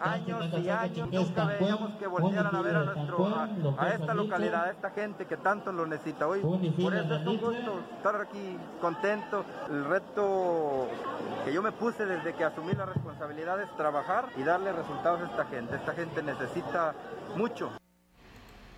años 0.00 0.46
y 0.58 0.68
años, 0.70 1.08
nunca 1.12 1.44
veíamos 1.44 1.92
que 1.98 2.06
volvieran 2.06 2.56
a 2.56 2.62
ver 2.62 2.76
a, 2.76 2.84
nuestro, 2.84 3.76
a, 3.78 3.88
esta 3.90 4.14
localidad, 4.14 4.64
a 4.64 4.70
esta 4.70 4.90
gente 4.90 5.26
que 5.26 5.36
tanto 5.36 5.72
lo 5.72 5.86
necesita 5.86 6.26
hoy. 6.26 6.40
Por 6.40 6.94
eso 6.94 7.14
es 7.14 7.26
un 7.26 7.36
gusto 7.36 7.80
estar 7.98 8.18
aquí 8.18 8.56
contento. 8.80 9.44
El 9.68 9.84
reto 9.84 10.88
que 11.44 11.52
yo 11.52 11.62
me 11.62 11.72
puse 11.72 12.06
desde 12.06 12.32
que 12.34 12.44
asumí 12.44 12.72
la 12.72 12.86
responsabilidad 12.86 13.60
es 13.60 13.76
trabajar 13.76 14.30
y 14.38 14.42
darle 14.42 14.72
resultados 14.72 15.20
a 15.20 15.26
esta 15.26 15.44
gente. 15.44 15.76
Esta 15.76 15.92
gente 15.92 16.22
necesita 16.22 16.94
mucho. 17.36 17.72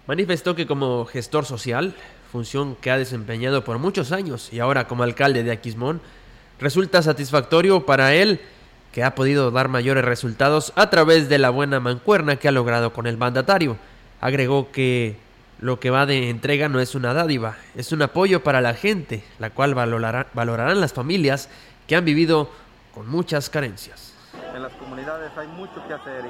Manifestó 0.09 0.57
que 0.57 0.67
como 0.67 1.05
gestor 1.05 1.45
social 1.45 1.95
función 2.35 2.75
que 2.75 2.91
ha 2.91 2.99
desempeñado 2.99 3.63
por 3.63 3.79
muchos 3.79 4.11
años 4.11 4.53
y 4.53 4.59
ahora 4.59 4.89
como 4.89 5.05
alcalde 5.05 5.45
de 5.45 5.53
Aquismón, 5.53 6.01
resulta 6.59 7.01
satisfactorio 7.01 7.87
para 7.87 8.13
él 8.13 8.41
que 8.91 9.05
ha 9.05 9.15
podido 9.15 9.53
dar 9.53 9.69
mayores 9.69 10.05
resultados 10.05 10.73
a 10.75 10.91
través 10.91 11.29
de 11.29 11.39
la 11.39 11.51
buena 11.51 11.79
mancuerna 11.79 12.35
que 12.35 12.49
ha 12.49 12.51
logrado 12.51 12.93
con 12.93 13.07
el 13.07 13.17
mandatario. 13.17 13.77
Agregó 14.21 14.73
que 14.73 15.17
lo 15.61 15.79
que 15.79 15.91
va 15.91 16.07
de 16.07 16.29
entrega 16.29 16.69
no 16.69 16.81
es 16.81 16.97
una 16.97 17.15
dádiva, 17.15 17.57
es 17.77 17.93
un 17.93 18.03
apoyo 18.03 18.43
para 18.43 18.61
la 18.61 18.75
gente, 18.75 19.23
la 19.39 19.51
cual 19.51 19.77
valorarán 19.77 20.81
las 20.81 20.93
familias 20.93 21.49
que 21.87 21.95
han 21.95 22.05
vivido 22.05 22.51
con 22.93 23.07
muchas 23.07 23.49
carencias 23.49 24.14
en 24.55 24.63
las 24.63 24.73
comunidades 24.75 25.37
hay 25.37 25.49
mucho 25.49 25.85
que 25.87 25.95
hacer 25.95 26.25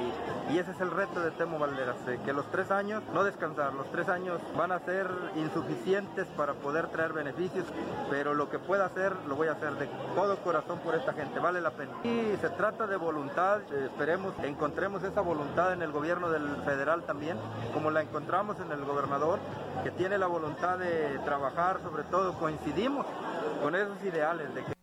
y, 0.49 0.57
ese 0.57 0.71
es 0.71 0.81
el 0.81 0.89
reto 0.89 1.19
de 1.19 1.31
Temo 1.31 1.59
Valderas, 1.59 1.97
que 2.23 2.33
los 2.33 2.49
tres 2.49 2.71
años, 2.71 3.03
no 3.13 3.23
descansar, 3.23 3.73
los 3.73 3.91
tres 3.91 4.07
años 4.09 4.39
van 4.57 4.71
a 4.71 4.79
ser 4.79 5.07
insuficientes 5.35 6.25
para 6.37 6.53
poder 6.53 6.87
traer 6.87 7.13
beneficios, 7.13 7.65
pero 8.09 8.33
lo 8.33 8.49
que 8.49 8.57
pueda 8.57 8.85
hacer 8.85 9.13
lo 9.27 9.35
voy 9.35 9.49
a 9.49 9.51
hacer 9.51 9.73
de 9.75 9.87
todo 10.15 10.37
corazón 10.37 10.79
por 10.79 10.95
esta 10.95 11.13
gente, 11.13 11.39
vale 11.39 11.61
la 11.61 11.71
pena. 11.71 11.91
Y 12.03 12.35
se 12.41 12.49
trata 12.51 12.87
de 12.87 12.95
voluntad, 12.95 13.61
eh, 13.71 13.85
esperemos 13.85 14.33
encontremos 14.43 15.03
esa 15.03 15.21
voluntad 15.21 15.73
en 15.73 15.81
el 15.81 15.91
gobierno 15.91 16.29
del 16.29 16.47
federal 16.63 17.03
también, 17.03 17.37
como 17.73 17.91
la 17.91 18.01
encontramos 18.01 18.57
en 18.59 18.71
el 18.71 18.83
gobernador, 18.85 19.39
que 19.83 19.91
tiene 19.91 20.17
la 20.17 20.27
voluntad 20.27 20.79
de 20.79 21.19
trabajar, 21.25 21.79
sobre 21.83 22.03
todo 22.03 22.33
coincidimos 22.39 23.05
con 23.61 23.75
esos 23.75 24.01
ideales 24.03 24.53
de 24.55 24.63
que 24.63 24.74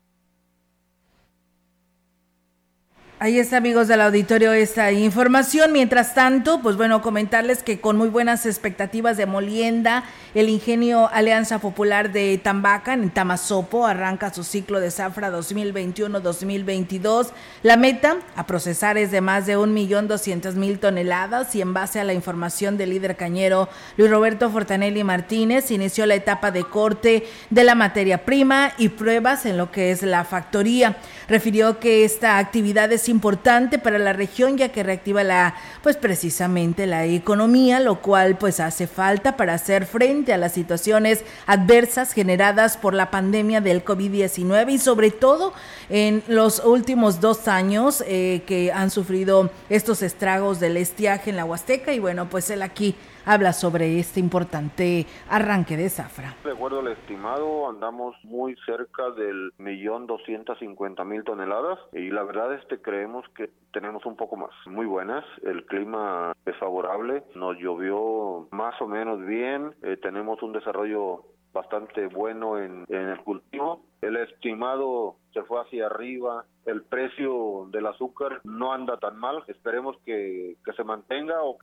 Ahí 3.23 3.39
está, 3.39 3.59
amigos 3.59 3.87
del 3.87 4.01
auditorio, 4.01 4.53
esta 4.53 4.91
información. 4.91 5.71
Mientras 5.71 6.13
tanto, 6.13 6.61
pues 6.61 6.77
bueno, 6.77 7.03
comentarles 7.03 7.63
que 7.63 7.81
con 7.81 7.97
muy 7.97 8.09
buenas 8.09 8.47
expectativas 8.47 9.17
de 9.17 9.27
Molienda, 9.27 10.03
el 10.35 10.49
ingenio 10.49 11.09
Alianza 11.09 11.61
Popular 11.61 12.11
de 12.11 12.41
Tambaca, 12.43 12.95
en 12.95 13.11
Tamazopo, 13.11 13.87
arranca 13.87 14.35
su 14.35 14.43
ciclo 14.43 14.81
de 14.81 14.91
zafra 14.91 15.31
2021-2022. 15.31 17.29
La 17.63 17.77
meta 17.77 18.17
a 18.35 18.45
procesar 18.45 18.99
es 18.99 19.13
de 19.13 19.21
más 19.21 19.47
de 19.47 19.57
1.200.000 19.57 20.81
toneladas 20.81 21.55
y 21.55 21.61
en 21.61 21.75
base 21.75 22.01
a 22.01 22.05
la 22.05 22.15
información 22.15 22.77
del 22.77 22.91
líder 22.91 23.15
cañero 23.15 23.69
Luis 23.99 24.11
Roberto 24.11 24.51
Fortanelli 24.51 25.05
Martínez, 25.05 25.71
inició 25.71 26.07
la 26.07 26.17
etapa 26.17 26.51
de 26.51 26.65
corte 26.65 27.29
de 27.51 27.63
la 27.63 27.77
materia 27.77 28.25
prima 28.25 28.73
y 28.79 28.89
pruebas 28.89 29.47
en 29.47 29.59
lo 29.59 29.71
que 29.71 29.93
es 29.93 30.03
la 30.03 30.25
factoría. 30.25 30.97
Refirió 31.29 31.79
que 31.79 32.05
esta 32.05 32.39
actividad 32.39 32.93
es 32.93 33.09
importante 33.09 33.79
para 33.79 33.99
la 33.99 34.13
región 34.13 34.57
ya 34.57 34.71
que 34.71 34.83
reactiva 34.83 35.23
la 35.23 35.55
pues 35.83 35.97
precisamente 35.97 36.87
la 36.87 37.05
economía, 37.05 37.81
lo 37.81 38.01
cual 38.01 38.37
pues 38.37 38.61
hace 38.61 38.87
falta 38.87 39.37
para 39.37 39.55
hacer 39.55 39.87
frente 39.87 40.33
a 40.33 40.39
las 40.39 40.53
situaciones 40.53 41.25
adversas 41.47 42.13
generadas 42.13 42.77
por 42.77 42.95
la 42.95 43.11
pandemia 43.11 43.61
del 43.61 43.85
COVID-19 43.85 44.71
y 44.73 44.79
sobre 44.79 45.11
todo 45.11 45.53
en 45.89 46.23
los 46.29 46.65
últimos 46.65 47.21
dos 47.21 47.49
años 47.49 48.03
eh, 48.07 48.43
que 48.47 48.73
han 48.73 48.91
sufrido 48.91 49.51
estos 49.69 50.03
estragos 50.03 50.61
del 50.61 50.77
estiaje 50.77 51.31
en 51.31 51.37
la 51.37 51.45
Huasteca 51.45 51.93
y 51.93 51.99
bueno, 51.99 52.29
pues 52.29 52.51
él 52.51 52.63
aquí 52.63 52.95
habla 53.25 53.53
sobre 53.53 53.99
este 53.99 54.21
importante 54.21 55.07
arranque 55.29 55.77
de 55.77 55.89
zafra. 55.89 56.35
De 56.45 56.53
acuerdo 56.53 56.81
al 56.81 56.89
estimado, 56.89 57.69
andamos 57.69 58.17
muy 58.25 58.57
cerca 58.67 59.11
del 59.11 59.53
millón 59.59 60.07
doscientos 60.07 60.59
cincuenta 60.59 61.05
mil 61.05 61.12
toneladas 61.21 61.79
y 61.93 62.11
la 62.11 62.23
verdad 62.23 62.55
este 62.55 62.81
creemos 62.81 63.29
que 63.37 63.51
tenemos 63.73 64.05
un 64.07 64.17
poco 64.17 64.37
más. 64.37 64.51
Muy 64.67 64.87
buenas, 64.87 65.25
el 65.43 65.65
clima 65.67 66.33
es 66.47 66.57
favorable, 66.57 67.23
nos 67.35 67.59
llovió 67.59 68.49
más 68.51 68.81
o 68.81 68.87
menos 68.87 69.25
bien, 69.25 69.75
eh, 69.83 69.97
tenemos 69.97 70.43
un 70.43 70.53
desarrollo 70.53 71.25
bastante 71.53 72.07
bueno 72.07 72.59
en, 72.59 72.85
en 72.89 73.09
el 73.09 73.21
cultivo. 73.21 73.83
El 74.01 74.17
estimado 74.17 75.17
se 75.33 75.43
fue 75.43 75.61
hacia 75.61 75.87
arriba, 75.87 76.45
el 76.67 76.83
precio 76.83 77.67
del 77.71 77.87
azúcar 77.87 78.41
no 78.45 78.73
anda 78.73 78.97
tan 78.97 79.19
mal, 79.19 79.45
esperemos 79.49 79.97
que, 80.05 80.57
que 80.65 80.73
se 80.73 80.85
mantenga 80.85 81.43
o 81.43 81.59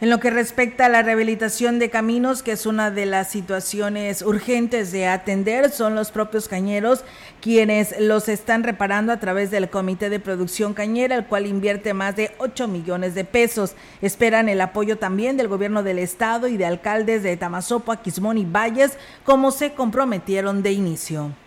en 0.00 0.10
lo 0.10 0.18
que 0.18 0.30
respecta 0.30 0.86
a 0.86 0.88
la 0.88 1.02
rehabilitación 1.02 1.78
de 1.78 1.88
caminos, 1.88 2.42
que 2.42 2.52
es 2.52 2.66
una 2.66 2.90
de 2.90 3.06
las 3.06 3.30
situaciones 3.30 4.22
urgentes 4.22 4.90
de 4.90 5.06
atender, 5.06 5.70
son 5.70 5.94
los 5.94 6.10
propios 6.10 6.48
cañeros 6.48 7.04
quienes 7.40 7.94
los 8.00 8.28
están 8.28 8.64
reparando 8.64 9.12
a 9.12 9.20
través 9.20 9.50
del 9.50 9.70
Comité 9.70 10.10
de 10.10 10.18
Producción 10.18 10.74
Cañera, 10.74 11.14
el 11.14 11.26
cual 11.26 11.46
invierte 11.46 11.94
más 11.94 12.16
de 12.16 12.32
8 12.38 12.66
millones 12.66 13.14
de 13.14 13.24
pesos. 13.24 13.76
Esperan 14.02 14.48
el 14.48 14.60
apoyo 14.60 14.98
también 14.98 15.36
del 15.36 15.48
gobierno 15.48 15.82
del 15.82 15.98
estado 15.98 16.48
y 16.48 16.56
de 16.56 16.66
alcaldes 16.66 17.22
de 17.22 17.36
Tamazopo, 17.36 17.94
Quismón 18.02 18.38
y 18.38 18.44
Valles, 18.44 18.98
como 19.24 19.52
se 19.52 19.74
comprometieron 19.74 20.62
de 20.62 20.72
inicio 20.72 21.43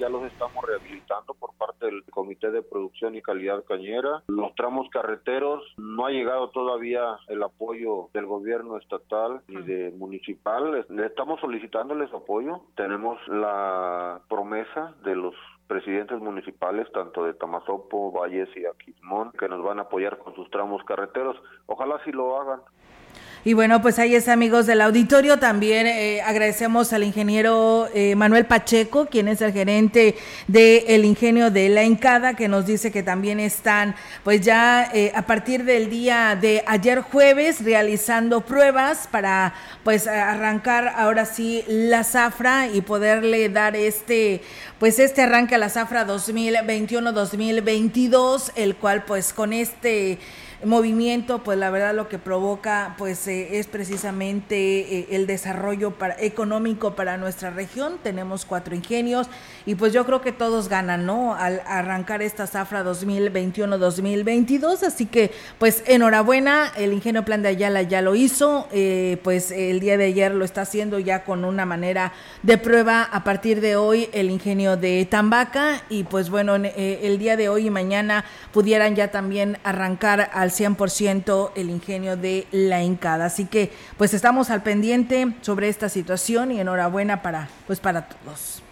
ya 0.00 0.08
los 0.08 0.24
estamos 0.24 0.64
rehabilitando 0.64 1.34
por 1.34 1.52
parte 1.54 1.84
del 1.84 2.02
Comité 2.04 2.50
de 2.50 2.62
Producción 2.62 3.14
y 3.14 3.20
Calidad 3.20 3.62
Cañera. 3.64 4.22
Los 4.28 4.54
tramos 4.54 4.88
carreteros 4.88 5.62
no 5.76 6.06
ha 6.06 6.10
llegado 6.10 6.48
todavía 6.48 7.18
el 7.28 7.42
apoyo 7.42 8.08
del 8.14 8.24
gobierno 8.24 8.78
estatal 8.78 9.42
y 9.46 9.56
de 9.56 9.90
municipal. 9.90 10.86
Le 10.88 11.06
estamos 11.06 11.38
solicitándoles 11.40 12.12
apoyo. 12.14 12.62
Tenemos 12.76 13.18
la 13.28 14.22
promesa 14.28 14.94
de 15.04 15.16
los 15.16 15.34
presidentes 15.66 16.18
municipales, 16.18 16.90
tanto 16.92 17.24
de 17.24 17.34
Tamazopo, 17.34 18.10
Valles 18.10 18.48
y 18.56 18.64
Aquismón, 18.64 19.32
que 19.32 19.48
nos 19.48 19.62
van 19.62 19.80
a 19.80 19.82
apoyar 19.82 20.18
con 20.18 20.34
sus 20.34 20.50
tramos 20.50 20.82
carreteros. 20.84 21.36
Ojalá 21.66 22.02
si 22.04 22.10
lo 22.10 22.40
hagan. 22.40 22.60
Y 23.42 23.54
bueno, 23.54 23.80
pues 23.80 23.98
ahí 23.98 24.14
está, 24.14 24.34
amigos 24.34 24.66
del 24.66 24.82
auditorio. 24.82 25.38
También 25.38 25.86
eh, 25.86 26.20
agradecemos 26.20 26.92
al 26.92 27.04
ingeniero 27.04 27.88
eh, 27.94 28.14
Manuel 28.14 28.44
Pacheco, 28.44 29.06
quien 29.06 29.28
es 29.28 29.40
el 29.40 29.54
gerente 29.54 30.14
del 30.46 31.06
ingenio 31.06 31.50
de 31.50 31.70
La 31.70 31.84
Encada, 31.84 32.34
que 32.34 32.48
nos 32.48 32.66
dice 32.66 32.92
que 32.92 33.02
también 33.02 33.40
están, 33.40 33.94
pues 34.24 34.42
ya 34.42 34.90
eh, 34.92 35.10
a 35.14 35.22
partir 35.22 35.64
del 35.64 35.88
día 35.88 36.36
de 36.38 36.62
ayer 36.66 37.00
jueves, 37.00 37.64
realizando 37.64 38.42
pruebas 38.42 39.08
para, 39.10 39.54
pues, 39.84 40.06
arrancar 40.06 40.92
ahora 40.94 41.24
sí 41.24 41.64
la 41.66 42.04
zafra 42.04 42.68
y 42.68 42.82
poderle 42.82 43.48
dar 43.48 43.74
este, 43.74 44.42
pues, 44.78 44.98
este 44.98 45.22
arranque 45.22 45.54
a 45.54 45.58
la 45.58 45.70
zafra 45.70 46.06
2021-2022, 46.06 48.52
el 48.54 48.76
cual, 48.76 49.04
pues, 49.04 49.32
con 49.32 49.54
este 49.54 50.18
movimiento, 50.64 51.42
pues 51.42 51.58
la 51.58 51.70
verdad 51.70 51.94
lo 51.94 52.08
que 52.08 52.18
provoca 52.18 52.94
pues 52.98 53.26
eh, 53.28 53.58
es 53.58 53.66
precisamente 53.66 54.56
eh, 54.98 55.06
el 55.10 55.26
desarrollo 55.26 55.92
para, 55.92 56.16
económico 56.18 56.94
para 56.94 57.16
nuestra 57.16 57.50
región. 57.50 57.98
Tenemos 58.02 58.44
cuatro 58.44 58.74
ingenios 58.74 59.28
y 59.66 59.74
pues 59.74 59.92
yo 59.92 60.04
creo 60.04 60.20
que 60.20 60.32
todos 60.32 60.68
ganan, 60.68 61.06
¿no? 61.06 61.34
Al 61.34 61.62
arrancar 61.66 62.22
esta 62.22 62.46
zafra 62.46 62.84
2021-2022. 62.84 64.82
Así 64.82 65.06
que 65.06 65.30
pues 65.58 65.82
enhorabuena, 65.86 66.72
el 66.76 66.92
ingenio 66.92 67.24
Plan 67.24 67.42
de 67.42 67.48
Ayala 67.48 67.82
ya 67.82 68.02
lo 68.02 68.14
hizo, 68.14 68.68
eh, 68.72 69.18
pues 69.22 69.50
el 69.50 69.80
día 69.80 69.96
de 69.96 70.06
ayer 70.06 70.34
lo 70.34 70.44
está 70.44 70.62
haciendo 70.62 70.98
ya 70.98 71.24
con 71.24 71.44
una 71.44 71.66
manera 71.66 72.12
de 72.42 72.58
prueba 72.58 73.02
a 73.02 73.24
partir 73.24 73.60
de 73.60 73.76
hoy 73.76 74.08
el 74.12 74.30
ingenio 74.30 74.76
de 74.76 75.06
Tambaca 75.06 75.82
y 75.88 76.04
pues 76.04 76.30
bueno, 76.30 76.56
el 76.56 77.18
día 77.18 77.36
de 77.36 77.48
hoy 77.48 77.66
y 77.66 77.70
mañana 77.70 78.24
pudieran 78.52 78.94
ya 78.96 79.10
también 79.10 79.58
arrancar 79.64 80.30
al 80.32 80.49
100% 80.50 81.50
el 81.54 81.70
ingenio 81.70 82.16
de 82.16 82.46
la 82.52 82.82
Incada. 82.82 83.26
Así 83.26 83.46
que 83.46 83.72
pues 83.96 84.14
estamos 84.14 84.50
al 84.50 84.62
pendiente 84.62 85.34
sobre 85.40 85.68
esta 85.68 85.88
situación 85.88 86.52
y 86.52 86.60
enhorabuena 86.60 87.22
para 87.22 87.48
pues 87.66 87.80
para 87.80 88.08
todos. 88.08 88.62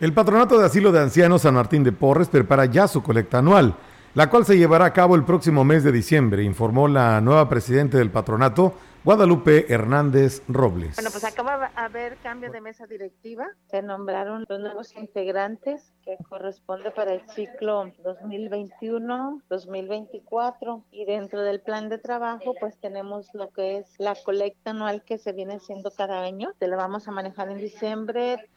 El 0.00 0.14
Patronato 0.14 0.58
de 0.58 0.66
Asilo 0.66 0.92
de 0.92 1.00
Ancianos 1.00 1.42
San 1.42 1.54
Martín 1.54 1.84
de 1.84 1.92
Porres 1.92 2.28
prepara 2.28 2.64
ya 2.64 2.88
su 2.88 3.02
colecta 3.02 3.38
anual, 3.38 3.76
la 4.14 4.30
cual 4.30 4.46
se 4.46 4.56
llevará 4.56 4.86
a 4.86 4.92
cabo 4.92 5.14
el 5.14 5.24
próximo 5.24 5.62
mes 5.62 5.84
de 5.84 5.92
diciembre, 5.92 6.42
informó 6.42 6.88
la 6.88 7.20
nueva 7.20 7.48
presidenta 7.50 7.98
del 7.98 8.10
patronato, 8.10 8.74
Guadalupe 9.02 9.64
Hernández 9.72 10.42
Robles. 10.46 10.96
Bueno, 10.96 11.08
pues 11.10 11.24
acaba 11.24 11.58
de 11.58 11.68
haber 11.74 12.18
cambio 12.18 12.52
de 12.52 12.60
mesa 12.60 12.86
directiva. 12.86 13.46
Se 13.70 13.80
nombraron 13.80 14.44
los 14.46 14.60
nuevos 14.60 14.94
integrantes 14.94 15.94
que 16.04 16.18
corresponde 16.28 16.90
para 16.90 17.14
el 17.14 17.22
ciclo 17.34 17.90
2021-2024 18.04 20.82
y 20.90 21.06
dentro 21.06 21.40
del 21.40 21.60
plan 21.60 21.88
de 21.88 21.96
trabajo 21.96 22.52
pues 22.60 22.76
tenemos 22.78 23.28
lo 23.32 23.48
que 23.48 23.78
es 23.78 23.86
la 23.96 24.14
colecta 24.22 24.72
anual 24.72 25.02
que 25.02 25.16
se 25.16 25.32
viene 25.32 25.54
haciendo 25.54 25.90
cada 25.96 26.22
año. 26.22 26.50
Se 26.58 26.68
la 26.68 26.76
vamos 26.76 27.08
a 27.08 27.10
manejar 27.10 27.48
en 27.48 27.56
diciembre. 27.56 28.50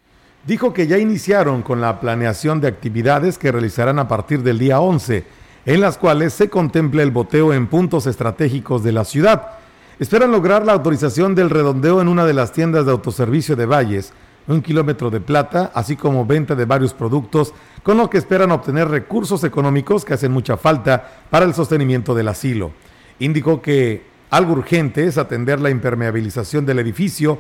Dijo 0.46 0.74
que 0.74 0.88
ya 0.88 0.98
iniciaron 0.98 1.62
con 1.62 1.80
la 1.80 2.02
planeación 2.02 2.60
de 2.60 2.68
actividades 2.68 3.38
que 3.38 3.50
realizarán 3.50 3.98
a 3.98 4.10
partir 4.10 4.44
del 4.44 4.60
día 4.60 4.82
11, 4.82 5.24
en 5.66 5.80
las 5.80 5.98
cuales 5.98 6.34
se 6.34 6.50
contempla 6.50 7.02
el 7.02 7.12
boteo 7.12 7.54
en 7.54 7.68
puntos 7.68 8.08
estratégicos 8.08 8.84
de 8.84 8.92
la 8.92 9.06
ciudad 9.06 9.63
esperan 10.04 10.34
lograr 10.34 10.66
la 10.66 10.74
autorización 10.74 11.34
del 11.34 11.50
redondeo 11.50 12.02
en 12.02 12.10
una 12.10 12.26
de 12.26 12.34
las 12.34 12.52
tiendas 12.52 12.86
de 12.86 12.92
autoservicio 12.92 13.56
de 13.56 13.66
Valles, 13.66 14.12
un 14.48 14.62
kilómetro 14.62 15.10
de 15.10 15.22
plata, 15.22 15.72
así 15.74 15.96
como 15.96 16.26
venta 16.26 16.56
de 16.56 16.66
varios 16.66 16.94
productos, 16.94 17.54
con 17.84 17.96
lo 17.96 18.10
que 18.10 18.18
esperan 18.18 18.52
obtener 18.52 18.90
recursos 18.90 19.46
económicos 19.46 20.04
que 20.04 20.14
hacen 20.14 20.34
mucha 20.34 20.58
falta 20.58 21.10
para 21.30 21.46
el 21.46 21.54
sostenimiento 21.54 22.14
del 22.14 22.28
asilo. 22.28 22.72
Indicó 23.20 23.62
que 23.62 24.06
algo 24.30 24.52
urgente 24.52 25.08
es 25.08 25.18
atender 25.18 25.62
la 25.62 25.70
impermeabilización 25.70 26.66
del 26.66 26.80
edificio. 26.80 27.40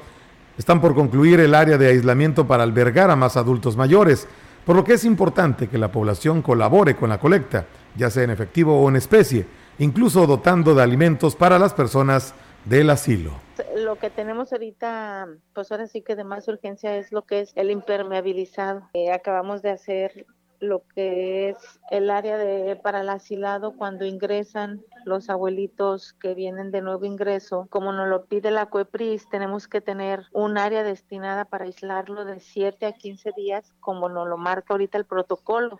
Están 0.57 0.79
por 0.79 0.95
concluir 0.95 1.41
el 1.41 1.55
área 1.55 1.77
de 1.77 1.89
aislamiento 1.89 2.47
para 2.47 2.63
albergar 2.63 3.11
a 3.11 3.17
más 3.17 3.35
adultos 3.35 3.75
mayores, 3.75 4.25
por 4.65 4.77
lo 4.77 4.85
que 4.85 4.93
es 4.93 5.03
importante 5.03 5.67
que 5.67 5.77
la 5.77 5.91
población 5.91 6.41
colabore 6.41 6.95
con 6.95 7.09
la 7.09 7.19
colecta, 7.19 7.65
ya 7.97 8.09
sea 8.09 8.23
en 8.23 8.29
efectivo 8.29 8.79
o 8.79 8.87
en 8.87 8.95
especie, 8.95 9.45
incluso 9.79 10.25
dotando 10.25 10.73
de 10.73 10.81
alimentos 10.81 11.35
para 11.35 11.59
las 11.59 11.73
personas 11.73 12.33
del 12.65 12.89
asilo. 12.89 13.31
Lo 13.75 13.97
que 13.97 14.09
tenemos 14.09 14.51
ahorita, 14.51 15.27
pues 15.53 15.71
ahora 15.71 15.87
sí 15.87 16.01
que 16.01 16.15
de 16.15 16.23
más 16.23 16.47
urgencia 16.47 16.97
es 16.97 17.11
lo 17.11 17.23
que 17.23 17.41
es 17.41 17.51
el 17.55 17.71
impermeabilizado. 17.71 18.89
Eh, 18.93 19.11
acabamos 19.11 19.61
de 19.61 19.71
hacer 19.71 20.25
lo 20.63 20.83
que 20.95 21.49
es 21.49 21.57
el 21.91 22.09
área 22.09 22.37
de 22.37 22.75
para 22.77 23.01
el 23.01 23.09
asilado 23.09 23.73
cuando 23.75 24.05
ingresan 24.05 24.81
los 25.03 25.29
abuelitos 25.29 26.13
que 26.13 26.33
vienen 26.33 26.71
de 26.71 26.81
nuevo 26.81 27.05
ingreso, 27.05 27.67
como 27.69 27.91
nos 27.91 28.07
lo 28.07 28.25
pide 28.25 28.49
la 28.49 28.67
CUEPRIS, 28.67 29.29
tenemos 29.29 29.67
que 29.67 29.81
tener 29.81 30.23
un 30.31 30.57
área 30.57 30.83
destinada 30.83 31.43
para 31.45 31.65
aislarlo 31.65 32.23
de 32.23 32.39
7 32.39 32.85
a 32.85 32.93
15 32.93 33.31
días, 33.35 33.73
como 33.81 34.07
nos 34.07 34.27
lo 34.27 34.37
marca 34.37 34.73
ahorita 34.73 34.97
el 34.97 35.05
protocolo. 35.05 35.79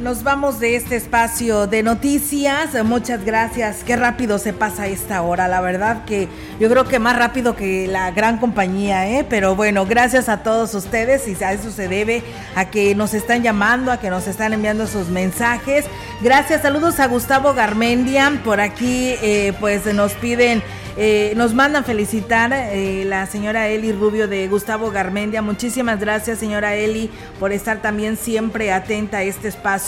Nos 0.00 0.22
vamos 0.22 0.60
de 0.60 0.76
este 0.76 0.96
espacio 0.96 1.66
de 1.66 1.82
noticias. 1.82 2.82
Muchas 2.84 3.24
gracias. 3.24 3.82
Qué 3.84 3.96
rápido 3.96 4.38
se 4.38 4.52
pasa 4.52 4.86
esta 4.86 5.22
hora. 5.22 5.48
La 5.48 5.60
verdad 5.60 6.04
que 6.04 6.28
yo 6.60 6.68
creo 6.68 6.84
que 6.84 6.98
más 6.98 7.16
rápido 7.16 7.56
que 7.56 7.88
la 7.88 8.10
gran 8.12 8.38
compañía, 8.38 9.08
¿eh? 9.08 9.26
Pero 9.28 9.56
bueno, 9.56 9.86
gracias 9.86 10.28
a 10.28 10.42
todos 10.42 10.74
ustedes 10.74 11.26
y 11.26 11.42
a 11.42 11.52
eso 11.52 11.70
se 11.70 11.88
debe 11.88 12.22
a 12.54 12.66
que 12.70 12.94
nos 12.94 13.14
están 13.14 13.42
llamando, 13.42 13.90
a 13.90 13.98
que 13.98 14.10
nos 14.10 14.26
están 14.28 14.52
enviando 14.52 14.86
sus 14.86 15.08
mensajes. 15.08 15.86
Gracias, 16.22 16.62
saludos 16.62 17.00
a 17.00 17.08
Gustavo 17.08 17.54
Garmendia. 17.54 18.40
Por 18.44 18.60
aquí, 18.60 19.14
eh, 19.20 19.52
pues 19.58 19.92
nos 19.92 20.12
piden 20.14 20.62
eh, 21.00 21.32
nos 21.36 21.54
mandan 21.54 21.84
felicitar 21.84 22.52
eh, 22.52 23.04
la 23.06 23.24
señora 23.26 23.68
Eli 23.68 23.92
Rubio 23.92 24.26
de 24.26 24.48
Gustavo 24.48 24.90
Garmendia. 24.90 25.42
Muchísimas 25.42 26.00
gracias, 26.00 26.40
señora 26.40 26.74
Eli, 26.74 27.08
por 27.38 27.52
estar 27.52 27.80
también 27.80 28.16
siempre 28.16 28.72
atenta 28.72 29.18
a 29.18 29.22
este 29.22 29.46
espacio 29.46 29.87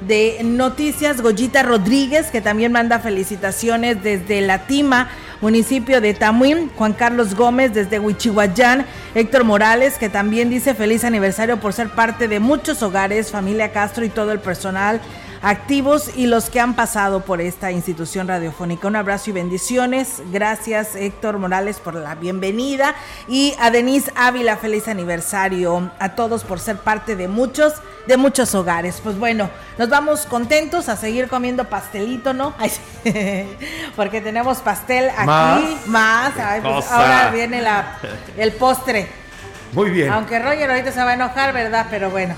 de 0.00 0.38
noticias. 0.42 1.20
Goyita 1.20 1.62
Rodríguez, 1.62 2.30
que 2.30 2.40
también 2.40 2.72
manda 2.72 2.98
felicitaciones 2.98 4.02
desde 4.02 4.40
La 4.40 4.66
Tima, 4.66 5.08
municipio 5.40 6.00
de 6.00 6.14
Tamuín. 6.14 6.70
Juan 6.76 6.92
Carlos 6.92 7.34
Gómez 7.34 7.72
desde 7.72 8.00
Huichihuayán. 8.00 8.86
Héctor 9.14 9.44
Morales, 9.44 9.98
que 9.98 10.08
también 10.08 10.50
dice 10.50 10.74
feliz 10.74 11.04
aniversario 11.04 11.58
por 11.58 11.72
ser 11.72 11.90
parte 11.90 12.26
de 12.26 12.40
muchos 12.40 12.82
hogares, 12.82 13.30
familia 13.30 13.72
Castro 13.72 14.04
y 14.04 14.08
todo 14.08 14.32
el 14.32 14.40
personal 14.40 15.00
activos 15.46 16.10
y 16.16 16.26
los 16.26 16.50
que 16.50 16.58
han 16.58 16.74
pasado 16.74 17.20
por 17.20 17.40
esta 17.40 17.70
institución 17.70 18.26
radiofónica. 18.26 18.88
Un 18.88 18.96
abrazo 18.96 19.30
y 19.30 19.32
bendiciones. 19.32 20.20
Gracias 20.32 20.96
Héctor 20.96 21.38
Morales 21.38 21.78
por 21.78 21.94
la 21.94 22.16
bienvenida 22.16 22.96
y 23.28 23.54
a 23.60 23.70
Denise 23.70 24.10
Ávila, 24.16 24.56
feliz 24.56 24.88
aniversario. 24.88 25.92
A 26.00 26.16
todos 26.16 26.42
por 26.42 26.58
ser 26.58 26.78
parte 26.78 27.14
de 27.14 27.28
muchos, 27.28 27.74
de 28.08 28.16
muchos 28.16 28.56
hogares. 28.56 29.00
Pues 29.00 29.16
bueno, 29.20 29.48
nos 29.78 29.88
vamos 29.88 30.26
contentos 30.26 30.88
a 30.88 30.96
seguir 30.96 31.28
comiendo 31.28 31.66
pastelito, 31.66 32.32
¿no? 32.32 32.52
porque 33.96 34.20
tenemos 34.20 34.58
pastel 34.58 35.10
aquí, 35.16 35.78
más. 35.86 36.32
Pues 36.60 36.90
ahora 36.90 37.30
viene 37.30 37.62
la, 37.62 37.98
el 38.36 38.50
postre. 38.50 39.08
Muy 39.74 39.90
bien. 39.90 40.10
Aunque 40.10 40.40
Roger 40.40 40.68
ahorita 40.72 40.90
se 40.90 41.04
va 41.04 41.10
a 41.10 41.14
enojar, 41.14 41.52
¿verdad? 41.52 41.86
Pero 41.88 42.10
bueno. 42.10 42.34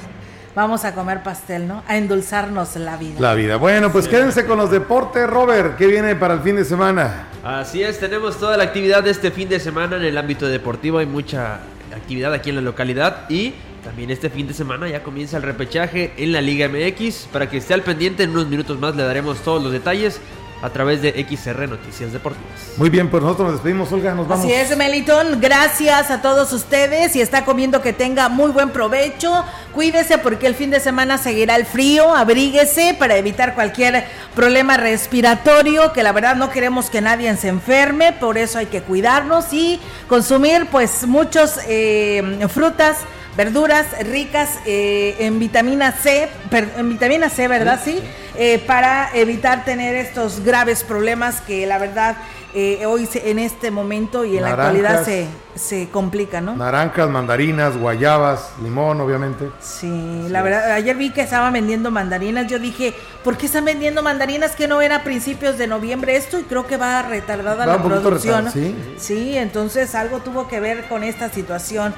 Vamos 0.59 0.85
a 0.85 0.93
comer 0.93 1.23
pastel, 1.23 1.69
¿no? 1.69 1.85
A 1.87 1.99
endulzarnos 1.99 2.75
la 2.75 2.97
vida. 2.97 3.21
La 3.21 3.35
vida. 3.35 3.55
Bueno, 3.55 3.93
pues 3.93 4.09
quédense 4.09 4.45
con 4.45 4.59
los 4.59 4.73
deportes, 4.73 5.25
Robert. 5.31 5.77
¿Qué 5.77 5.87
viene 5.87 6.17
para 6.17 6.35
el 6.35 6.41
fin 6.41 6.57
de 6.57 6.65
semana? 6.65 7.29
Así 7.45 7.81
es, 7.81 8.01
tenemos 8.01 8.41
toda 8.41 8.57
la 8.57 8.65
actividad 8.65 9.05
de 9.05 9.13
este 9.13 9.31
fin 9.31 9.49
de 9.49 9.61
semana 9.61 9.99
en 9.99 10.03
el 10.03 10.19
ámbito 10.19 10.49
deportivo. 10.49 10.99
Hay 10.99 11.07
mucha 11.07 11.61
actividad 11.95 12.35
aquí 12.35 12.51
en 12.51 12.57
la 12.57 12.63
localidad 12.63 13.31
y 13.31 13.55
también 13.85 14.11
este 14.11 14.31
fin 14.31 14.49
de 14.49 14.53
semana 14.53 14.89
ya 14.89 15.05
comienza 15.05 15.37
el 15.37 15.45
repechaje 15.45 16.13
en 16.17 16.33
la 16.33 16.41
Liga 16.41 16.69
MX. 16.69 17.29
Para 17.33 17.49
que 17.49 17.59
esté 17.59 17.75
al 17.75 17.83
pendiente, 17.83 18.25
en 18.25 18.31
unos 18.31 18.49
minutos 18.49 18.81
más 18.81 18.97
le 18.97 19.05
daremos 19.05 19.39
todos 19.45 19.63
los 19.63 19.71
detalles 19.71 20.21
a 20.61 20.71
través 20.71 21.03
de 21.03 21.11
XR 21.29 21.69
Noticias 21.69 22.13
Deportivas. 22.13 22.49
Muy 22.77 22.91
bien, 22.91 23.11
pues 23.11 23.23
nosotros 23.23 23.47
nos 23.47 23.55
despedimos, 23.57 23.93
Olga, 23.93 24.15
nos 24.15 24.27
vamos. 24.27 24.45
Así 24.45 24.53
es, 24.53 24.77
Melitón, 24.77 25.41
gracias 25.41 26.11
a 26.11 26.21
todos 26.21 26.53
ustedes 26.53 27.15
y 27.17 27.21
está 27.21 27.45
comiendo 27.45 27.81
que 27.81 27.93
tenga 27.93 28.29
muy 28.29 28.51
buen 28.51 28.71
provecho. 28.71 29.45
Cuídese 29.75 30.19
porque 30.19 30.47
el 30.47 30.55
fin 30.55 30.71
de 30.71 30.81
semana 30.81 31.19
seguirá 31.19 31.57
el 31.57 31.67
frío, 31.67 32.13
abríguese 32.15 32.97
para 32.99 33.17
evitar 33.17 33.55
cualquier 33.55 34.05
problema 34.35 34.77
respiratorio, 34.77 35.93
que 35.93 36.03
la 36.03 36.13
verdad 36.13 36.35
no 36.37 36.51
queremos 36.51 36.91
que 36.91 37.01
nadie 37.01 37.35
se 37.37 37.49
enferme, 37.49 38.13
por 38.13 38.39
eso 38.39 38.59
hay 38.59 38.67
que 38.67 38.83
cuidarnos 38.83 39.53
y 39.53 39.81
consumir 40.09 40.67
pues 40.71 41.07
muchos 41.07 41.61
eh, 41.69 42.47
frutas 42.49 42.99
verduras 43.39 43.87
ricas 44.05 44.59
eh, 44.67 45.15
en 45.21 45.39
vitamina 45.39 45.93
C, 45.93 46.29
en 46.77 46.89
vitamina 46.89 47.31
C, 47.31 47.47
¿verdad? 47.47 47.81
Sí, 47.83 48.01
eh, 48.35 48.59
para 48.67 49.11
evitar 49.15 49.65
tener 49.65 49.95
estos 49.95 50.41
graves 50.41 50.83
problemas 50.83 51.41
que 51.43 51.65
la 51.65 51.79
verdad 51.79 52.17
eh, 52.53 52.85
hoy 52.85 53.09
en 53.15 53.39
este 53.39 53.71
momento 53.71 54.25
y 54.25 54.39
en 54.39 54.43
la 54.43 54.51
actualidad 54.51 55.05
se, 55.05 55.29
se 55.55 55.89
complica, 55.89 56.41
¿no? 56.41 56.57
Naranjas, 56.57 57.09
mandarinas, 57.11 57.77
guayabas, 57.77 58.51
limón, 58.61 59.01
obviamente. 59.01 59.51
Sí, 59.61 60.27
la 60.29 60.43
verdad, 60.43 60.73
ayer 60.73 60.97
vi 60.97 61.11
que 61.11 61.21
estaban 61.21 61.53
vendiendo 61.53 61.93
mandarinas, 61.93 62.49
yo 62.49 62.59
dije, 62.59 62.93
¿por 63.23 63.37
qué 63.37 63.47
están 63.47 63.65
vendiendo 63.65 64.03
mandarinas 64.03 64.57
que 64.57 64.67
no 64.67 64.81
era 64.81 64.97
a 64.97 65.05
principios 65.05 65.59
de 65.59 65.69
noviembre 65.69 66.17
esto? 66.17 66.41
Y 66.41 66.43
creo 66.43 66.67
que 66.67 66.77
va 66.77 67.03
retardada 67.03 67.67
la 67.67 67.81
producción. 67.81 68.51
¿sí? 68.51 68.75
sí, 68.99 69.37
entonces 69.37 69.95
algo 69.95 70.19
tuvo 70.19 70.49
que 70.49 70.59
ver 70.59 70.89
con 70.89 71.05
esta 71.05 71.29
situación 71.29 71.95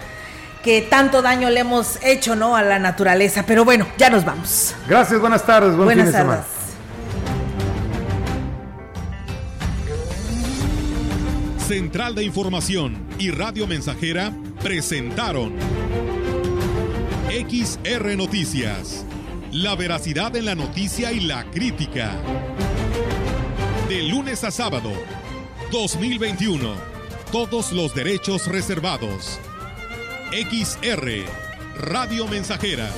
que 0.62 0.82
tanto 0.82 1.22
daño 1.22 1.50
le 1.50 1.60
hemos 1.60 1.98
hecho 2.02 2.36
¿no? 2.36 2.56
a 2.56 2.62
la 2.62 2.78
naturaleza. 2.78 3.44
Pero 3.46 3.64
bueno, 3.64 3.86
ya 3.96 4.10
nos 4.10 4.24
vamos. 4.24 4.74
Gracias, 4.88 5.20
buenas 5.20 5.44
tardes, 5.44 5.74
buen 5.74 5.84
buenas 5.86 6.06
fin 6.06 6.12
de 6.12 6.18
tardes. 6.18 6.44
semana. 6.44 6.60
Central 11.66 12.14
de 12.14 12.24
Información 12.24 12.98
y 13.18 13.30
Radio 13.30 13.66
Mensajera 13.66 14.32
presentaron 14.62 15.54
XR 17.30 18.16
Noticias. 18.16 19.04
La 19.52 19.76
veracidad 19.76 20.34
en 20.36 20.46
la 20.46 20.54
noticia 20.54 21.12
y 21.12 21.20
la 21.20 21.44
crítica. 21.44 22.12
De 23.88 24.02
lunes 24.02 24.42
a 24.44 24.50
sábado, 24.50 24.92
2021. 25.70 26.74
Todos 27.32 27.72
los 27.72 27.94
derechos 27.94 28.48
reservados. 28.48 29.38
XR, 30.32 31.24
Radio 31.74 32.28
Mensajera 32.28 32.88